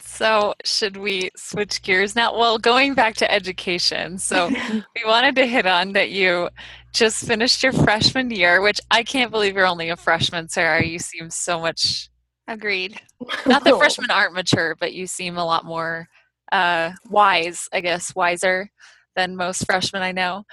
So, 0.00 0.54
should 0.64 0.98
we 0.98 1.30
switch 1.36 1.82
gears 1.82 2.14
now? 2.14 2.38
Well, 2.38 2.58
going 2.58 2.94
back 2.94 3.14
to 3.16 3.32
education. 3.32 4.18
So, 4.18 4.48
we 4.70 5.02
wanted 5.06 5.34
to 5.36 5.46
hit 5.46 5.66
on 5.66 5.94
that 5.94 6.10
you 6.10 6.50
just 6.92 7.26
finished 7.26 7.62
your 7.62 7.72
freshman 7.72 8.30
year, 8.30 8.60
which 8.60 8.80
I 8.90 9.02
can't 9.02 9.30
believe 9.30 9.56
you're 9.56 9.66
only 9.66 9.88
a 9.88 9.96
freshman, 9.96 10.48
Sara. 10.48 10.84
You 10.84 10.98
seem 10.98 11.30
so 11.30 11.58
much 11.58 12.10
Agreed. 12.48 13.00
Not 13.46 13.64
that 13.64 13.76
freshmen 13.76 14.10
aren't 14.10 14.34
mature, 14.34 14.76
but 14.78 14.92
you 14.92 15.06
seem 15.06 15.36
a 15.36 15.44
lot 15.44 15.64
more 15.64 16.08
uh, 16.50 16.92
wise, 17.08 17.68
I 17.72 17.80
guess, 17.80 18.14
wiser 18.14 18.70
than 19.16 19.36
most 19.36 19.64
freshmen 19.64 20.02
I 20.02 20.12
know. 20.12 20.44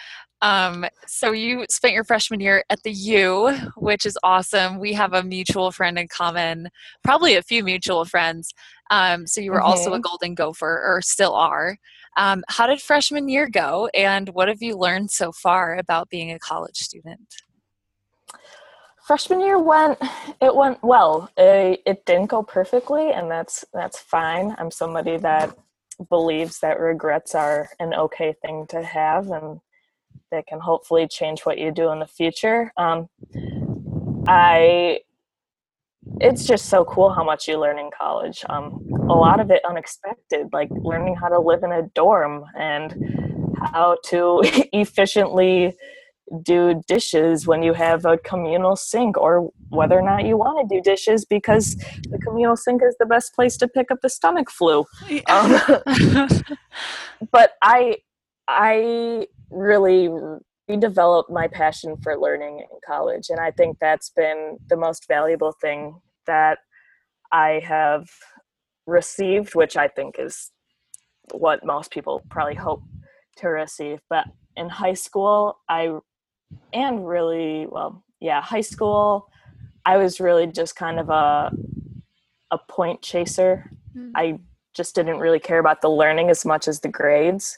Um, 0.42 0.86
so 1.06 1.32
you 1.32 1.66
spent 1.70 1.94
your 1.94 2.06
freshman 2.06 2.40
year 2.40 2.64
at 2.70 2.82
the 2.84 2.92
U, 2.92 3.54
which 3.76 4.06
is 4.06 4.18
awesome. 4.24 4.80
We 4.80 4.94
have 4.94 5.14
a 5.14 5.24
mutual 5.24 5.72
friend 5.72 6.00
in 6.00 6.08
common, 6.08 6.70
probably 7.04 7.36
a 7.36 7.44
few 7.44 7.64
mutual 7.64 8.06
friends. 8.06 8.54
Um, 8.90 9.28
so 9.28 9.42
you 9.42 9.52
were 9.52 9.58
mm-hmm. 9.58 9.68
also 9.68 9.94
a 9.94 10.00
Golden 10.00 10.36
Gopher, 10.36 10.82
or 10.86 11.02
still 11.02 11.34
are. 11.34 11.78
Um, 12.18 12.44
how 12.48 12.68
did 12.68 12.82
freshman 12.82 13.28
year 13.28 13.50
go, 13.50 13.90
and 13.94 14.30
what 14.30 14.48
have 14.48 14.62
you 14.62 14.78
learned 14.78 15.12
so 15.12 15.32
far 15.32 15.78
about 15.78 16.10
being 16.10 16.32
a 16.32 16.40
college 16.40 16.78
student? 16.78 17.36
Freshman 19.10 19.42
year 19.42 19.58
went 19.58 19.98
it 20.40 20.56
went 20.56 20.78
well. 20.84 21.32
It, 21.36 21.82
it 21.84 22.06
didn't 22.06 22.28
go 22.28 22.44
perfectly 22.44 23.10
and 23.10 23.26
that's 23.32 23.66
that's 23.74 23.98
fine. 23.98 24.56
I'm 24.60 24.70
somebody 24.70 25.18
that 25.18 25.58
believes 26.10 26.60
that 26.60 26.80
regrets 26.80 27.34
are 27.34 27.70
an 27.80 27.96
okay 27.96 28.36
thing 28.44 28.68
to 28.70 28.84
have 28.84 29.32
and 29.32 29.62
they 30.30 30.44
can 30.44 30.60
hopefully 30.60 31.08
change 31.08 31.42
what 31.42 31.58
you 31.58 31.72
do 31.72 31.90
in 31.90 31.98
the 31.98 32.06
future. 32.06 32.72
Um, 32.78 33.10
i 34.28 35.00
it's 36.22 36.46
just 36.46 36.66
so 36.66 36.86
cool 36.86 37.10
how 37.12 37.24
much 37.24 37.48
you 37.48 37.60
learn 37.60 37.80
in 37.80 37.90
college. 37.90 38.46
Um, 38.48 38.88
a 39.10 39.16
lot 39.16 39.40
of 39.40 39.50
it 39.50 39.66
unexpected 39.68 40.50
like 40.54 40.70
learning 40.70 41.16
how 41.16 41.30
to 41.30 41.40
live 41.40 41.64
in 41.64 41.72
a 41.72 41.82
dorm 41.96 42.46
and 42.56 42.94
how 43.74 43.98
to 44.10 44.42
efficiently 44.72 45.76
do 46.44 46.82
dishes 46.88 47.48
when 47.48 47.64
you 47.64 47.74
have 47.74 48.06
a 48.06 48.18
communal 48.20 48.76
sink 48.76 49.18
or 49.18 49.50
whether 49.70 49.98
or 49.98 50.02
not 50.02 50.26
you 50.26 50.38
want 50.38 50.70
to 50.70 50.76
do 50.76 50.82
dishes 50.82 51.26
because 51.26 51.76
the 52.10 52.20
communal 52.24 52.56
sink 52.56 52.82
is 52.84 52.96
the 53.00 53.06
best 53.06 53.34
place 53.34 53.58
to 53.58 53.68
pick 53.68 53.92
up 53.92 54.00
the 54.02 54.10
stomach 54.10 54.50
flu 54.50 54.86
um, 55.28 55.60
but 57.32 57.54
i 57.62 57.96
i 58.48 59.28
really 59.50 60.10
redeveloped 60.70 61.32
my 61.32 61.48
passion 61.48 61.98
for 62.04 62.16
learning 62.20 62.60
in 62.60 62.80
college 62.86 63.30
and 63.30 63.40
i 63.40 63.50
think 63.50 63.78
that's 63.80 64.10
been 64.12 64.58
the 64.70 64.78
most 64.78 65.08
valuable 65.08 65.54
thing 65.62 66.00
that 66.28 66.60
i 67.32 67.62
have 67.64 68.08
received 68.86 69.56
which 69.56 69.76
i 69.76 69.88
think 69.88 70.16
is 70.20 70.52
what 71.34 71.66
most 71.66 71.92
people 71.92 72.24
probably 72.30 72.56
hope 72.56 72.82
to 73.38 73.50
receive. 73.50 74.00
But 74.10 74.26
in 74.56 74.70
high 74.70 74.94
school, 74.94 75.60
I 75.68 75.98
and 76.74 77.08
really 77.08 77.68
well, 77.70 78.04
yeah, 78.20 78.42
high 78.42 78.62
school, 78.62 79.30
I 79.86 79.98
was 79.98 80.20
really 80.20 80.48
just 80.48 80.76
kind 80.76 81.00
of 81.00 81.10
a 81.10 81.52
a 82.52 82.58
point 82.58 83.02
chaser. 83.02 83.72
Mm. 83.96 84.12
I 84.16 84.40
just 84.74 84.96
didn't 84.96 85.20
really 85.20 85.40
care 85.40 85.60
about 85.60 85.82
the 85.82 85.90
learning 85.90 86.30
as 86.30 86.46
much 86.46 86.68
as 86.68 86.80
the 86.80 86.88
grades. 86.88 87.58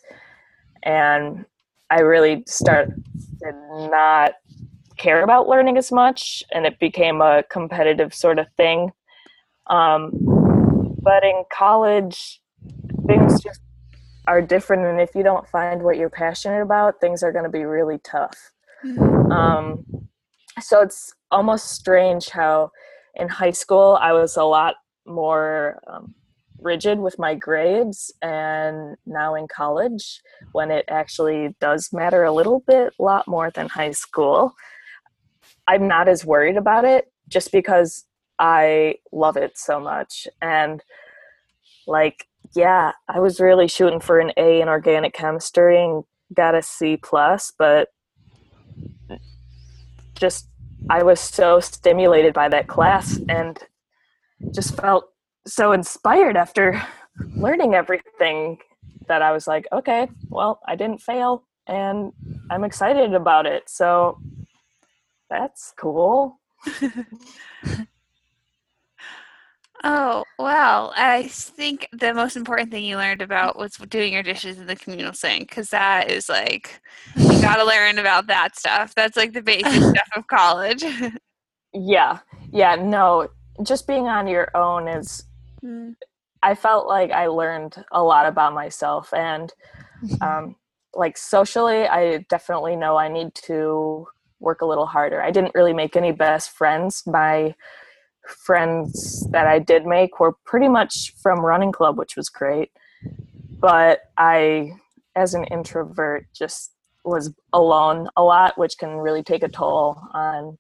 And 0.84 1.46
I 1.90 2.02
really 2.02 2.44
started 2.48 3.04
not 3.42 4.34
care 4.98 5.24
about 5.24 5.48
learning 5.48 5.78
as 5.78 5.92
much 5.92 6.44
and 6.54 6.66
it 6.66 6.80
became 6.80 7.22
a 7.22 7.44
competitive 7.50 8.14
sort 8.14 8.40
of 8.40 8.48
thing. 8.56 8.92
Um, 9.68 10.12
but 11.02 11.24
in 11.24 11.44
college, 11.52 12.42
things 13.08 13.42
just 13.42 13.62
are 14.28 14.42
different. 14.42 14.86
And 14.86 15.02
if 15.02 15.16
you 15.16 15.24
don't 15.24 15.48
find 15.50 15.84
what 15.84 15.98
you're 15.98 16.10
passionate 16.10 16.62
about, 16.62 17.00
things 17.02 17.24
are 17.24 17.32
going 17.32 17.46
to 17.46 17.50
be 17.50 17.64
really 17.64 17.98
tough. 18.00 18.51
Um, 19.32 19.86
so 20.60 20.82
it's 20.82 21.14
almost 21.30 21.72
strange 21.72 22.30
how 22.30 22.72
in 23.16 23.30
high 23.30 23.52
school 23.52 23.98
I 24.02 24.14
was 24.14 24.38
a 24.38 24.44
lot 24.44 24.76
more 25.06 25.80
um, 25.88 26.14
rigid 26.60 27.00
with 27.00 27.18
my 27.18 27.36
grades 27.36 28.14
and 28.22 28.96
now 29.06 29.36
in 29.36 29.48
college 29.48 30.22
when 30.52 30.72
it 30.72 30.86
actually 30.88 31.56
does 31.60 31.90
matter 31.92 32.24
a 32.24 32.32
little 32.32 32.64
bit 32.68 32.94
a 33.00 33.04
lot 33.04 33.28
more 33.28 33.50
than 33.52 33.68
high 33.68 33.92
school. 33.92 34.54
I'm 35.68 35.88
not 35.88 36.08
as 36.08 36.26
worried 36.26 36.58
about 36.58 36.86
it 36.86 37.12
just 37.28 37.52
because 37.52 38.06
i 38.40 38.96
love 39.12 39.38
it 39.38 39.58
so 39.58 39.80
much. 39.80 40.28
And 40.42 40.84
like 41.88 42.28
yeah 42.56 42.92
i 43.08 43.20
was 43.20 43.40
really 43.40 43.68
shooting 43.68 44.00
for 44.00 44.20
an 44.20 44.32
a 44.38 44.62
in 44.62 44.68
organic 44.68 45.14
chemistry 45.14 45.84
and 45.84 46.04
got 46.34 46.56
a 46.56 46.62
c 46.62 46.98
plus 46.98 47.52
but 47.58 47.90
just 50.22 50.48
i 50.90 51.04
was 51.04 51.20
so 51.20 51.60
stimulated 51.60 52.34
by 52.34 52.48
that 52.48 52.68
class 52.68 53.20
and 53.28 53.60
just 54.54 54.76
felt 54.76 55.06
so 55.46 55.72
inspired 55.72 56.38
after 56.38 56.82
learning 57.36 57.74
everything 57.76 58.58
that 59.08 59.22
I 59.22 59.32
was 59.32 59.48
like, 59.48 59.68
okay, 59.72 60.08
well, 60.30 60.60
I 60.68 60.76
didn't 60.76 61.02
fail 61.02 61.44
and 61.68 62.12
I'm 62.50 62.64
excited 62.64 63.14
about 63.14 63.46
it. 63.46 63.70
So 63.70 64.20
that's 65.30 65.74
cool. 65.78 66.40
oh, 69.84 70.24
well, 70.38 70.94
I 70.96 71.28
think 71.28 71.88
the 71.92 72.14
most 72.14 72.36
important 72.36 72.72
thing 72.72 72.84
you 72.84 72.98
learned 72.98 73.22
about 73.22 73.58
was 73.58 73.74
doing 73.74 74.14
your 74.14 74.24
dishes 74.24 74.60
in 74.60 74.68
the 74.68 74.76
communal 74.76 75.14
sink 75.14 75.50
because 75.50 75.70
that 75.70 76.12
is 76.12 76.30
like, 76.30 76.82
you 77.16 77.28
got 77.42 77.58
to 77.58 77.66
learn 77.66 77.98
about 77.98 78.28
that 78.28 78.58
stuff. 78.58 78.94
That's 78.96 79.18
like 79.18 79.34
the 79.34 79.42
basic 79.42 79.72
stuff 79.82 80.10
of 80.16 80.28
college. 80.28 80.84
yeah. 81.74 82.20
Yeah. 82.52 82.76
No, 82.76 83.30
just 83.64 83.88
being 83.88 84.08
on 84.08 84.28
your 84.28 84.56
own 84.56 84.88
is 84.88 85.24
mm. 85.64 85.96
I 86.44 86.56
felt 86.56 86.88
like 86.88 87.12
I 87.12 87.28
learned 87.28 87.84
a 87.92 88.04
lot 88.04 88.26
about 88.26 88.54
myself 88.54 89.14
and 89.14 89.54
um, 90.22 90.56
like 90.96 91.18
socially 91.18 91.88
I 91.88 92.26
definitely 92.30 92.76
know 92.76 92.98
I 92.98 93.08
need 93.08 93.36
to 93.46 94.08
work 94.40 94.62
a 94.62 94.66
little 94.66 94.88
harder. 94.88 95.22
I 95.22 95.32
didn't 95.32 95.54
really 95.54 95.74
make 95.74 95.96
any 95.96 96.12
best 96.12 96.52
friends. 96.52 97.04
My 97.06 97.54
friends 98.32 99.28
that 99.32 99.48
I 99.48 99.60
did 99.60 99.86
make 99.86 100.20
were 100.20 100.36
pretty 100.46 100.68
much 100.68 101.14
from 101.22 101.46
running 101.46 101.72
club, 101.72 101.98
which 101.98 102.16
was 102.16 102.30
great. 102.30 102.72
But 103.60 104.02
I 104.18 104.74
as 105.16 105.34
an 105.34 105.44
introvert 105.46 106.26
just 106.34 106.74
was 107.04 107.34
alone 107.54 108.08
a 108.16 108.24
lot, 108.24 108.58
which 108.58 108.78
can 108.78 108.98
really 108.98 109.24
take 109.24 109.44
a 109.44 109.50
toll 109.50 110.00
on 110.14 110.58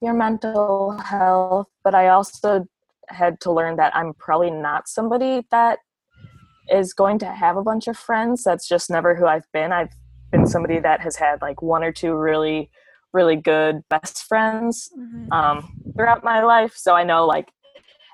your 0.00 0.14
mental 0.14 0.92
health. 0.98 1.68
But 1.84 1.94
I 1.94 2.08
also 2.08 2.66
had 3.08 3.40
to 3.40 3.52
learn 3.52 3.76
that 3.76 3.94
I'm 3.94 4.14
probably 4.14 4.50
not 4.50 4.88
somebody 4.88 5.46
that 5.50 5.78
is 6.70 6.92
going 6.92 7.18
to 7.20 7.26
have 7.26 7.56
a 7.56 7.62
bunch 7.62 7.88
of 7.88 7.96
friends. 7.96 8.44
That's 8.44 8.68
just 8.68 8.90
never 8.90 9.14
who 9.14 9.26
I've 9.26 9.50
been. 9.52 9.72
I've 9.72 9.92
been 10.30 10.46
somebody 10.46 10.78
that 10.80 11.00
has 11.00 11.16
had 11.16 11.42
like 11.42 11.62
one 11.62 11.82
or 11.82 11.92
two 11.92 12.14
really, 12.14 12.70
really 13.12 13.36
good 13.36 13.82
best 13.88 14.24
friends 14.24 14.90
mm-hmm. 14.98 15.32
um, 15.32 15.76
throughout 15.94 16.24
my 16.24 16.42
life. 16.42 16.74
So 16.76 16.94
I 16.94 17.04
know 17.04 17.26
like 17.26 17.50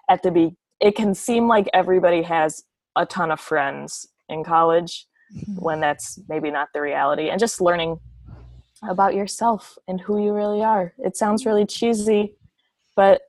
at 0.08 0.22
the 0.22 0.30
be, 0.30 0.56
it 0.80 0.94
can 0.96 1.14
seem 1.14 1.48
like 1.48 1.68
everybody 1.72 2.22
has 2.22 2.62
a 2.96 3.06
ton 3.06 3.30
of 3.30 3.40
friends 3.40 4.08
in 4.28 4.44
college 4.44 5.06
mm-hmm. 5.34 5.54
when 5.56 5.80
that's 5.80 6.18
maybe 6.28 6.50
not 6.50 6.68
the 6.74 6.80
reality. 6.80 7.30
And 7.30 7.38
just 7.38 7.60
learning 7.60 7.98
about 8.88 9.14
yourself 9.14 9.76
and 9.88 10.00
who 10.00 10.22
you 10.22 10.32
really 10.32 10.62
are. 10.62 10.92
It 10.98 11.16
sounds 11.16 11.44
really 11.44 11.66
cheesy, 11.66 12.34
but 12.94 13.22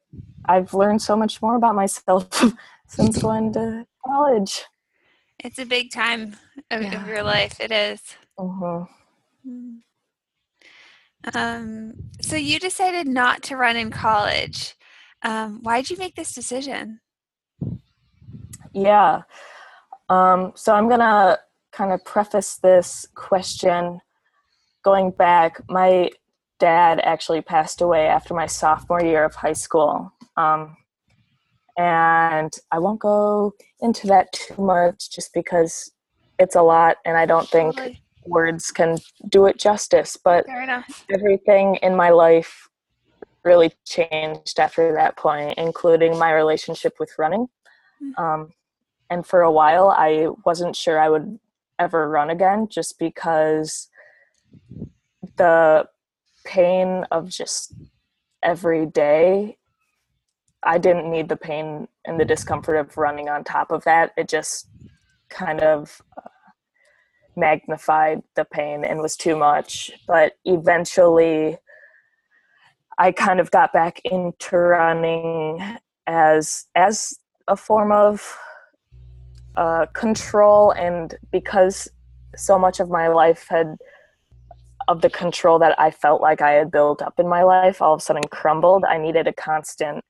I've 0.46 0.74
learned 0.74 1.02
so 1.02 1.16
much 1.16 1.42
more 1.42 1.56
about 1.56 1.76
myself 1.76 2.28
since 2.88 3.22
going 3.22 3.54
to 3.54 3.86
college. 4.06 4.66
It's 5.40 5.60
a 5.60 5.66
big 5.66 5.92
time 5.92 6.36
of, 6.70 6.82
yeah. 6.82 7.02
of 7.02 7.08
your 7.08 7.24
life. 7.24 7.60
It 7.60 7.72
is. 7.72 8.02
Uh-huh. 8.38 8.86
Um, 11.34 11.94
so 12.22 12.36
you 12.36 12.60
decided 12.60 13.08
not 13.08 13.44
to 13.44 13.58
run 13.58 13.76
in 13.76 13.92
college. 13.92 14.76
Um, 15.22 15.60
why 15.64 15.82
did 15.82 15.90
you 15.90 15.98
make 15.98 16.16
this 16.16 16.34
decision? 16.34 17.02
Yeah. 18.74 19.24
Um, 20.08 20.54
so 20.56 20.74
I'm 20.74 20.88
going 20.88 21.02
to 21.02 21.40
kind 21.72 21.92
of 21.92 22.04
preface 22.06 22.58
this 22.58 23.06
question 23.16 24.00
going 24.84 25.12
back. 25.12 25.62
My 25.70 26.10
dad 26.60 27.00
actually 27.04 27.42
passed 27.42 27.82
away 27.82 28.08
after 28.08 28.34
my 28.34 28.46
sophomore 28.46 29.04
year 29.04 29.24
of 29.24 29.36
high 29.36 29.54
school. 29.54 30.14
Um, 30.38 30.78
and 31.78 32.54
I 32.72 32.80
won't 32.80 33.00
go 33.00 33.54
into 33.82 34.08
that 34.08 34.32
too 34.34 34.62
much 34.62 35.12
just 35.12 35.34
because 35.34 35.92
it's 36.38 36.56
a 36.56 36.62
lot 36.62 36.98
and 37.06 37.18
I 37.18 37.26
don't 37.26 37.48
think. 37.48 38.02
Words 38.30 38.72
can 38.72 38.98
do 39.28 39.46
it 39.46 39.58
justice. 39.58 40.18
But 40.22 40.46
everything 41.12 41.76
in 41.78 41.96
my 41.96 42.10
life 42.10 42.70
really 43.44 43.74
changed 43.86 44.60
after 44.60 44.94
that 44.94 45.18
point, 45.18 45.56
including 45.58 46.18
my 46.18 46.34
relationship 46.34 46.96
with 47.00 47.12
running. 47.18 47.48
Mm-hmm. 48.02 48.24
Um, 48.24 48.50
and 49.10 49.26
for 49.26 49.42
a 49.42 49.52
while, 49.52 49.90
I 49.90 50.28
wasn't 50.46 50.76
sure 50.76 51.00
I 51.00 51.10
would 51.10 51.40
ever 51.80 52.10
run 52.10 52.30
again 52.30 52.68
just 52.70 53.00
because 53.00 53.88
the 55.38 55.88
pain 56.46 57.06
of 57.12 57.30
just 57.30 57.74
every 58.44 58.86
day 58.86 59.58
I 60.64 60.78
didn't 60.78 61.10
need 61.10 61.30
the 61.30 61.38
pain 61.38 61.88
and 62.06 62.20
the 62.20 62.26
discomfort 62.26 62.76
of 62.76 62.98
running 62.98 63.30
on 63.30 63.44
top 63.44 63.72
of 63.72 63.84
that. 63.86 64.12
It 64.18 64.28
just 64.28 64.68
kind 65.30 65.62
of 65.62 66.02
uh, 66.18 66.30
magnified 67.40 68.22
the 68.36 68.46
pain 68.46 68.84
and 68.84 69.00
was 69.00 69.16
too 69.16 69.36
much. 69.36 69.92
But 70.08 70.34
eventually, 70.46 71.58
I 72.98 73.12
kind 73.12 73.40
of 73.40 73.52
got 73.52 73.74
back 73.74 74.02
into 74.04 74.58
running 74.58 75.60
as 76.08 76.66
as 76.76 77.16
a 77.48 77.56
form 77.56 77.92
of 77.92 78.38
uh, 79.56 79.86
control, 79.94 80.72
and 80.72 81.16
because 81.32 81.88
so 82.36 82.60
much 82.60 82.80
of 82.80 82.90
my 82.90 83.08
life 83.08 83.48
had 83.50 83.78
of 84.88 85.02
the 85.02 85.10
control 85.10 85.60
that 85.60 85.80
I 85.80 85.92
felt 85.92 86.22
like 86.22 86.42
I 86.42 86.52
had 86.52 86.72
built 86.72 87.02
up 87.02 87.20
in 87.20 87.28
my 87.28 87.44
life 87.44 87.82
all 87.82 87.94
of 87.94 88.00
a 88.00 88.04
sudden 88.04 88.24
crumbled. 88.32 88.84
I 88.86 88.98
needed 88.98 89.28
a 89.28 89.34
constant 89.34 90.04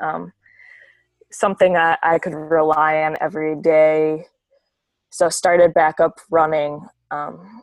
um, 0.00 0.32
something 1.30 1.72
that 1.72 1.98
I 2.02 2.18
could 2.18 2.34
rely 2.34 3.02
on 3.02 3.16
every 3.20 3.56
day. 3.56 4.26
So 5.12 5.28
started 5.28 5.74
back 5.74 6.00
up 6.00 6.20
running 6.30 6.80
um, 7.10 7.62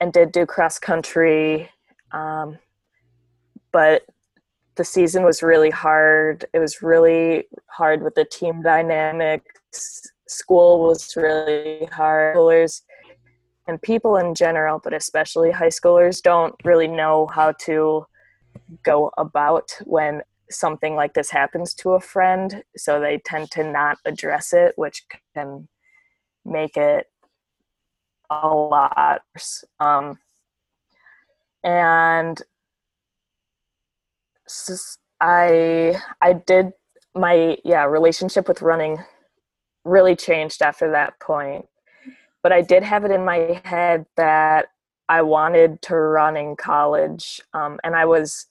and 0.00 0.12
did 0.12 0.30
do 0.30 0.46
cross 0.46 0.78
country. 0.78 1.68
Um, 2.12 2.58
but 3.72 4.06
the 4.76 4.84
season 4.84 5.24
was 5.24 5.42
really 5.42 5.70
hard. 5.70 6.44
It 6.54 6.60
was 6.60 6.80
really 6.80 7.48
hard 7.66 8.02
with 8.02 8.14
the 8.14 8.24
team 8.24 8.62
dynamics. 8.62 10.02
School 10.28 10.84
was 10.84 11.16
really 11.16 11.88
hard. 11.90 12.36
Schoolers 12.36 12.82
and 13.66 13.82
people 13.82 14.16
in 14.16 14.34
general, 14.36 14.80
but 14.82 14.94
especially 14.94 15.50
high 15.50 15.68
schoolers, 15.68 16.22
don't 16.22 16.54
really 16.64 16.88
know 16.88 17.26
how 17.34 17.50
to 17.62 18.06
go 18.84 19.10
about 19.18 19.72
when 19.84 20.22
something 20.50 20.94
like 20.94 21.14
this 21.14 21.30
happens 21.30 21.74
to 21.74 21.90
a 21.94 22.00
friend, 22.00 22.62
so 22.76 23.00
they 23.00 23.18
tend 23.24 23.50
to 23.50 23.64
not 23.64 23.98
address 24.04 24.52
it, 24.52 24.74
which 24.76 25.04
can 25.34 25.66
make 26.44 26.76
it 26.76 27.06
a 28.30 28.48
lot 28.48 29.22
worse. 29.34 29.64
Um, 29.80 30.18
and 31.62 32.40
I 35.20 36.00
I 36.20 36.32
did 36.34 36.72
my 37.14 37.56
yeah 37.64 37.84
relationship 37.84 38.48
with 38.48 38.62
running 38.62 38.98
really 39.84 40.16
changed 40.16 40.62
after 40.62 40.90
that 40.92 41.18
point. 41.20 41.66
But 42.42 42.52
I 42.52 42.60
did 42.60 42.82
have 42.82 43.04
it 43.04 43.10
in 43.10 43.24
my 43.24 43.60
head 43.64 44.04
that 44.16 44.66
I 45.08 45.22
wanted 45.22 45.80
to 45.82 45.96
run 45.96 46.36
in 46.36 46.56
college, 46.56 47.40
um, 47.54 47.78
and 47.84 47.94
I 47.94 48.04
was 48.04 48.46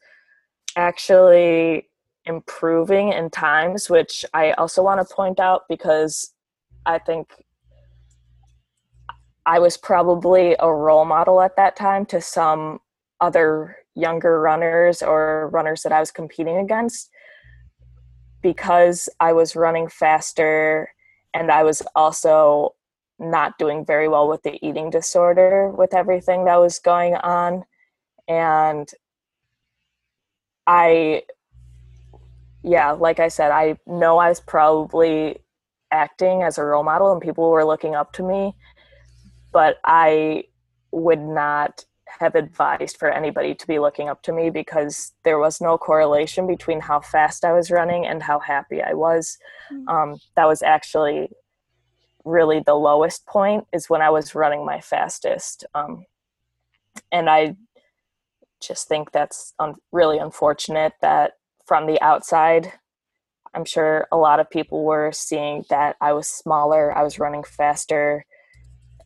actually 0.75 1.89
improving 2.25 3.11
in 3.11 3.29
times, 3.29 3.89
which 3.89 4.25
I 4.33 4.51
also 4.53 4.81
want 4.81 5.07
to 5.07 5.13
point 5.13 5.39
out 5.39 5.63
because 5.69 6.33
I 6.85 6.99
think 6.99 7.43
I 9.45 9.59
was 9.59 9.77
probably 9.77 10.55
a 10.59 10.71
role 10.71 11.05
model 11.05 11.41
at 11.41 11.55
that 11.57 11.75
time 11.75 12.05
to 12.07 12.21
some 12.21 12.79
other 13.19 13.77
younger 13.95 14.39
runners 14.39 15.01
or 15.01 15.49
runners 15.51 15.83
that 15.83 15.91
I 15.91 15.99
was 15.99 16.11
competing 16.11 16.57
against. 16.57 17.09
Because 18.41 19.09
I 19.19 19.33
was 19.33 19.55
running 19.55 19.87
faster 19.87 20.93
and 21.33 21.51
I 21.51 21.63
was 21.63 21.81
also 21.95 22.75
not 23.19 23.57
doing 23.57 23.85
very 23.85 24.07
well 24.07 24.27
with 24.27 24.43
the 24.43 24.59
eating 24.65 24.89
disorder 24.89 25.69
with 25.69 25.93
everything 25.93 26.45
that 26.45 26.59
was 26.59 26.79
going 26.79 27.15
on. 27.15 27.63
And 28.27 28.89
I 30.67 31.23
yeah, 32.63 32.91
like 32.91 33.19
I 33.19 33.27
said, 33.27 33.51
I 33.51 33.77
know 33.85 34.17
I 34.17 34.29
was 34.29 34.39
probably 34.39 35.39
acting 35.91 36.43
as 36.43 36.57
a 36.57 36.63
role 36.63 36.83
model 36.83 37.11
and 37.11 37.21
people 37.21 37.49
were 37.49 37.65
looking 37.65 37.93
up 37.93 38.13
to 38.13 38.23
me, 38.23 38.55
but 39.54 39.78
I 39.86 40.45
would 40.91 41.22
not 41.22 41.86
have 42.20 42.36
advised 42.36 42.97
for 42.97 43.10
anybody 43.10 43.56
to 43.56 43.68
be 43.68 43.80
looking 43.80 44.10
up 44.10 44.22
to 44.24 44.34
me 44.34 44.49
because 44.49 45.14
there 45.24 45.39
was 45.39 45.62
no 45.62 45.78
correlation 45.78 46.45
between 46.45 46.82
how 46.82 46.99
fast 46.99 47.45
I 47.45 47.54
was 47.54 47.72
running 47.72 48.06
and 48.06 48.22
how 48.22 48.39
happy 48.39 48.82
I 48.82 48.93
was. 48.93 49.38
Mm. 49.72 49.88
Um, 49.88 50.20
that 50.36 50.47
was 50.47 50.62
actually 50.62 51.30
really 52.26 52.62
the 52.66 52.76
lowest 52.76 53.26
point 53.26 53.66
is 53.74 53.89
when 53.89 54.01
I 54.01 54.10
was 54.10 54.36
running 54.36 54.66
my 54.66 54.80
fastest. 54.80 55.66
Um, 55.74 56.06
and 57.12 57.30
I 57.30 57.56
just 58.62 58.88
think 58.88 59.12
that's 59.12 59.54
un- 59.60 59.76
really 59.91 60.20
unfortunate 60.20 60.93
that 61.01 61.34
from 61.66 61.88
the 61.88 62.01
outside, 62.01 62.72
I'm 63.54 63.66
sure 63.66 64.08
a 64.12 64.18
lot 64.18 64.39
of 64.39 64.49
people 64.49 64.84
were 64.84 65.12
seeing 65.12 65.66
that 65.70 65.95
I 66.01 66.14
was 66.14 66.28
smaller, 66.28 66.95
I 66.95 67.04
was 67.04 67.20
running 67.20 67.43
faster, 67.43 68.26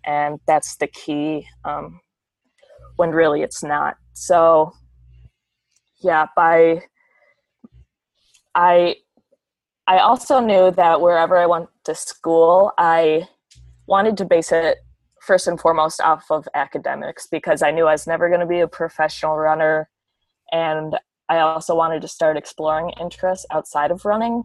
and 0.05 0.39
that's 0.47 0.77
the 0.77 0.87
key. 0.87 1.47
Um, 1.65 1.99
when 2.97 3.11
really 3.11 3.41
it's 3.41 3.63
not. 3.63 3.95
So 4.13 4.73
yeah, 6.03 6.25
by 6.35 6.83
I 8.53 8.97
I 9.87 9.99
also 9.99 10.39
knew 10.39 10.71
that 10.71 10.99
wherever 10.99 11.37
I 11.37 11.45
went 11.45 11.69
to 11.85 11.95
school, 11.95 12.73
I 12.77 13.27
wanted 13.87 14.17
to 14.17 14.25
base 14.25 14.51
it 14.51 14.79
first 15.21 15.47
and 15.47 15.59
foremost 15.59 16.01
off 16.01 16.25
of 16.29 16.47
academics 16.53 17.27
because 17.27 17.61
I 17.61 17.71
knew 17.71 17.85
I 17.85 17.93
was 17.93 18.07
never 18.07 18.27
going 18.27 18.41
to 18.41 18.45
be 18.45 18.59
a 18.59 18.67
professional 18.67 19.37
runner 19.37 19.89
and 20.51 20.97
I 21.29 21.39
also 21.39 21.75
wanted 21.75 22.01
to 22.01 22.07
start 22.07 22.37
exploring 22.37 22.91
interests 22.99 23.45
outside 23.51 23.91
of 23.91 24.05
running. 24.05 24.43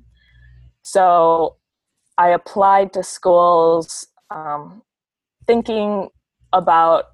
So 0.83 1.57
I 2.19 2.31
applied 2.31 2.93
to 2.95 3.05
schools 3.05 4.07
um, 4.31 4.83
thinking 5.47 6.09
about 6.53 7.05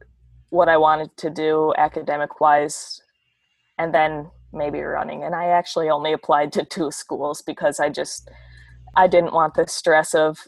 what 0.50 0.68
I 0.68 0.76
wanted 0.76 1.16
to 1.18 1.30
do 1.30 1.72
academic 1.76 2.40
wise 2.40 3.00
and 3.78 3.94
then 3.94 4.30
maybe 4.52 4.80
running. 4.80 5.24
And 5.24 5.34
I 5.34 5.46
actually 5.46 5.90
only 5.90 6.12
applied 6.12 6.52
to 6.52 6.64
two 6.64 6.90
schools 6.90 7.42
because 7.42 7.80
I 7.80 7.90
just 7.90 8.30
I 8.96 9.06
didn't 9.06 9.34
want 9.34 9.54
the 9.54 9.66
stress 9.66 10.14
of 10.14 10.38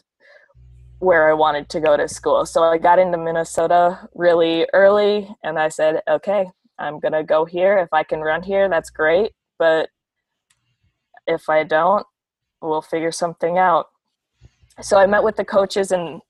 where 0.99 1.29
I 1.29 1.33
wanted 1.33 1.69
to 1.69 1.79
go 1.79 1.97
to 1.97 2.07
school. 2.07 2.45
So 2.45 2.63
I 2.63 2.77
got 2.77 2.99
into 2.99 3.17
Minnesota 3.17 4.07
really 4.13 4.67
early 4.73 5.29
and 5.43 5.57
I 5.57 5.69
said, 5.69 6.01
okay, 6.07 6.45
I'm 6.77 6.99
going 6.99 7.13
to 7.13 7.23
go 7.23 7.45
here. 7.45 7.77
If 7.77 7.89
I 7.91 8.03
can 8.03 8.21
run 8.21 8.43
here, 8.43 8.69
that's 8.69 8.89
great. 8.89 9.31
But 9.57 9.89
if 11.27 11.49
I 11.49 11.63
don't, 11.63 12.05
we'll 12.61 12.81
figure 12.81 13.11
something 13.11 13.57
out. 13.57 13.87
So 14.81 14.97
I 14.97 15.05
met 15.05 15.23
with 15.23 15.37
the 15.37 15.45
coaches 15.45 15.91
and 15.91 16.21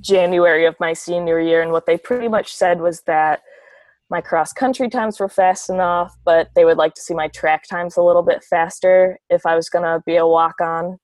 January 0.00 0.66
of 0.66 0.76
my 0.80 0.92
senior 0.92 1.40
year, 1.40 1.62
and 1.62 1.72
what 1.72 1.86
they 1.86 1.96
pretty 1.96 2.28
much 2.28 2.52
said 2.52 2.80
was 2.80 3.02
that 3.02 3.40
my 4.10 4.20
cross 4.20 4.52
country 4.52 4.88
times 4.88 5.20
were 5.20 5.28
fast 5.28 5.70
enough, 5.70 6.16
but 6.24 6.50
they 6.54 6.64
would 6.64 6.76
like 6.76 6.94
to 6.94 7.00
see 7.00 7.14
my 7.14 7.28
track 7.28 7.66
times 7.68 7.96
a 7.96 8.02
little 8.02 8.22
bit 8.22 8.42
faster 8.42 9.18
if 9.30 9.46
I 9.46 9.54
was 9.54 9.68
going 9.68 9.84
to 9.84 10.02
be 10.04 10.16
a 10.16 10.26
walk 10.26 10.60
on. 10.60 10.98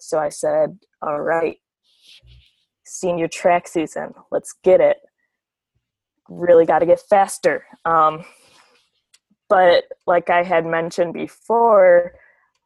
So 0.00 0.18
I 0.18 0.30
said, 0.30 0.78
All 1.02 1.20
right, 1.20 1.58
senior 2.86 3.28
track 3.28 3.68
season, 3.68 4.14
let's 4.30 4.54
get 4.64 4.80
it. 4.80 4.98
Really 6.28 6.64
got 6.64 6.78
to 6.78 6.86
get 6.86 7.00
faster. 7.00 7.64
Um, 7.84 8.24
but 9.48 9.84
like 10.06 10.30
I 10.30 10.42
had 10.42 10.64
mentioned 10.64 11.12
before, 11.12 12.14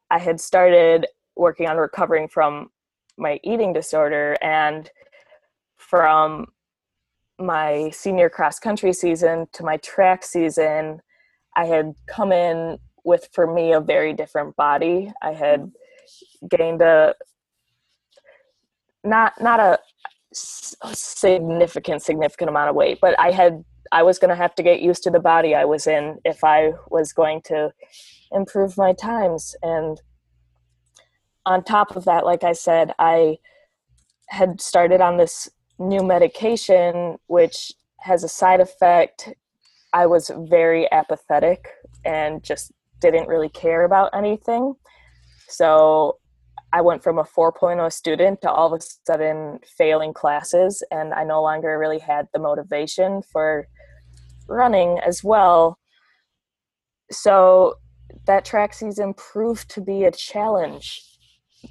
I 0.09 0.19
had 0.19 0.39
started 0.39 1.05
working 1.35 1.67
on 1.67 1.77
recovering 1.77 2.27
from 2.29 2.69
my 3.17 3.39
eating 3.43 3.73
disorder 3.73 4.37
and 4.41 4.89
from 5.89 6.47
my 7.39 7.89
senior 7.91 8.29
cross 8.29 8.59
country 8.59 8.93
season 8.93 9.47
to 9.53 9.63
my 9.63 9.77
track 9.77 10.23
season, 10.23 11.01
I 11.55 11.65
had 11.65 11.93
come 12.07 12.31
in 12.31 12.77
with, 13.03 13.29
for 13.33 13.51
me, 13.51 13.73
a 13.73 13.79
very 13.79 14.13
different 14.13 14.55
body. 14.55 15.11
I 15.21 15.31
had 15.33 15.61
mm-hmm. 15.61 16.47
gained 16.47 16.81
a 16.81 17.15
not 19.03 19.41
not 19.41 19.59
a 19.59 19.79
significant 20.33 22.03
significant 22.03 22.49
amount 22.49 22.69
of 22.69 22.75
weight, 22.75 22.99
but 23.01 23.19
I 23.19 23.31
had 23.31 23.63
I 23.91 24.03
was 24.03 24.19
going 24.19 24.29
to 24.29 24.35
have 24.35 24.53
to 24.55 24.63
get 24.63 24.81
used 24.81 25.01
to 25.03 25.09
the 25.09 25.19
body 25.19 25.55
I 25.55 25.65
was 25.65 25.87
in 25.87 26.19
if 26.23 26.43
I 26.43 26.73
was 26.89 27.13
going 27.13 27.41
to 27.45 27.71
improve 28.31 28.77
my 28.77 28.93
times 28.93 29.55
and 29.63 29.99
on 31.47 31.63
top 31.63 31.95
of 31.95 32.05
that 32.05 32.25
like 32.25 32.43
I 32.43 32.53
said 32.53 32.93
I 32.99 33.37
had 34.27 34.61
started 34.61 35.01
on 35.01 35.17
this 35.17 35.49
new 35.79 36.03
medication, 36.03 37.17
which 37.27 37.71
has 38.01 38.23
a 38.23 38.29
side 38.29 38.59
effect. 38.59 39.29
I 39.93 40.05
was 40.05 40.29
very 40.49 40.91
apathetic 40.91 41.67
and 42.05 42.43
just 42.43 42.71
didn't 42.99 43.27
really 43.27 43.49
care 43.49 43.85
about 43.85 44.11
anything. 44.13 44.75
So 45.47 46.17
I 46.71 46.81
went 46.81 47.01
from 47.01 47.17
a 47.17 47.23
4.0 47.23 47.91
student 47.91 48.41
to 48.41 48.51
all 48.51 48.71
of 48.71 48.79
a 48.79 48.85
sudden 49.07 49.59
failing 49.77 50.13
classes, 50.13 50.83
and 50.91 51.13
I 51.13 51.23
no 51.23 51.41
longer 51.41 51.79
really 51.79 51.97
had 51.97 52.27
the 52.33 52.39
motivation 52.39 53.23
for 53.23 53.67
running 54.47 54.99
as 54.99 55.23
well. 55.23 55.79
So 57.11 57.75
that 58.27 58.45
track 58.45 58.73
season 58.73 59.13
proved 59.15 59.69
to 59.71 59.81
be 59.81 60.03
a 60.03 60.11
challenge. 60.11 61.01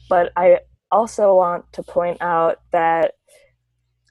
But 0.09 0.32
I 0.36 0.59
also 0.90 1.34
want 1.34 1.72
to 1.74 1.82
point 1.82 2.20
out 2.20 2.59
that 2.72 3.12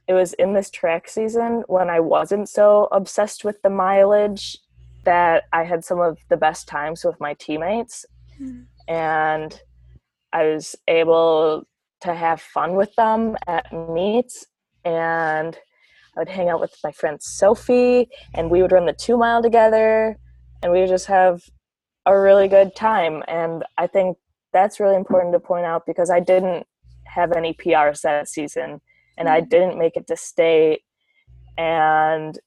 it 0.07 0.13
was 0.13 0.33
in 0.33 0.53
this 0.53 0.69
track 0.69 1.09
season 1.09 1.63
when 1.67 1.89
I 1.89 1.99
wasn't 1.99 2.49
so 2.49 2.87
obsessed 2.91 3.43
with 3.43 3.61
the 3.61 3.69
mileage 3.69 4.57
that 5.03 5.43
I 5.53 5.63
had 5.63 5.83
some 5.83 5.99
of 5.99 6.17
the 6.29 6.37
best 6.37 6.67
times 6.67 7.03
with 7.03 7.19
my 7.19 7.33
teammates. 7.35 8.05
Mm. 8.41 8.65
And 8.87 9.61
I 10.31 10.45
was 10.45 10.75
able 10.87 11.67
to 12.01 12.13
have 12.13 12.41
fun 12.41 12.75
with 12.75 12.93
them 12.95 13.35
at 13.47 13.71
meets. 13.73 14.45
And 14.85 15.57
I 16.15 16.21
would 16.21 16.29
hang 16.29 16.49
out 16.49 16.61
with 16.61 16.75
my 16.83 16.91
friend 16.91 17.21
Sophie, 17.21 18.09
and 18.33 18.49
we 18.49 18.61
would 18.61 18.71
run 18.71 18.85
the 18.85 18.93
two 18.93 19.17
mile 19.17 19.41
together, 19.43 20.17
and 20.63 20.71
we 20.71 20.79
would 20.79 20.89
just 20.89 21.05
have 21.05 21.43
a 22.05 22.17
really 22.17 22.47
good 22.47 22.75
time. 22.75 23.23
And 23.27 23.63
I 23.77 23.87
think 23.87 24.17
that's 24.51 24.79
really 24.79 24.95
important 24.95 25.33
to 25.33 25.39
point 25.39 25.65
out 25.65 25.85
because 25.85 26.09
I 26.09 26.19
didn't 26.19 26.65
have 27.05 27.33
any 27.33 27.53
PRs 27.53 28.01
that 28.01 28.27
season 28.29 28.81
and 29.17 29.27
I 29.27 29.41
didn't 29.41 29.77
make 29.77 29.97
it 29.97 30.07
to 30.07 30.15
state 30.15 30.81
and 31.57 32.37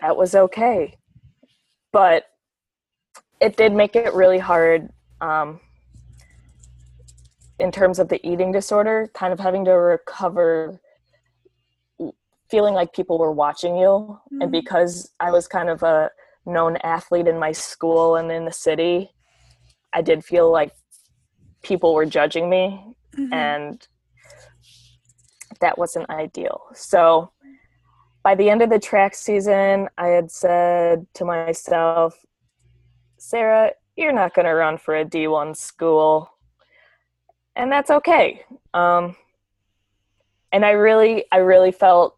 that 0.00 0.16
was 0.16 0.34
okay. 0.34 0.96
But 1.92 2.24
it 3.40 3.56
did 3.56 3.72
make 3.72 3.96
it 3.96 4.14
really 4.14 4.38
hard 4.38 4.90
um, 5.20 5.60
in 7.58 7.70
terms 7.70 7.98
of 7.98 8.08
the 8.08 8.24
eating 8.26 8.52
disorder, 8.52 9.10
kind 9.14 9.32
of 9.32 9.40
having 9.40 9.64
to 9.66 9.72
recover 9.72 10.80
feeling 12.50 12.74
like 12.74 12.92
people 12.92 13.18
were 13.18 13.32
watching 13.32 13.76
you. 13.76 14.18
Mm-hmm. 14.32 14.42
And 14.42 14.52
because 14.52 15.12
I 15.20 15.30
was 15.30 15.46
kind 15.46 15.68
of 15.68 15.82
a 15.82 16.10
known 16.46 16.76
athlete 16.78 17.28
in 17.28 17.38
my 17.38 17.52
school 17.52 18.16
and 18.16 18.30
in 18.32 18.44
the 18.44 18.52
city, 18.52 19.10
I 19.92 20.02
did 20.02 20.24
feel 20.24 20.50
like 20.50 20.72
people 21.62 21.94
were 21.94 22.06
judging 22.06 22.50
me. 22.50 22.94
Mm-hmm. 23.16 23.32
And 23.32 23.88
that 25.60 25.78
wasn't 25.78 26.10
ideal. 26.10 26.62
So 26.74 27.32
by 28.22 28.34
the 28.34 28.50
end 28.50 28.62
of 28.62 28.70
the 28.70 28.78
track 28.78 29.14
season, 29.14 29.88
I 29.96 30.08
had 30.08 30.30
said 30.30 31.06
to 31.14 31.24
myself, 31.24 32.24
Sara, 33.18 33.72
you're 33.96 34.12
not 34.12 34.34
going 34.34 34.46
to 34.46 34.52
run 34.52 34.78
for 34.78 34.96
a 34.96 35.04
D1 35.04 35.56
school. 35.56 36.30
and 37.56 37.70
that's 37.70 37.90
okay. 37.90 38.44
Um, 38.72 39.16
and 40.52 40.64
I 40.64 40.70
really, 40.70 41.24
I 41.30 41.38
really 41.38 41.72
felt 41.72 42.16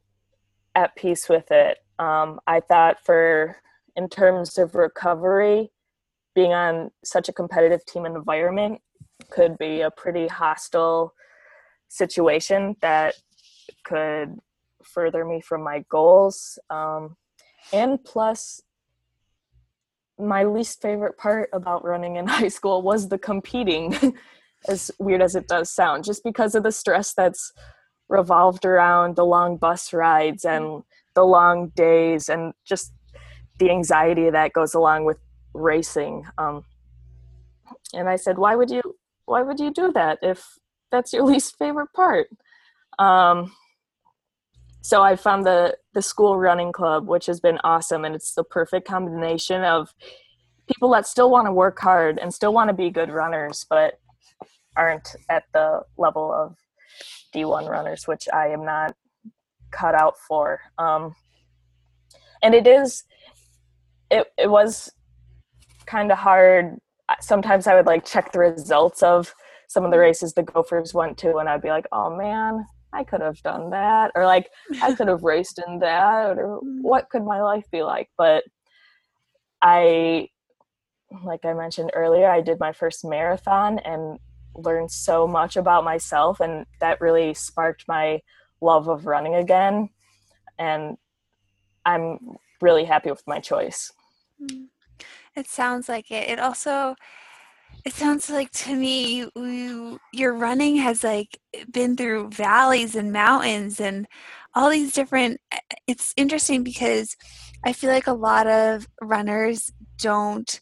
at 0.75 0.95
peace 0.97 1.29
with 1.29 1.51
it. 1.51 1.79
Um, 1.99 2.41
I 2.47 2.61
thought 2.61 3.05
for 3.05 3.57
in 3.97 4.09
terms 4.09 4.59
of 4.59 4.75
recovery, 4.75 5.71
being 6.35 6.53
on 6.53 6.91
such 7.05 7.29
a 7.29 7.33
competitive 7.33 7.85
team 7.85 8.07
environment 8.07 8.81
could 9.31 9.59
be 9.59 9.83
a 9.83 9.91
pretty 9.91 10.27
hostile 10.27 11.15
situation 11.89 12.75
that 12.81 13.15
could 13.85 14.39
further 14.83 15.25
me 15.25 15.41
from 15.41 15.63
my 15.63 15.85
goals. 15.89 16.59
Um, 16.71 17.17
and 17.73 18.03
plus, 18.03 18.63
my 20.19 20.45
least 20.45 20.81
favorite 20.81 21.17
part 21.17 21.51
about 21.53 21.85
running 21.85 22.17
in 22.17 22.27
high 22.39 22.49
school 22.49 22.83
was 22.83 23.09
the 23.09 23.19
competing, 23.19 24.15
as 24.69 24.91
weird 24.99 25.23
as 25.23 25.35
it 25.35 25.49
does 25.49 25.71
sound, 25.71 26.05
just 26.05 26.23
because 26.25 26.55
of 26.55 26.63
the 26.63 26.73
stress 26.73 27.15
that's 27.15 27.53
revolved 28.09 28.65
around 28.65 29.17
the 29.17 29.25
long 29.25 29.57
bus 29.57 29.93
rides 29.93 30.45
and 30.45 30.83
the 31.15 31.23
long 31.25 31.69
days 31.69 32.29
and 32.29 32.53
just 32.65 32.93
the 33.59 33.71
anxiety 33.71 34.31
that 34.31 34.53
goes 34.53 34.75
along 34.75 35.05
with 35.05 35.19
racing. 35.55 36.25
Um, 36.39 36.65
and 37.95 38.09
I 38.09 38.17
said, 38.17 38.39
why 38.39 38.55
would 38.55 38.71
you, 38.71 38.83
why 39.25 39.43
would 39.43 39.61
you 39.61 39.73
do 39.73 39.93
that 39.93 40.19
if 40.23 40.59
that's 40.91 41.13
your 41.13 41.23
least 41.33 41.57
favorite 41.59 41.93
part? 41.95 42.29
Um, 43.03 43.53
so 44.81 45.03
I 45.03 45.17
found 45.17 45.45
the 45.45 45.77
the 45.93 46.03
school 46.03 46.39
running 46.39 46.73
club, 46.73 47.09
which 47.09 47.27
has 47.27 47.41
been 47.41 47.59
awesome, 47.65 48.05
and 48.05 48.15
it's 48.15 48.35
the 48.35 48.45
perfect 48.45 48.87
combination 48.87 49.63
of 49.65 49.93
people 50.69 50.91
that 50.93 51.07
still 51.07 51.31
want 51.31 51.47
to 51.47 51.53
work 51.53 51.79
hard 51.81 52.19
and 52.19 52.33
still 52.33 52.53
want 52.53 52.69
to 52.69 52.75
be 52.75 52.91
good 52.91 53.11
runners, 53.11 53.67
but 53.69 53.99
aren't 54.77 55.17
at 55.29 55.45
the 55.53 55.83
level 55.99 56.33
of 56.33 56.57
D1 57.35 57.69
runners, 57.69 58.07
which 58.07 58.29
I 58.33 58.49
am 58.49 58.65
not 58.65 58.95
cut 59.71 59.95
out 59.95 60.17
for. 60.17 60.61
Um, 60.79 61.15
and 62.43 62.55
it 62.55 62.67
is, 62.67 63.05
it, 64.11 64.33
it 64.39 64.51
was 64.51 64.93
kind 65.87 66.13
of 66.13 66.19
hard. 66.19 66.79
Sometimes 67.21 67.67
I 67.67 67.75
would 67.75 67.87
like 67.87 68.05
check 68.05 68.33
the 68.33 68.39
results 68.39 69.03
of 69.03 69.35
some 69.69 69.85
of 69.85 69.91
the 69.91 69.99
races 69.99 70.33
the 70.33 70.43
Gophers 70.43 70.95
went 70.95 71.19
to, 71.19 71.37
and 71.37 71.49
I'd 71.49 71.63
be 71.63 71.69
like, 71.69 71.87
oh 71.93 72.17
man, 72.17 72.67
I 72.93 73.05
could 73.05 73.21
have 73.21 73.43
done 73.43 73.71
that, 73.71 74.13
or 74.15 74.27
like 74.27 74.51
I 74.83 74.95
could 74.95 75.09
have 75.09 75.23
raced 75.35 75.61
in 75.67 75.79
that, 75.81 76.39
or 76.39 76.61
mm. 76.61 76.83
what 76.83 77.09
could 77.11 77.25
my 77.25 77.43
life 77.43 77.65
be 77.71 77.83
like? 77.83 78.09
But 78.19 78.45
I, 79.63 80.29
like 81.25 81.45
I 81.45 81.55
mentioned 81.55 81.93
earlier, 81.95 82.29
I 82.31 82.41
did 82.41 82.61
my 82.61 82.73
first 82.73 83.05
marathon 83.05 83.79
and 83.79 84.19
learned 84.55 84.91
so 84.91 85.27
much 85.27 85.57
about 85.57 85.85
myself, 85.85 86.41
and 86.41 86.67
that 86.81 87.01
really 87.01 87.35
sparked 87.35 87.85
my 87.89 88.21
love 88.61 88.89
of 88.89 89.07
running 89.07 89.35
again. 89.35 89.89
And 90.59 90.97
I'm 91.85 92.37
really 92.61 92.85
happy 92.85 93.11
with 93.11 93.27
my 93.27 93.41
choice. 93.41 93.93
Mm. 94.41 94.67
It 95.35 95.47
sounds 95.47 95.89
like 95.89 96.11
it. 96.11 96.29
It 96.29 96.39
also 96.39 96.95
it 97.85 97.93
sounds 97.93 98.31
like 98.31 98.51
to 98.51 98.75
me 98.75 99.17
you, 99.17 99.31
you, 99.37 99.99
your 100.13 100.35
running 100.35 100.77
has 100.77 101.03
like 101.03 101.39
been 101.71 101.97
through 101.97 102.31
valleys 102.31 102.95
and 102.95 103.13
mountains 103.13 103.81
and 103.81 104.07
all 104.55 104.71
these 104.71 104.93
different 104.93 105.41
eh, 105.53 105.59
it's 105.87 106.13
interesting 106.17 106.63
because 106.63 107.17
I 107.65 107.73
feel 107.73 107.91
like 107.91 108.07
a 108.07 108.13
lot 108.13 108.47
of 108.47 108.87
runners 109.01 109.71
don't 109.99 110.61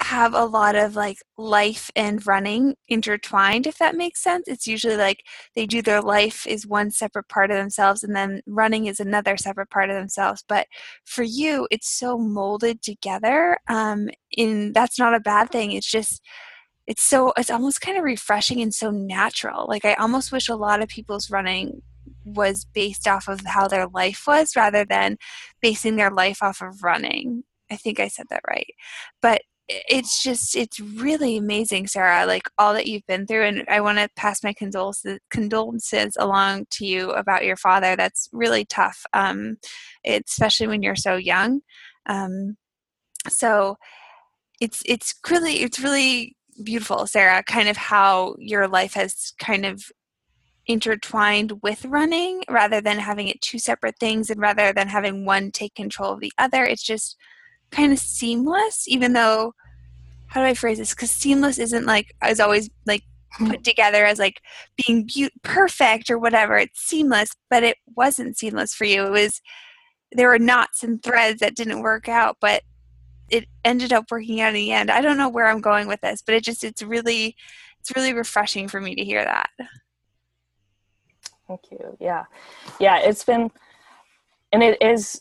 have 0.00 0.34
a 0.34 0.44
lot 0.44 0.74
of 0.74 0.96
like 0.96 1.18
life 1.38 1.90
and 1.94 2.26
running 2.26 2.74
intertwined 2.88 3.66
if 3.66 3.78
that 3.78 3.94
makes 3.96 4.22
sense. 4.22 4.48
It's 4.48 4.66
usually 4.66 4.96
like 4.96 5.22
they 5.54 5.66
do 5.66 5.82
their 5.82 6.02
life 6.02 6.46
is 6.46 6.66
one 6.66 6.90
separate 6.90 7.28
part 7.28 7.50
of 7.50 7.56
themselves 7.56 8.02
and 8.02 8.14
then 8.14 8.42
running 8.46 8.86
is 8.86 8.98
another 9.00 9.36
separate 9.36 9.70
part 9.70 9.90
of 9.90 9.96
themselves. 9.96 10.44
But 10.48 10.66
for 11.04 11.22
you 11.22 11.68
it's 11.70 11.88
so 11.88 12.18
molded 12.18 12.82
together 12.82 13.58
um 13.68 14.08
in 14.32 14.72
that's 14.72 14.98
not 14.98 15.14
a 15.14 15.20
bad 15.20 15.50
thing. 15.50 15.72
It's 15.72 15.90
just 15.90 16.20
it's 16.86 17.02
so 17.02 17.32
it's 17.36 17.50
almost 17.50 17.80
kind 17.80 17.96
of 17.96 18.04
refreshing 18.04 18.60
and 18.60 18.74
so 18.74 18.90
natural. 18.90 19.66
Like 19.68 19.84
i 19.84 19.94
almost 19.94 20.32
wish 20.32 20.48
a 20.48 20.56
lot 20.56 20.82
of 20.82 20.88
people's 20.88 21.30
running 21.30 21.82
was 22.24 22.64
based 22.64 23.06
off 23.06 23.28
of 23.28 23.42
how 23.46 23.68
their 23.68 23.86
life 23.88 24.24
was 24.26 24.56
rather 24.56 24.84
than 24.84 25.16
basing 25.60 25.96
their 25.96 26.10
life 26.10 26.42
off 26.42 26.60
of 26.62 26.82
running. 26.82 27.44
I 27.70 27.76
think 27.76 28.00
I 28.00 28.08
said 28.08 28.26
that 28.30 28.42
right. 28.48 28.74
But 29.22 29.42
it's 29.68 30.22
just 30.22 30.54
it's 30.54 30.78
really 30.78 31.38
amazing 31.38 31.86
sara 31.86 32.26
like 32.26 32.48
all 32.58 32.74
that 32.74 32.86
you've 32.86 33.06
been 33.06 33.26
through 33.26 33.44
and 33.44 33.64
i 33.68 33.80
want 33.80 33.96
to 33.96 34.08
pass 34.14 34.42
my 34.44 34.52
condolences 34.52 35.18
condolences 35.30 36.16
along 36.18 36.66
to 36.70 36.86
you 36.86 37.10
about 37.12 37.44
your 37.44 37.56
father. 37.56 37.96
That's 37.96 38.28
really 38.32 38.66
tough 38.66 39.04
um 39.12 39.56
especially 40.04 40.66
when 40.66 40.82
you're 40.82 40.96
so 40.96 41.16
young 41.16 41.60
um 42.06 42.56
so 43.28 43.76
it's 44.60 44.82
it's 44.86 45.14
really 45.30 45.62
it's 45.62 45.80
really 45.80 46.36
beautiful 46.62 47.06
sara 47.06 47.42
kind 47.42 47.68
of 47.68 47.76
how 47.76 48.34
your 48.38 48.68
life 48.68 48.94
has 48.94 49.32
kind 49.38 49.64
of 49.64 49.82
intertwined 50.66 51.52
with 51.62 51.84
running 51.84 52.42
rather 52.48 52.80
than 52.80 52.98
having 52.98 53.28
it 53.28 53.40
two 53.40 53.58
separate 53.58 53.98
things 53.98 54.30
and 54.30 54.40
rather 54.40 54.72
than 54.72 54.88
having 54.88 55.24
one 55.24 55.50
take 55.50 55.74
control 55.74 56.12
of 56.12 56.20
the 56.20 56.32
other. 56.38 56.64
It's 56.64 56.82
just 56.82 57.16
kind 57.74 57.92
of 57.92 57.98
seamless, 57.98 58.86
even 58.88 59.12
though 59.12 59.52
how 60.28 60.40
do 60.40 60.46
I 60.46 60.54
phrase 60.54 60.78
this? 60.78 60.94
Because 60.94 61.10
seamless 61.10 61.58
isn't 61.58 61.86
like 61.86 62.14
is 62.26 62.40
always 62.40 62.70
like 62.86 63.02
hmm. 63.32 63.50
put 63.50 63.64
together 63.64 64.04
as 64.04 64.18
like 64.18 64.40
being 64.84 65.06
be- 65.06 65.30
perfect 65.42 66.10
or 66.10 66.18
whatever. 66.18 66.56
It's 66.56 66.80
seamless, 66.80 67.30
but 67.50 67.62
it 67.62 67.76
wasn't 67.96 68.38
seamless 68.38 68.74
for 68.74 68.84
you. 68.84 69.04
It 69.04 69.10
was 69.10 69.40
there 70.12 70.28
were 70.28 70.38
knots 70.38 70.82
and 70.82 71.02
threads 71.02 71.40
that 71.40 71.56
didn't 71.56 71.82
work 71.82 72.08
out, 72.08 72.36
but 72.40 72.62
it 73.30 73.46
ended 73.64 73.92
up 73.92 74.10
working 74.10 74.40
out 74.40 74.48
in 74.48 74.54
the 74.54 74.72
end. 74.72 74.90
I 74.90 75.00
don't 75.00 75.16
know 75.16 75.28
where 75.28 75.46
I'm 75.46 75.60
going 75.60 75.88
with 75.88 76.00
this, 76.00 76.22
but 76.22 76.34
it 76.34 76.44
just 76.44 76.64
it's 76.64 76.82
really 76.82 77.36
it's 77.80 77.94
really 77.94 78.14
refreshing 78.14 78.68
for 78.68 78.80
me 78.80 78.94
to 78.94 79.04
hear 79.04 79.24
that. 79.24 79.50
Thank 81.48 81.60
you. 81.70 81.96
Yeah. 82.00 82.24
Yeah, 82.78 83.00
it's 83.00 83.24
been 83.24 83.50
and 84.52 84.62
it 84.62 84.80
is 84.80 85.20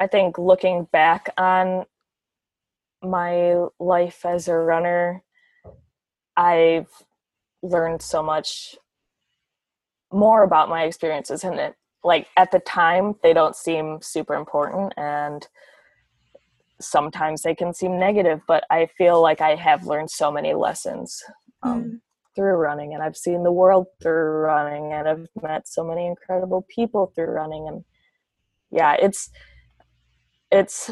I 0.00 0.06
think 0.06 0.38
looking 0.38 0.84
back 0.92 1.30
on 1.36 1.84
my 3.02 3.64
life 3.78 4.24
as 4.24 4.48
a 4.48 4.54
runner, 4.54 5.22
I've 6.36 6.88
learned 7.62 8.02
so 8.02 8.22
much 8.22 8.76
more 10.12 10.42
about 10.42 10.68
my 10.68 10.84
experiences 10.84 11.44
and 11.44 11.58
it 11.58 11.74
like 12.04 12.28
at 12.36 12.50
the 12.50 12.60
time 12.60 13.14
they 13.22 13.32
don't 13.32 13.56
seem 13.56 13.98
super 14.00 14.34
important 14.34 14.92
and 14.96 15.46
sometimes 16.80 17.42
they 17.42 17.54
can 17.54 17.74
seem 17.74 17.98
negative 17.98 18.40
but 18.46 18.64
i 18.70 18.86
feel 18.96 19.20
like 19.20 19.40
i 19.40 19.54
have 19.54 19.84
learned 19.84 20.10
so 20.10 20.30
many 20.30 20.54
lessons 20.54 21.22
um, 21.62 21.82
mm. 21.84 22.00
through 22.34 22.54
running 22.54 22.94
and 22.94 23.02
i've 23.02 23.16
seen 23.16 23.42
the 23.42 23.52
world 23.52 23.86
through 24.00 24.38
running 24.40 24.92
and 24.92 25.08
i've 25.08 25.26
met 25.42 25.66
so 25.66 25.84
many 25.84 26.06
incredible 26.06 26.64
people 26.74 27.12
through 27.14 27.26
running 27.26 27.66
and 27.68 27.84
yeah 28.70 28.94
it's 28.94 29.30
it's 30.50 30.90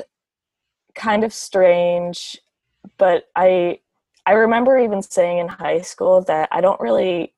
kind 0.95 1.25
of 1.25 1.33
strange, 1.33 2.39
but 2.99 3.25
I 3.37 3.81
I 4.25 4.33
remember 4.33 4.79
even 4.79 5.03
saying 5.03 5.39
in 5.39 5.49
high 5.49 5.83
school 5.83 6.23
that 6.23 6.49
I 6.51 6.61
don't 6.61 6.81
really 6.81 7.35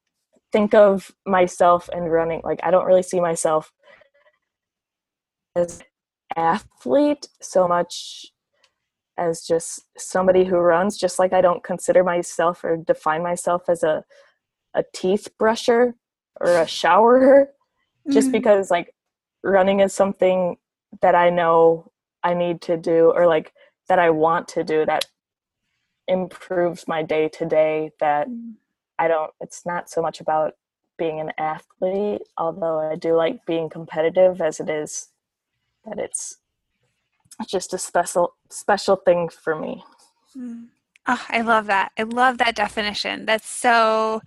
think 0.53 0.75
of 0.75 1.13
myself 1.27 1.91
and 1.93 2.11
running 2.11 2.41
like 2.45 2.61
I 2.63 2.71
don't 2.71 2.87
really 2.87 3.03
see 3.03 3.21
myself 3.21 3.73
as 5.55 5.83
athlete 6.37 7.29
so 7.41 7.69
much 7.69 8.27
as 9.19 9.43
just 9.43 9.83
somebody 9.99 10.45
who 10.45 10.57
runs 10.57 10.97
just 10.97 11.19
like 11.19 11.33
I 11.33 11.41
don't 11.41 11.63
consider 11.63 12.03
myself 12.05 12.65
or 12.65 12.77
define 12.77 13.23
myself 13.23 13.69
as 13.69 13.83
a 13.83 14.05
a 14.75 14.85
teeth 14.95 15.29
brusher 15.39 15.95
or 16.41 16.59
a 16.59 16.67
showerer 16.67 17.47
mm-hmm. 17.47 18.13
just 18.13 18.33
because 18.33 18.71
like 18.71 18.95
running 19.43 19.81
is 19.81 19.93
something 19.93 20.57
that 21.03 21.15
I 21.15 21.31
know 21.31 21.88
I 22.23 22.35
need 22.35 22.61
to 22.63 22.77
do 22.77 23.13
or 23.15 23.27
like 23.27 23.53
that 23.89 23.99
I 23.99 24.11
want 24.11 24.49
to 24.49 24.65
do 24.65 24.85
that 24.87 25.07
improves 26.07 26.89
my 26.89 27.03
day 27.03 27.29
to 27.29 27.45
day 27.45 27.93
that 28.01 28.29
mm. 28.29 28.55
I 28.99 29.09
don't 29.09 29.31
it's 29.41 29.65
not 29.67 29.91
so 29.91 30.03
much 30.03 30.21
about 30.21 30.55
being 30.97 31.21
an 31.21 31.33
athlete 31.39 32.23
although 32.37 32.81
I 32.81 32.97
do 32.97 33.15
like 33.15 33.45
being 33.47 33.69
competitive 33.69 34.41
as 34.41 34.59
it 34.59 34.69
is 34.69 35.09
that 35.85 35.99
it's 35.99 36.39
just 37.47 37.73
a 37.75 37.79
special 37.79 38.35
special 38.51 38.97
thing 38.97 39.29
for 39.29 39.55
me. 39.55 39.85
Mm. 40.37 40.67
Oh, 41.07 41.25
I 41.29 41.41
love 41.41 41.67
that. 41.67 41.93
I 41.99 42.03
love 42.03 42.39
that 42.39 42.55
definition. 42.55 43.25
That's 43.25 43.49
so 43.49 44.21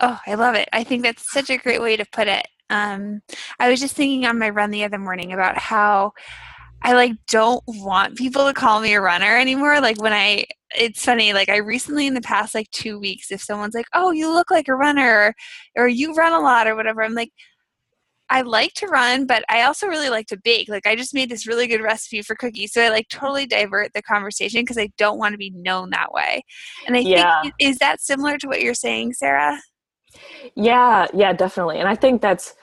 oh, 0.00 0.20
I 0.26 0.34
love 0.34 0.54
it. 0.54 0.68
I 0.72 0.84
think 0.84 1.02
that's 1.02 1.30
such 1.30 1.50
a 1.50 1.58
great 1.58 1.80
way 1.80 1.96
to 1.96 2.06
put 2.12 2.28
it. 2.28 2.46
Um, 2.70 3.22
I 3.58 3.70
was 3.70 3.80
just 3.80 3.94
thinking 3.94 4.26
on 4.26 4.38
my 4.38 4.50
run 4.50 4.70
the 4.70 4.84
other 4.84 4.98
morning 4.98 5.32
about 5.32 5.58
how 5.58 6.12
I 6.82 6.92
like 6.92 7.12
don't 7.28 7.62
want 7.66 8.16
people 8.16 8.46
to 8.46 8.54
call 8.54 8.80
me 8.80 8.94
a 8.94 9.00
runner 9.00 9.36
anymore. 9.36 9.80
Like 9.80 10.00
when 10.00 10.12
I 10.12 10.46
it's 10.74 11.04
funny 11.04 11.32
like 11.32 11.48
i 11.48 11.58
recently 11.58 12.08
in 12.08 12.14
the 12.14 12.20
past 12.20 12.52
like 12.52 12.68
two 12.72 12.98
weeks 12.98 13.30
if 13.30 13.40
someone's 13.40 13.74
like 13.74 13.86
oh 13.94 14.10
you 14.10 14.32
look 14.32 14.50
like 14.50 14.66
a 14.66 14.74
runner 14.74 15.34
or, 15.76 15.84
or 15.84 15.88
you 15.88 16.12
run 16.14 16.32
a 16.32 16.40
lot 16.40 16.66
or 16.66 16.74
whatever 16.74 17.02
i'm 17.04 17.14
like 17.14 17.30
I 18.28 18.42
like 18.42 18.72
to 18.74 18.86
run, 18.86 19.26
but 19.26 19.44
I 19.48 19.62
also 19.62 19.86
really 19.86 20.08
like 20.08 20.26
to 20.28 20.36
bake. 20.36 20.68
Like 20.68 20.86
I 20.86 20.96
just 20.96 21.14
made 21.14 21.30
this 21.30 21.46
really 21.46 21.66
good 21.66 21.80
recipe 21.80 22.22
for 22.22 22.34
cookies. 22.34 22.72
So 22.72 22.82
I 22.82 22.88
like 22.88 23.08
totally 23.08 23.46
divert 23.46 23.92
the 23.94 24.02
conversation 24.02 24.62
because 24.62 24.78
I 24.78 24.88
don't 24.98 25.18
want 25.18 25.32
to 25.34 25.38
be 25.38 25.50
known 25.50 25.90
that 25.90 26.12
way. 26.12 26.42
And 26.86 26.96
I 26.96 27.00
yeah. 27.00 27.42
think 27.42 27.54
is 27.60 27.78
that 27.78 28.00
similar 28.00 28.36
to 28.38 28.48
what 28.48 28.62
you're 28.62 28.74
saying, 28.74 29.12
Sara? 29.12 29.60
Yeah, 30.54 31.06
yeah, 31.14 31.32
definitely. 31.34 31.78
And 31.78 31.88
I 31.88 31.94
think 31.94 32.20
that's 32.20 32.54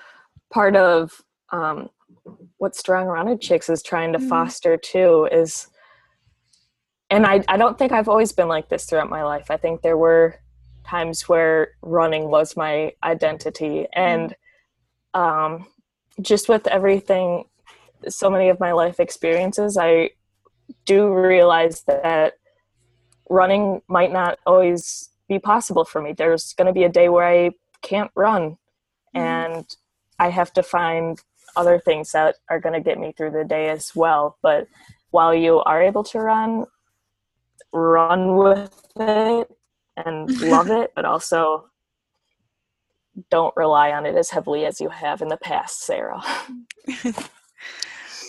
part 0.51 0.75
of 0.75 1.21
um, 1.51 1.89
what 2.57 2.75
Strong 2.75 3.07
Runner 3.07 3.37
Chicks 3.37 3.69
is 3.69 3.83
trying 3.83 4.13
to 4.13 4.19
mm-hmm. 4.19 4.29
foster 4.29 4.77
too 4.77 5.27
is 5.31 5.67
and 7.09 7.27
I, 7.27 7.43
I 7.47 7.57
don't 7.57 7.77
think 7.77 7.91
I've 7.91 8.09
always 8.09 8.31
been 8.31 8.47
like 8.47 8.69
this 8.69 8.85
throughout 8.85 9.09
my 9.09 9.23
life. 9.23 9.51
I 9.51 9.57
think 9.57 9.81
there 9.81 9.97
were 9.97 10.39
times 10.83 11.29
where 11.29 11.73
running 11.83 12.31
was 12.31 12.57
my 12.57 12.93
identity 13.03 13.87
and 13.93 14.29
mm-hmm 14.29 14.43
um, 15.13 15.67
just 16.21 16.49
with 16.49 16.67
everything, 16.67 17.45
so 18.07 18.29
many 18.29 18.49
of 18.49 18.59
my 18.59 18.71
life 18.71 18.99
experiences, 18.99 19.77
I 19.77 20.11
do 20.85 21.13
realize 21.13 21.83
that 21.83 22.33
running 23.29 23.81
might 23.87 24.11
not 24.11 24.39
always 24.45 25.09
be 25.27 25.39
possible 25.39 25.85
for 25.85 26.01
me. 26.01 26.13
There's 26.13 26.53
going 26.53 26.67
to 26.67 26.73
be 26.73 26.83
a 26.83 26.89
day 26.89 27.09
where 27.09 27.27
I 27.27 27.51
can't 27.81 28.11
run, 28.15 28.51
mm-hmm. 29.15 29.19
and 29.19 29.75
I 30.19 30.29
have 30.29 30.53
to 30.53 30.63
find 30.63 31.21
other 31.55 31.79
things 31.79 32.11
that 32.11 32.35
are 32.49 32.59
going 32.59 32.73
to 32.73 32.81
get 32.81 32.99
me 32.99 33.13
through 33.15 33.31
the 33.31 33.43
day 33.43 33.69
as 33.69 33.95
well. 33.95 34.37
But 34.41 34.67
while 35.11 35.33
you 35.33 35.59
are 35.59 35.81
able 35.81 36.03
to 36.05 36.19
run, 36.19 36.65
run 37.71 38.37
with 38.37 38.85
it 38.99 39.49
and 39.97 40.41
love 40.41 40.69
it, 40.69 40.91
but 40.95 41.05
also 41.05 41.69
don't 43.29 43.55
rely 43.55 43.91
on 43.91 44.05
it 44.05 44.15
as 44.15 44.29
heavily 44.29 44.65
as 44.65 44.81
you 44.81 44.89
have 44.89 45.21
in 45.21 45.27
the 45.27 45.37
past, 45.37 45.81
Sara. 45.81 46.21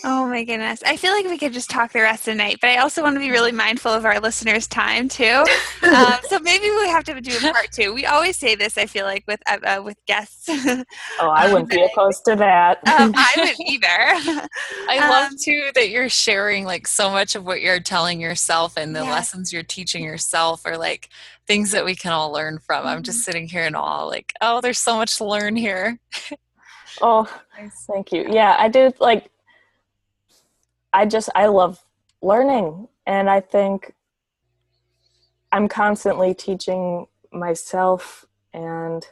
Oh 0.06 0.26
my 0.28 0.44
goodness. 0.44 0.82
I 0.84 0.98
feel 0.98 1.12
like 1.12 1.24
we 1.24 1.38
could 1.38 1.54
just 1.54 1.70
talk 1.70 1.92
the 1.92 2.02
rest 2.02 2.28
of 2.28 2.34
the 2.34 2.34
night, 2.34 2.58
but 2.60 2.68
I 2.68 2.76
also 2.76 3.02
want 3.02 3.16
to 3.16 3.20
be 3.20 3.30
really 3.30 3.52
mindful 3.52 3.90
of 3.90 4.04
our 4.04 4.20
listeners' 4.20 4.66
time 4.66 5.08
too. 5.08 5.44
Um, 5.84 6.14
so 6.28 6.38
maybe 6.40 6.70
we 6.70 6.88
have 6.88 7.04
to 7.04 7.20
do 7.20 7.36
a 7.36 7.52
part 7.52 7.70
two. 7.70 7.92
We 7.92 8.06
always 8.06 8.38
say 8.38 8.54
this, 8.54 8.78
I 8.78 8.86
feel 8.86 9.04
like, 9.04 9.22
with 9.28 9.40
uh, 9.46 9.58
uh 9.64 9.82
with 9.82 9.98
guests. 10.06 10.48
oh, 10.48 10.84
I 11.20 11.52
wouldn't 11.52 11.70
be 11.70 11.84
opposed 11.84 12.24
to 12.24 12.36
that. 12.36 12.78
um, 12.88 13.12
I 13.14 13.32
wouldn't 13.36 13.60
either. 13.60 14.48
I 14.88 14.98
um, 14.98 15.10
love 15.10 15.32
too 15.40 15.70
that 15.74 15.90
you're 15.90 16.08
sharing 16.08 16.64
like 16.64 16.86
so 16.86 17.10
much 17.10 17.36
of 17.36 17.44
what 17.44 17.60
you're 17.60 17.80
telling 17.80 18.18
yourself 18.18 18.76
and 18.78 18.96
the 18.96 19.04
yeah. 19.04 19.10
lessons 19.10 19.52
you're 19.52 19.62
teaching 19.62 20.02
yourself 20.02 20.62
are 20.64 20.78
like 20.78 21.10
things 21.46 21.70
that 21.72 21.84
we 21.84 21.94
can 21.94 22.12
all 22.12 22.32
learn 22.32 22.58
from. 22.58 22.78
Mm-hmm. 22.78 22.88
I'm 22.88 23.02
just 23.02 23.18
mm-hmm. 23.18 23.24
sitting 23.24 23.48
here 23.48 23.64
in 23.64 23.74
awe, 23.74 24.04
like, 24.04 24.32
oh, 24.40 24.62
there's 24.62 24.78
so 24.78 24.96
much 24.96 25.18
to 25.18 25.26
learn 25.26 25.54
here. 25.54 26.00
oh, 27.02 27.30
thank 27.86 28.10
you. 28.10 28.26
Yeah, 28.30 28.56
I 28.58 28.68
do 28.68 28.90
like 28.98 29.30
I 30.94 31.06
just 31.06 31.28
I 31.34 31.46
love 31.46 31.84
learning 32.22 32.88
and 33.04 33.28
I 33.28 33.40
think 33.40 33.92
I'm 35.50 35.68
constantly 35.68 36.34
teaching 36.34 37.06
myself 37.32 38.24
and 38.52 39.04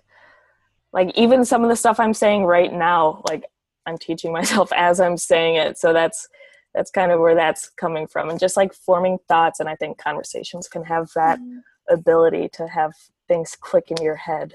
like 0.92 1.10
even 1.16 1.44
some 1.44 1.64
of 1.64 1.68
the 1.68 1.76
stuff 1.76 1.98
I'm 1.98 2.14
saying 2.14 2.44
right 2.44 2.72
now 2.72 3.22
like 3.28 3.44
I'm 3.84 3.98
teaching 3.98 4.32
myself 4.38 4.72
as 4.74 5.00
I'm 5.00 5.16
saying 5.16 5.56
it 5.56 5.76
so 5.76 5.92
that's 5.92 6.28
that's 6.72 6.92
kind 6.92 7.10
of 7.10 7.18
where 7.18 7.34
that's 7.34 7.68
coming 7.68 8.06
from 8.06 8.30
and 8.30 8.38
just 8.38 8.56
like 8.56 8.72
forming 8.72 9.18
thoughts 9.28 9.58
and 9.58 9.68
I 9.68 9.74
think 9.74 9.98
conversations 9.98 10.68
can 10.68 10.84
have 10.84 11.10
that 11.16 11.40
mm-hmm. 11.40 11.58
ability 11.92 12.48
to 12.54 12.68
have 12.68 12.92
things 13.26 13.56
click 13.60 13.90
in 13.90 14.02
your 14.02 14.16
head. 14.16 14.54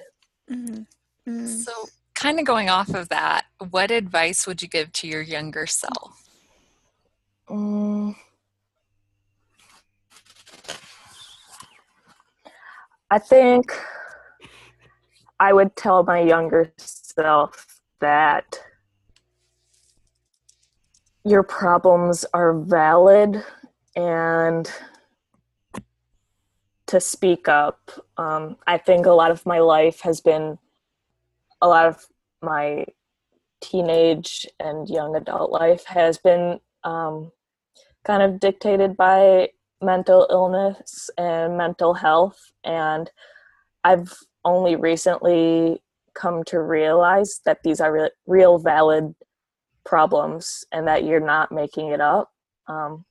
Mm-hmm. 0.49 0.83
Mm-hmm. 1.29 1.45
So 1.45 1.71
kind 2.15 2.39
of 2.39 2.45
going 2.45 2.69
off 2.69 2.93
of 2.93 3.09
that, 3.09 3.45
what 3.69 3.91
advice 3.91 4.47
would 4.47 4.61
you 4.61 4.67
give 4.67 4.91
to 4.93 5.07
your 5.07 5.21
younger 5.21 5.67
self? 5.67 6.26
Um, 7.49 8.15
I 13.09 13.19
think 13.19 13.71
I 15.39 15.53
would 15.53 15.75
tell 15.75 16.03
my 16.03 16.19
younger 16.19 16.73
self 16.77 17.79
that 17.99 18.61
your 21.23 21.43
problems 21.43 22.25
are 22.33 22.53
valid 22.53 23.43
and 23.95 24.71
to 26.87 26.99
speak 26.99 27.47
up. 27.47 27.91
Um, 28.17 28.57
I 28.65 28.77
think 28.77 29.05
a 29.05 29.11
lot 29.11 29.31
of 29.31 29.45
my 29.45 29.59
life 29.59 30.01
has 30.01 30.21
been 30.21 30.57
a 31.61 31.67
lot 31.67 31.85
of 31.85 32.05
my 32.41 32.85
teenage 33.61 34.47
and 34.59 34.89
young 34.89 35.15
adult 35.15 35.51
life 35.51 35.85
has 35.85 36.17
been 36.17 36.59
um, 36.83 37.31
kind 38.07 38.23
of 38.23 38.39
dictated 38.39 38.95
by 38.95 39.49
mental 39.81 40.25
illness 40.31 41.09
and 41.17 41.57
mental 41.57 41.93
health. 41.93 42.39
And 42.63 43.11
I've 43.83 44.13
only 44.45 44.77
recently 44.77 45.83
come 46.15 46.43
to 46.45 46.61
realize 46.61 47.41
that 47.45 47.59
these 47.63 47.81
are 47.81 47.91
re- 47.91 48.11
real 48.25 48.57
valid 48.59 49.13
problems 49.85 50.63
and 50.71 50.87
that 50.87 51.03
you're 51.03 51.19
not 51.19 51.51
making 51.51 51.89
it 51.89 51.99
up. 51.99 52.31
Um, 52.67 53.03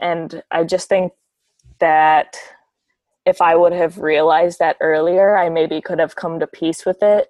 and 0.00 0.42
I 0.52 0.62
just 0.62 0.88
think 0.88 1.12
that 1.80 2.36
if 3.26 3.42
I 3.42 3.56
would 3.56 3.72
have 3.72 3.98
realized 3.98 4.60
that 4.60 4.76
earlier, 4.80 5.36
I 5.36 5.48
maybe 5.48 5.80
could 5.80 5.98
have 5.98 6.16
come 6.16 6.38
to 6.38 6.46
peace 6.46 6.86
with 6.86 7.02
it 7.02 7.28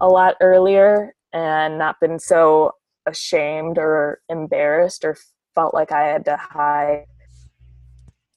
a 0.00 0.08
lot 0.08 0.34
earlier 0.40 1.14
and 1.32 1.78
not 1.78 2.00
been 2.00 2.18
so 2.18 2.72
ashamed 3.06 3.78
or 3.78 4.20
embarrassed 4.28 5.04
or 5.04 5.16
felt 5.54 5.74
like 5.74 5.92
I 5.92 6.06
had 6.06 6.24
to 6.26 6.36
hide 6.36 7.06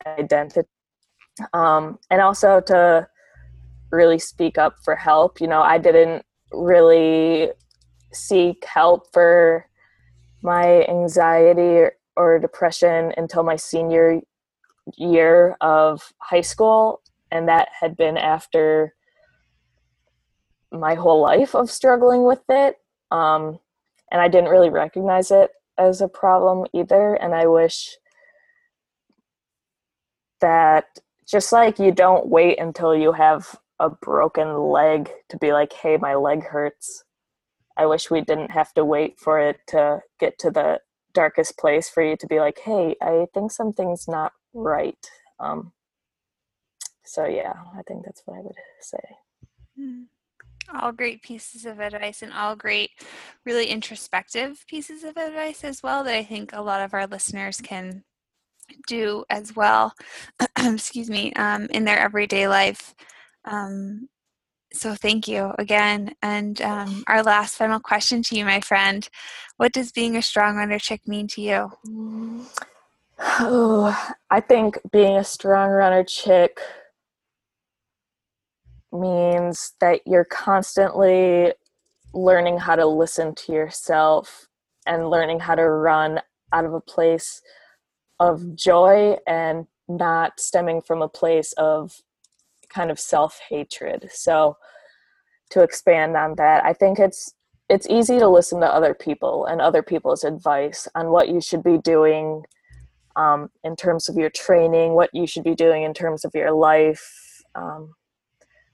identity. 0.05 0.68
Um, 1.53 1.99
and 2.09 2.22
also 2.22 2.61
to 2.61 3.07
really 3.91 4.20
speak 4.20 4.57
up 4.57 4.76
for 4.84 4.95
help. 4.95 5.39
You 5.39 5.47
know, 5.47 5.61
I 5.61 5.78
didn't 5.78 6.26
really 6.51 7.51
seek 8.11 8.64
help 8.66 9.11
for 9.14 9.68
my 10.41 10.86
anxiety 10.86 11.78
or, 11.78 11.93
or 12.16 12.39
depression 12.39 13.14
until 13.18 13.43
my 13.43 13.55
senior 13.55 14.22
year 14.97 15.55
of 15.61 16.14
high 16.20 16.41
school. 16.41 17.01
And 17.32 17.47
that 17.47 17.70
had 17.80 17.95
been 17.97 18.18
after 18.18 18.93
my 20.72 20.95
whole 20.95 21.22
life 21.22 21.55
of 21.55 21.70
struggling 21.72 22.24
with 22.24 22.43
it. 22.49 22.78
Um, 23.11 23.59
and 24.14 24.22
I 24.22 24.28
didn't 24.30 24.51
really 24.51 24.70
recognize 24.70 25.32
it 25.32 25.51
as 25.78 25.99
a 25.99 26.07
problem 26.07 26.68
either. 26.72 27.16
And 27.16 27.34
I 27.34 27.47
wish 27.47 27.97
that 30.39 30.86
just 31.28 31.51
like 31.51 31.80
you 31.80 31.91
don't 31.91 32.28
wait 32.28 32.59
until 32.59 32.95
you 32.95 33.14
have 33.14 33.59
a 33.80 33.89
broken 33.89 34.55
leg 34.70 35.09
to 35.30 35.38
be 35.38 35.51
like, 35.51 35.74
hey, 35.74 35.97
my 35.97 36.14
leg 36.14 36.43
hurts. 36.43 37.03
I 37.76 37.88
wish 37.88 38.11
we 38.11 38.22
didn't 38.22 38.51
have 38.51 38.72
to 38.76 38.86
wait 38.86 39.20
for 39.20 39.39
it 39.39 39.57
to 39.68 40.01
get 40.20 40.38
to 40.39 40.51
the 40.51 40.80
darkest 41.14 41.57
place 41.57 41.89
for 41.89 42.03
you 42.03 42.16
to 42.18 42.28
be 42.28 42.39
like, 42.39 42.59
hey, 42.59 42.95
I 43.01 43.26
think 43.34 43.51
something's 43.51 44.07
not 44.07 44.34
right. 44.53 45.09
Um, 45.39 45.72
so, 47.03 47.26
yeah, 47.26 47.53
I 47.76 47.82
think 47.82 48.05
that's 48.05 48.22
what 48.26 48.38
I 48.38 48.41
would 48.41 48.55
say. 48.80 49.18
All 50.82 50.91
great 50.91 51.22
pieces 51.22 51.66
of 51.66 51.80
advice 51.80 52.22
and 52.22 52.34
all 52.34 52.55
great 52.55 52.91
really 53.45 53.68
introspective 53.68 54.64
pieces 54.68 55.03
of 55.03 55.18
advice 55.18 55.64
as 55.64 55.84
well 55.84 56.03
that 56.03 56.16
i 56.16 56.24
think 56.24 56.51
a 56.53 56.61
lot 56.61 56.82
of 56.82 56.93
our 56.93 57.05
listeners 57.07 57.61
can 57.61 58.03
do 58.88 59.24
as 59.30 59.55
well 59.55 59.93
excuse 60.57 61.09
me 61.09 61.34
um, 61.34 61.66
in 61.72 61.86
their 61.86 61.99
everyday 61.99 62.47
life. 62.47 62.95
Um, 63.45 64.09
so 64.72 64.95
thank 64.95 65.28
you 65.28 65.51
again. 65.59 66.16
And 66.22 66.61
um, 66.61 67.03
our 67.07 67.24
last 67.24 67.55
final 67.55 67.80
question 67.80 68.24
to 68.24 68.36
you 68.36 68.45
my 68.45 68.61
friend. 68.61 69.07
What 69.57 69.74
does 69.74 69.91
being 69.91 70.16
a 70.16 70.22
strong 70.22 70.55
runner 70.55 70.80
chick 70.80 71.07
mean 71.07 71.28
to 71.30 71.41
you? 71.41 71.72
Oh 73.20 74.14
i 74.32 74.39
think 74.39 74.80
being 74.91 75.18
a 75.18 75.24
strong 75.24 75.70
runner 75.70 76.03
chick 76.03 76.59
means 78.94 79.74
that 79.82 80.02
you're 80.06 80.26
constantly 80.26 81.54
learning 82.14 82.60
how 82.60 82.76
to 82.76 82.86
listen 82.86 83.34
to 83.36 83.52
yourself 83.52 84.48
and 84.86 85.10
learning 85.10 85.39
how 85.39 85.56
to 85.56 85.68
run 85.68 86.20
out 86.52 86.66
of 86.66 86.74
a 86.74 86.82
place 86.82 87.41
of 88.20 88.56
joy 88.56 89.18
and 89.26 89.66
not 89.88 90.39
stemming 90.39 90.82
from 90.82 91.02
a 91.02 91.10
place 91.10 91.54
of 91.54 92.02
kind 92.70 92.91
of 92.91 93.00
self-hatred. 93.00 94.10
So 94.12 94.58
to 95.54 95.62
expand 95.62 96.18
on 96.18 96.34
that 96.36 96.66
i 96.66 96.74
think 96.74 97.00
it's 97.00 97.36
it's 97.70 97.88
easy 97.89 98.20
to 98.20 98.28
listen 98.28 98.60
to 98.60 98.68
other 98.68 98.94
people 98.94 99.46
and 99.46 99.62
other 99.62 99.82
people's 99.82 100.24
advice 100.24 100.88
on 100.96 101.12
what 101.12 101.30
you 101.30 101.39
should 101.39 101.64
be 101.64 101.78
doing 101.78 102.44
um, 103.16 103.50
in 103.64 103.76
terms 103.76 104.10
of 104.10 104.16
your 104.16 104.30
training, 104.30 104.94
what 104.96 105.10
you 105.14 105.26
should 105.26 105.44
be 105.44 105.56
doing 105.56 105.84
in 105.84 105.94
terms 105.94 106.26
of 106.26 106.32
your 106.36 106.52
life, 106.52 107.41
um, 107.56 107.94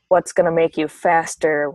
what's 0.09 0.33
going 0.33 0.45
to 0.45 0.51
make 0.51 0.77
you 0.77 0.87
faster, 0.87 1.71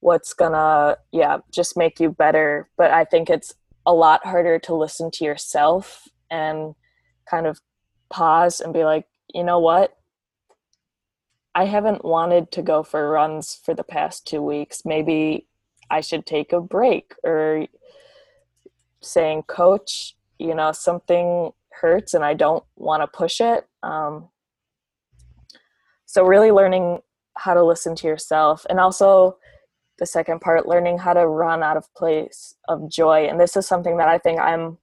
what's 0.00 0.34
going 0.34 0.52
to, 0.52 0.98
yeah, 1.12 1.38
just 1.50 1.76
make 1.76 1.98
you 1.98 2.10
better. 2.10 2.68
But 2.76 2.90
I 2.90 3.04
think 3.04 3.30
it's 3.30 3.54
a 3.86 3.94
lot 3.94 4.24
harder 4.26 4.58
to 4.58 4.74
listen 4.74 5.10
to 5.12 5.24
yourself 5.24 6.06
and 6.30 6.74
kind 7.28 7.46
of 7.46 7.60
pause 8.10 8.60
and 8.60 8.74
be 8.74 8.84
like, 8.84 9.06
you 9.32 9.42
know 9.42 9.58
what? 9.58 9.96
I 11.54 11.64
haven't 11.64 12.04
wanted 12.04 12.52
to 12.52 12.62
go 12.62 12.82
for 12.82 13.10
runs 13.10 13.58
for 13.64 13.74
the 13.74 13.82
past 13.82 14.26
two 14.26 14.42
weeks. 14.42 14.82
Maybe 14.84 15.46
I 15.90 16.00
should 16.00 16.26
take 16.26 16.52
a 16.52 16.60
break 16.60 17.14
or 17.24 17.66
saying, 19.00 19.44
Coach, 19.44 20.16
you 20.38 20.54
know, 20.54 20.72
something 20.72 21.52
hurts 21.70 22.14
and 22.14 22.24
I 22.24 22.34
don't 22.34 22.64
want 22.76 23.02
to 23.02 23.06
push 23.06 23.40
it. 23.40 23.66
Um, 23.82 24.28
so, 26.06 26.24
really 26.24 26.50
learning 26.50 27.00
how 27.38 27.54
to 27.54 27.64
listen 27.64 27.94
to 27.94 28.06
yourself 28.06 28.66
and 28.68 28.80
also 28.80 29.36
the 29.98 30.06
second 30.06 30.40
part 30.40 30.68
learning 30.68 30.98
how 30.98 31.12
to 31.12 31.26
run 31.26 31.62
out 31.62 31.76
of 31.76 31.92
place 31.94 32.54
of 32.68 32.90
joy. 32.90 33.26
And 33.26 33.40
this 33.40 33.56
is 33.56 33.66
something 33.66 33.96
that 33.98 34.08
i 34.08 34.18
think 34.18 34.40
i'm 34.40 34.78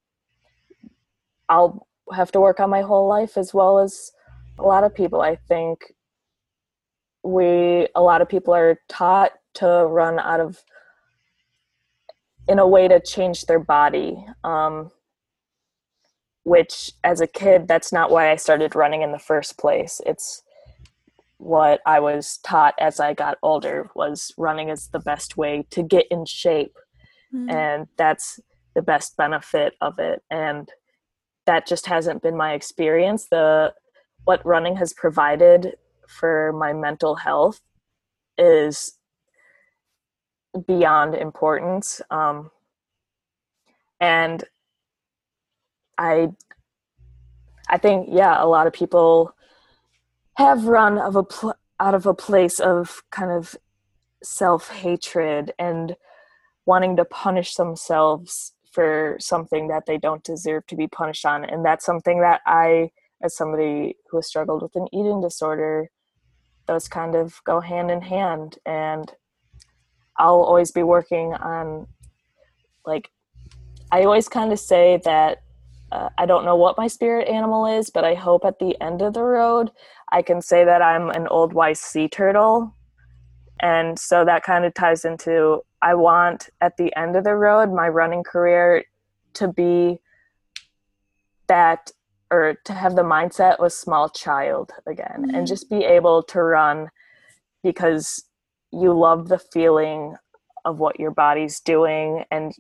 i'll 1.50 1.88
have 2.14 2.32
to 2.32 2.42
work 2.42 2.60
on 2.60 2.70
my 2.70 2.82
whole 2.82 3.08
life 3.08 3.38
as 3.38 3.54
well 3.54 3.80
as 3.80 4.12
a 4.58 4.64
lot 4.64 4.84
of 4.84 4.94
people. 4.94 5.22
I 5.22 5.36
think 5.36 5.94
we 7.24 7.88
a 7.96 8.02
lot 8.02 8.22
of 8.22 8.30
people 8.30 8.54
are 8.54 8.80
taught 8.88 9.32
to 9.56 9.68
run 9.68 10.20
out 10.20 10.40
of 10.40 10.64
in 12.48 12.60
a 12.60 12.68
way 12.68 12.88
to 12.88 13.00
change 13.00 13.46
their 13.46 13.60
body 13.60 14.24
um, 14.44 14.92
which 16.44 16.92
as 17.04 17.22
a 17.22 17.28
kid 17.28 17.68
that's 17.68 17.92
not 17.92 18.12
why 18.12 18.32
i 18.32 18.36
started 18.36 18.76
running 18.76 19.02
in 19.02 19.12
the 19.12 19.20
first 19.20 19.58
place. 19.58 20.00
It's 20.06 20.44
what 21.38 21.82
i 21.86 22.00
was 22.00 22.38
taught 22.44 22.74
as 22.80 23.00
i 23.00 23.14
got 23.14 23.38
older 23.44 23.90
was 23.96 24.34
running 24.38 24.70
is 24.70 24.88
the 24.90 25.00
best 25.00 25.38
way 25.38 25.66
to 25.70 25.84
get 25.84 26.06
in 26.10 26.26
shape 26.26 26.78
mm. 27.34 27.52
and 27.52 27.88
that's 27.98 28.40
the 28.74 28.82
best 28.82 29.18
benefit 29.18 29.74
of 29.82 30.00
it 30.00 30.22
and 30.30 30.72
that 31.46 31.68
just 31.68 31.88
hasn't 31.88 32.22
been 32.22 32.38
my 32.38 32.54
experience 32.54 33.28
the 33.30 33.74
what 34.24 34.46
running 34.46 34.76
has 34.76 34.94
provided 34.94 35.76
for 36.08 36.54
my 36.54 36.74
mental 36.74 37.16
health 37.16 37.62
is 38.38 38.98
beyond 40.68 41.16
importance 41.16 42.02
um, 42.12 42.50
and 44.00 44.44
i 45.98 46.30
i 47.70 47.78
think 47.78 48.08
yeah 48.12 48.42
a 48.42 48.48
lot 48.48 48.68
of 48.68 48.74
people 48.74 49.34
have 50.38 50.66
run 50.66 50.98
of 50.98 51.16
a 51.16 51.24
pl- 51.24 51.56
out 51.80 51.94
of 51.94 52.06
a 52.06 52.14
place 52.14 52.60
of 52.60 53.04
kind 53.12 53.32
of 53.32 53.56
self-hatred 54.24 55.54
and 55.60 55.96
wanting 56.66 56.96
to 56.96 57.06
punish 57.06 57.56
themselves 57.56 58.54
for 58.72 59.18
something 59.20 59.68
that 59.68 59.86
they 59.86 59.98
don't 59.98 60.24
deserve 60.24 60.66
to 60.68 60.76
be 60.76 60.88
punished 60.88 61.26
on. 61.26 61.46
And 61.46 61.66
that's 61.66 61.86
something 61.86 62.20
that 62.22 62.42
i 62.46 62.92
as 63.22 63.36
somebody 63.36 63.96
who 64.10 64.18
has 64.18 64.28
struggled 64.28 64.62
with 64.62 64.76
an 64.76 64.88
eating 64.94 65.22
disorder 65.22 65.90
those 66.68 66.88
kind 66.88 67.16
of 67.16 67.42
go 67.46 67.62
hand 67.62 67.92
in 67.92 68.02
hand. 68.02 68.58
And 68.66 69.12
i'll 70.18 70.42
always 70.42 70.72
be 70.72 70.84
working 70.84 71.34
on 71.34 71.88
like 72.86 73.10
i 73.92 74.04
always 74.04 74.30
kind 74.30 74.52
of 74.52 74.60
say 74.60 75.00
that 75.04 75.42
uh, 75.96 76.10
i 76.18 76.26
don't 76.26 76.46
know 76.46 76.56
what 76.56 76.78
my 76.78 76.88
spirit 76.88 77.28
animal 77.28 77.66
is 77.66 77.90
but 77.90 78.04
i 78.04 78.14
hope 78.14 78.44
at 78.46 78.60
the 78.60 78.80
end 78.82 79.02
of 79.02 79.14
the 79.14 79.24
road 79.24 79.72
i 80.12 80.22
can 80.22 80.42
say 80.42 80.64
that 80.66 80.82
i'm 80.82 81.10
an 81.12 81.28
old 81.28 81.54
wise 81.54 81.80
sea 81.80 82.08
turtle 82.08 82.76
and 83.62 83.98
so 83.98 84.26
that 84.26 84.44
kind 84.44 84.66
of 84.66 84.74
ties 84.74 85.06
into 85.06 85.62
i 85.82 85.94
want 85.94 86.50
at 86.62 86.76
the 86.78 86.96
end 86.98 87.16
of 87.16 87.24
the 87.24 87.36
road 87.36 87.72
my 87.72 87.88
running 87.88 88.24
career 88.24 88.84
to 89.34 89.48
be 89.48 90.00
that 91.48 91.92
or 92.32 92.58
to 92.66 92.74
have 92.74 92.96
the 92.96 93.04
mindset 93.04 93.58
of 93.60 93.66
a 93.66 93.70
small 93.70 94.10
child 94.10 94.72
again 94.88 95.20
mm-hmm. 95.20 95.36
and 95.36 95.48
just 95.48 95.70
be 95.70 95.84
able 95.84 96.24
to 96.24 96.42
run 96.42 96.90
because 97.64 98.26
you 98.72 98.92
love 98.94 99.28
the 99.28 99.40
feeling 99.40 100.16
of 100.66 100.80
what 100.80 101.00
your 101.00 101.12
body's 101.12 101.60
doing 101.60 102.24
and 102.32 102.54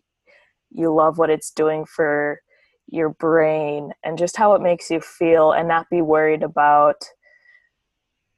you 0.71 0.93
love 0.93 1.17
what 1.17 1.29
it's 1.29 1.51
doing 1.51 1.85
for 1.85 2.39
your 2.87 3.09
brain 3.09 3.91
and 4.03 4.17
just 4.17 4.37
how 4.37 4.53
it 4.53 4.61
makes 4.61 4.89
you 4.89 5.01
feel 5.01 5.51
and 5.51 5.67
not 5.67 5.89
be 5.89 6.01
worried 6.01 6.43
about 6.43 7.03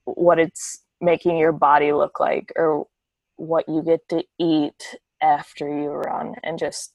what 0.06 0.40
it's 0.40 0.84
making 1.02 1.38
your 1.38 1.52
body 1.52 1.92
look 1.92 2.20
like 2.20 2.52
or 2.56 2.88
what 3.36 3.68
you 3.68 3.84
get 3.84 4.08
to 4.10 4.24
eat 4.40 4.96
after 5.22 5.68
you 5.68 5.90
run 5.90 6.36
and 6.44 6.58
just 6.58 6.94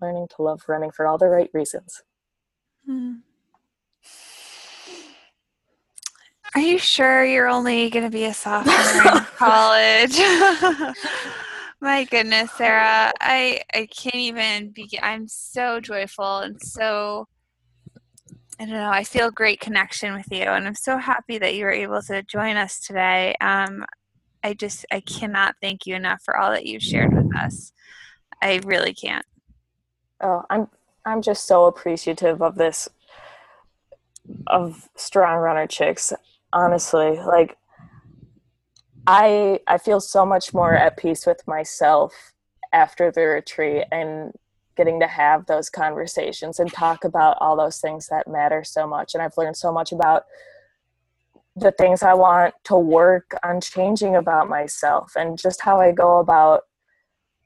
learning 0.00 0.26
to 0.36 0.42
love 0.42 0.62
running 0.68 0.90
for 0.90 1.06
all 1.06 1.18
the 1.18 1.28
right 1.28 1.50
reasons. 1.52 2.02
Hmm. 2.86 3.14
Are 6.54 6.60
you 6.60 6.76
sure 6.76 7.24
you're 7.24 7.48
only 7.48 7.88
going 7.88 8.04
to 8.04 8.10
be 8.10 8.24
a 8.24 8.34
sophomore 8.34 8.74
in 8.74 9.24
college? 9.36 10.18
My 11.82 12.04
goodness, 12.04 12.52
Sara, 12.52 13.12
I 13.20 13.60
I 13.74 13.86
can't 13.86 14.14
even 14.14 14.70
begin. 14.70 15.00
I'm 15.02 15.26
so 15.26 15.80
joyful 15.80 16.38
and 16.38 16.56
so 16.62 17.26
I 18.60 18.66
don't 18.66 18.74
know. 18.74 18.88
I 18.88 19.02
feel 19.02 19.32
great 19.32 19.58
connection 19.58 20.14
with 20.14 20.28
you, 20.30 20.44
and 20.44 20.64
I'm 20.64 20.76
so 20.76 20.96
happy 20.96 21.38
that 21.38 21.56
you 21.56 21.64
were 21.64 21.72
able 21.72 22.00
to 22.02 22.22
join 22.22 22.56
us 22.56 22.78
today. 22.78 23.34
Um, 23.40 23.84
I 24.44 24.54
just 24.54 24.86
I 24.92 25.00
cannot 25.00 25.56
thank 25.60 25.84
you 25.84 25.96
enough 25.96 26.22
for 26.24 26.36
all 26.36 26.52
that 26.52 26.66
you've 26.66 26.84
shared 26.84 27.12
with 27.12 27.34
us. 27.34 27.72
I 28.40 28.60
really 28.64 28.94
can't. 28.94 29.26
Oh, 30.20 30.44
I'm 30.50 30.68
I'm 31.04 31.20
just 31.20 31.48
so 31.48 31.64
appreciative 31.64 32.42
of 32.42 32.54
this 32.54 32.88
of 34.46 34.88
strong 34.94 35.38
runner 35.38 35.66
chicks. 35.66 36.12
Honestly, 36.52 37.18
like 37.26 37.58
I 39.06 39.60
I 39.66 39.78
feel 39.78 40.00
so 40.00 40.26
much 40.26 40.54
more 40.54 40.74
at 40.74 40.96
peace 40.96 41.26
with 41.26 41.46
myself 41.46 42.32
after 42.72 43.10
the 43.10 43.22
retreat 43.22 43.84
and 43.92 44.32
getting 44.76 45.00
to 45.00 45.06
have 45.06 45.46
those 45.46 45.68
conversations 45.68 46.58
and 46.58 46.72
talk 46.72 47.04
about 47.04 47.36
all 47.40 47.56
those 47.56 47.78
things 47.78 48.08
that 48.08 48.28
matter 48.28 48.64
so 48.64 48.86
much 48.86 49.14
and 49.14 49.22
I've 49.22 49.36
learned 49.36 49.56
so 49.56 49.72
much 49.72 49.92
about 49.92 50.24
the 51.56 51.72
things 51.72 52.02
I 52.02 52.14
want 52.14 52.54
to 52.64 52.76
work 52.76 53.32
on 53.44 53.60
changing 53.60 54.16
about 54.16 54.48
myself 54.48 55.12
and 55.16 55.38
just 55.38 55.60
how 55.62 55.80
I 55.80 55.92
go 55.92 56.18
about 56.18 56.62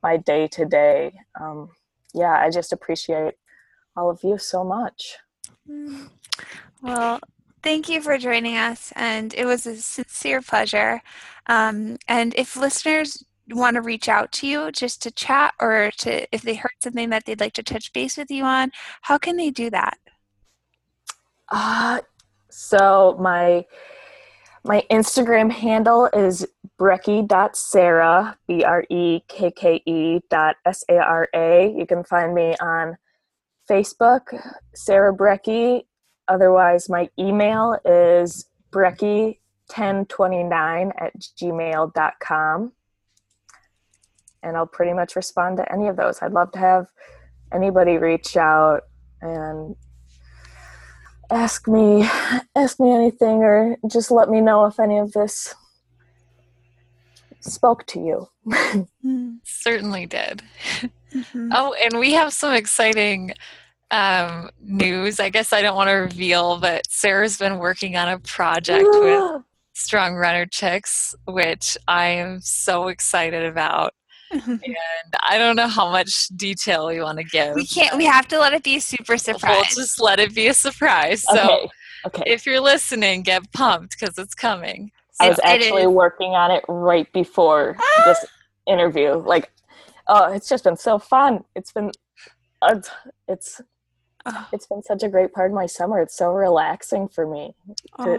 my 0.03 0.17
day 0.17 0.47
to 0.49 0.65
day. 0.65 1.15
Yeah, 2.15 2.33
I 2.33 2.51
just 2.51 2.73
appreciate 2.73 3.35
all 3.97 4.11
of 4.11 4.21
you 4.23 4.39
so 4.39 4.65
much. 4.65 5.17
Mm. 5.69 6.11
Well, 6.83 7.21
thank 7.67 7.89
you 7.89 8.01
for 8.01 8.17
joining 8.17 8.57
us, 8.57 8.93
and 8.95 9.35
it 9.35 9.45
was 9.45 9.67
a 9.67 9.75
sincere 9.75 10.41
pleasure. 10.41 11.03
Um, 11.49 11.97
and 12.07 12.33
if 12.37 12.55
listeners 12.55 13.25
want 13.51 13.75
to 13.75 13.83
reach 13.83 14.09
out 14.09 14.31
to 14.31 14.47
you 14.47 14.71
just 14.71 15.03
to 15.03 15.11
chat 15.11 15.53
or 15.61 15.91
to 15.99 16.33
if 16.33 16.43
they 16.43 16.55
heard 16.55 16.79
something 16.81 17.11
that 17.11 17.25
they'd 17.25 17.41
like 17.41 17.55
to 17.55 17.64
touch 17.64 17.93
base 17.93 18.17
with 18.17 18.31
you 18.31 18.45
on, 18.45 18.71
how 19.03 19.19
can 19.19 19.37
they 19.37 19.51
do 19.51 19.69
that? 19.71 19.99
Uh, 21.49 22.03
so 22.51 23.17
my 23.19 23.64
my 24.62 24.85
Instagram 24.89 25.51
handle 25.51 26.09
is 26.14 26.47
brekke.sara, 26.79 28.39
B-R-E-K-K-E 28.47 30.21
dot 30.31 30.57
S-A-R-A. 30.67 31.75
You 31.77 31.87
can 31.87 32.05
find 32.05 32.33
me 32.33 32.55
on 32.61 32.97
Facebook, 33.69 34.23
Sara 34.73 35.12
Brekke. 35.12 35.83
Otherwise, 36.29 36.89
my 36.89 37.11
email 37.18 37.77
is 37.85 38.47
brekke1029 38.72 40.93
at 41.01 41.18
gmail.com. 41.18 42.72
And 44.43 44.57
I'll 44.57 44.66
pretty 44.66 44.93
much 44.93 45.14
respond 45.16 45.57
to 45.59 45.72
any 45.72 45.89
of 45.89 45.97
those. 45.97 46.20
I'd 46.22 46.33
love 46.33 46.53
to 46.53 46.59
have 46.59 46.87
anybody 47.53 47.99
reach 47.99 48.37
out 48.37 48.83
and 49.20 49.74
ask 51.31 51.66
me 51.66 52.09
ask 52.55 52.79
me 52.79 52.93
anything 52.93 53.43
or 53.43 53.77
just 53.89 54.12
let 54.12 54.29
me 54.29 54.41
know 54.41 54.66
if 54.66 54.79
any 54.79 54.99
of 54.99 55.12
this 55.12 55.55
spoke 57.41 57.85
to 57.87 58.01
you. 58.01 58.29
Certainly 59.45 60.07
did. 60.07 60.43
Mm-hmm. 61.12 61.51
Oh, 61.53 61.74
and 61.83 61.99
we 61.99 62.12
have 62.12 62.33
some 62.33 62.53
exciting 62.53 63.33
um, 63.91 64.51
news. 64.61 65.20
I 65.20 65.28
guess 65.30 65.53
I 65.53 65.62
don't 65.62 65.76
want 65.76 65.89
to 65.89 65.95
reveal, 65.95 66.59
but 66.59 66.82
Sara's 66.91 67.39
been 67.39 67.59
working 67.59 67.97
on 67.97 68.09
a 68.09 68.18
project 68.18 68.84
with 68.93 69.43
Strong 69.74 70.14
Runner 70.16 70.47
Chicks, 70.47 71.14
which 71.26 71.76
I 71.87 72.07
am 72.07 72.41
so 72.41 72.89
excited 72.89 73.45
about. 73.45 73.95
and 74.32 74.61
I 75.28 75.39
don't 75.39 75.55
know 75.55 75.68
how 75.68 75.91
much 75.91 76.26
detail 76.34 76.89
we 76.89 77.01
want 77.01 77.18
to 77.18 77.24
give. 77.24 77.55
We 77.55 77.64
can't. 77.64 77.97
We 77.97 78.05
have 78.07 78.26
to 78.28 78.41
let 78.41 78.53
it 78.55 78.64
be 78.64 78.76
a 78.76 78.80
super 78.80 79.16
surprise. 79.16 79.55
We'll 79.76 79.84
just 79.84 80.01
let 80.01 80.18
it 80.18 80.34
be 80.34 80.49
a 80.49 80.55
surprise. 80.55 81.22
So 81.22 81.37
Okay. 81.39 81.68
Okay. 82.07 82.22
if 82.26 82.45
you're 82.47 82.61
listening, 82.61 83.22
get 83.22 83.51
pumped 83.53 83.99
because 83.99 84.18
it's 84.18 84.34
coming. 84.34 84.91
I 85.20 85.28
was 85.28 85.39
It- 85.39 85.45
it 85.45 85.49
actually 85.49 85.87
working 85.87 86.32
on 86.34 86.51
it 86.51 86.64
right 86.68 87.11
before 87.12 87.76
this 88.05 88.24
interview. 88.66 89.14
Like, 89.14 89.51
oh, 90.09 90.32
it's 90.32 90.49
just 90.49 90.64
been 90.64 90.76
so 90.76 90.99
fun. 90.99 91.45
It's 91.55 91.72
been, 91.72 91.91
uh, 92.62 92.80
it's, 93.28 93.61
Oh. 94.27 94.49
it's 94.53 94.66
been 94.66 94.83
such 94.83 95.03
a 95.03 95.09
great 95.09 95.33
part 95.33 95.51
of 95.51 95.55
my 95.55 95.66
summer. 95.66 96.01
It's 96.01 96.16
so 96.16 96.33
relaxing 96.33 97.09
for 97.09 97.27
me 97.27 97.55
to 97.99 98.18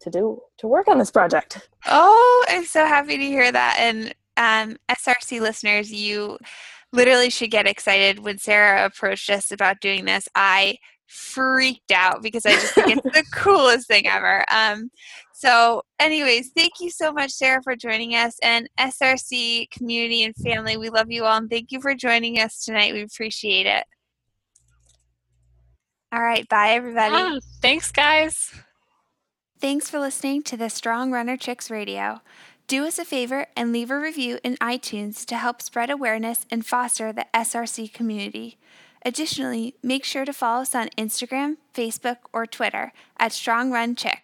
to 0.00 0.10
do 0.10 0.42
to 0.58 0.66
work 0.66 0.88
on 0.88 0.98
this 0.98 1.10
project. 1.10 1.68
Oh, 1.86 2.44
I'm 2.48 2.64
so 2.64 2.84
happy 2.84 3.16
to 3.16 3.24
hear 3.24 3.50
that. 3.50 3.76
And 3.80 4.14
um, 4.36 4.76
SRC 4.90 5.40
listeners, 5.40 5.90
you 5.90 6.38
literally 6.92 7.30
should 7.30 7.50
get 7.50 7.66
excited 7.66 8.18
when 8.18 8.38
Sara 8.38 8.84
approached 8.84 9.30
us 9.30 9.50
about 9.50 9.80
doing 9.80 10.04
this. 10.04 10.28
I 10.34 10.76
freaked 11.06 11.92
out 11.92 12.22
because 12.22 12.44
I 12.44 12.52
just 12.52 12.74
think 12.74 12.88
it's 12.98 13.02
the 13.16 13.24
coolest 13.32 13.86
thing 13.86 14.06
ever. 14.06 14.44
Um, 14.50 14.90
so, 15.32 15.82
anyways, 16.00 16.50
thank 16.56 16.72
you 16.80 16.90
so 16.90 17.12
much, 17.12 17.30
Sara, 17.30 17.62
for 17.62 17.76
joining 17.76 18.14
us. 18.14 18.38
And 18.42 18.68
SRC 18.78 19.70
community 19.70 20.24
and 20.24 20.34
family, 20.36 20.76
we 20.76 20.88
love 20.90 21.10
you 21.10 21.24
all. 21.24 21.36
And 21.36 21.48
thank 21.50 21.72
you 21.72 21.80
for 21.80 21.94
joining 21.94 22.38
us 22.40 22.64
tonight. 22.64 22.92
We 22.92 23.02
appreciate 23.02 23.66
it. 23.66 23.84
All 26.16 26.22
right. 26.22 26.48
Bye, 26.48 26.70
everybody. 26.70 27.14
Ah, 27.14 27.38
thanks, 27.60 27.92
guys. 27.92 28.50
Thanks 29.60 29.90
for 29.90 29.98
listening 29.98 30.42
to 30.44 30.56
the 30.56 30.70
Strong 30.70 31.12
Runner 31.12 31.36
Chicks 31.36 31.70
Radio. 31.70 32.22
Do 32.66 32.86
us 32.86 32.98
a 32.98 33.04
favor 33.04 33.48
and 33.54 33.70
leave 33.70 33.90
a 33.90 34.00
review 34.00 34.38
in 34.42 34.56
iTunes 34.56 35.26
to 35.26 35.36
help 35.36 35.60
spread 35.60 35.90
awareness 35.90 36.46
and 36.50 36.64
foster 36.64 37.12
the 37.12 37.26
SRC 37.34 37.92
community. 37.92 38.56
Additionally, 39.04 39.74
make 39.82 40.04
sure 40.04 40.24
to 40.24 40.32
follow 40.32 40.62
us 40.62 40.74
on 40.74 40.88
Instagram, 40.96 41.58
Facebook, 41.74 42.16
or 42.32 42.46
Twitter 42.46 42.92
at 43.18 43.32
Strong 43.32 43.72
Run 43.72 43.94
Chick. 43.94 44.22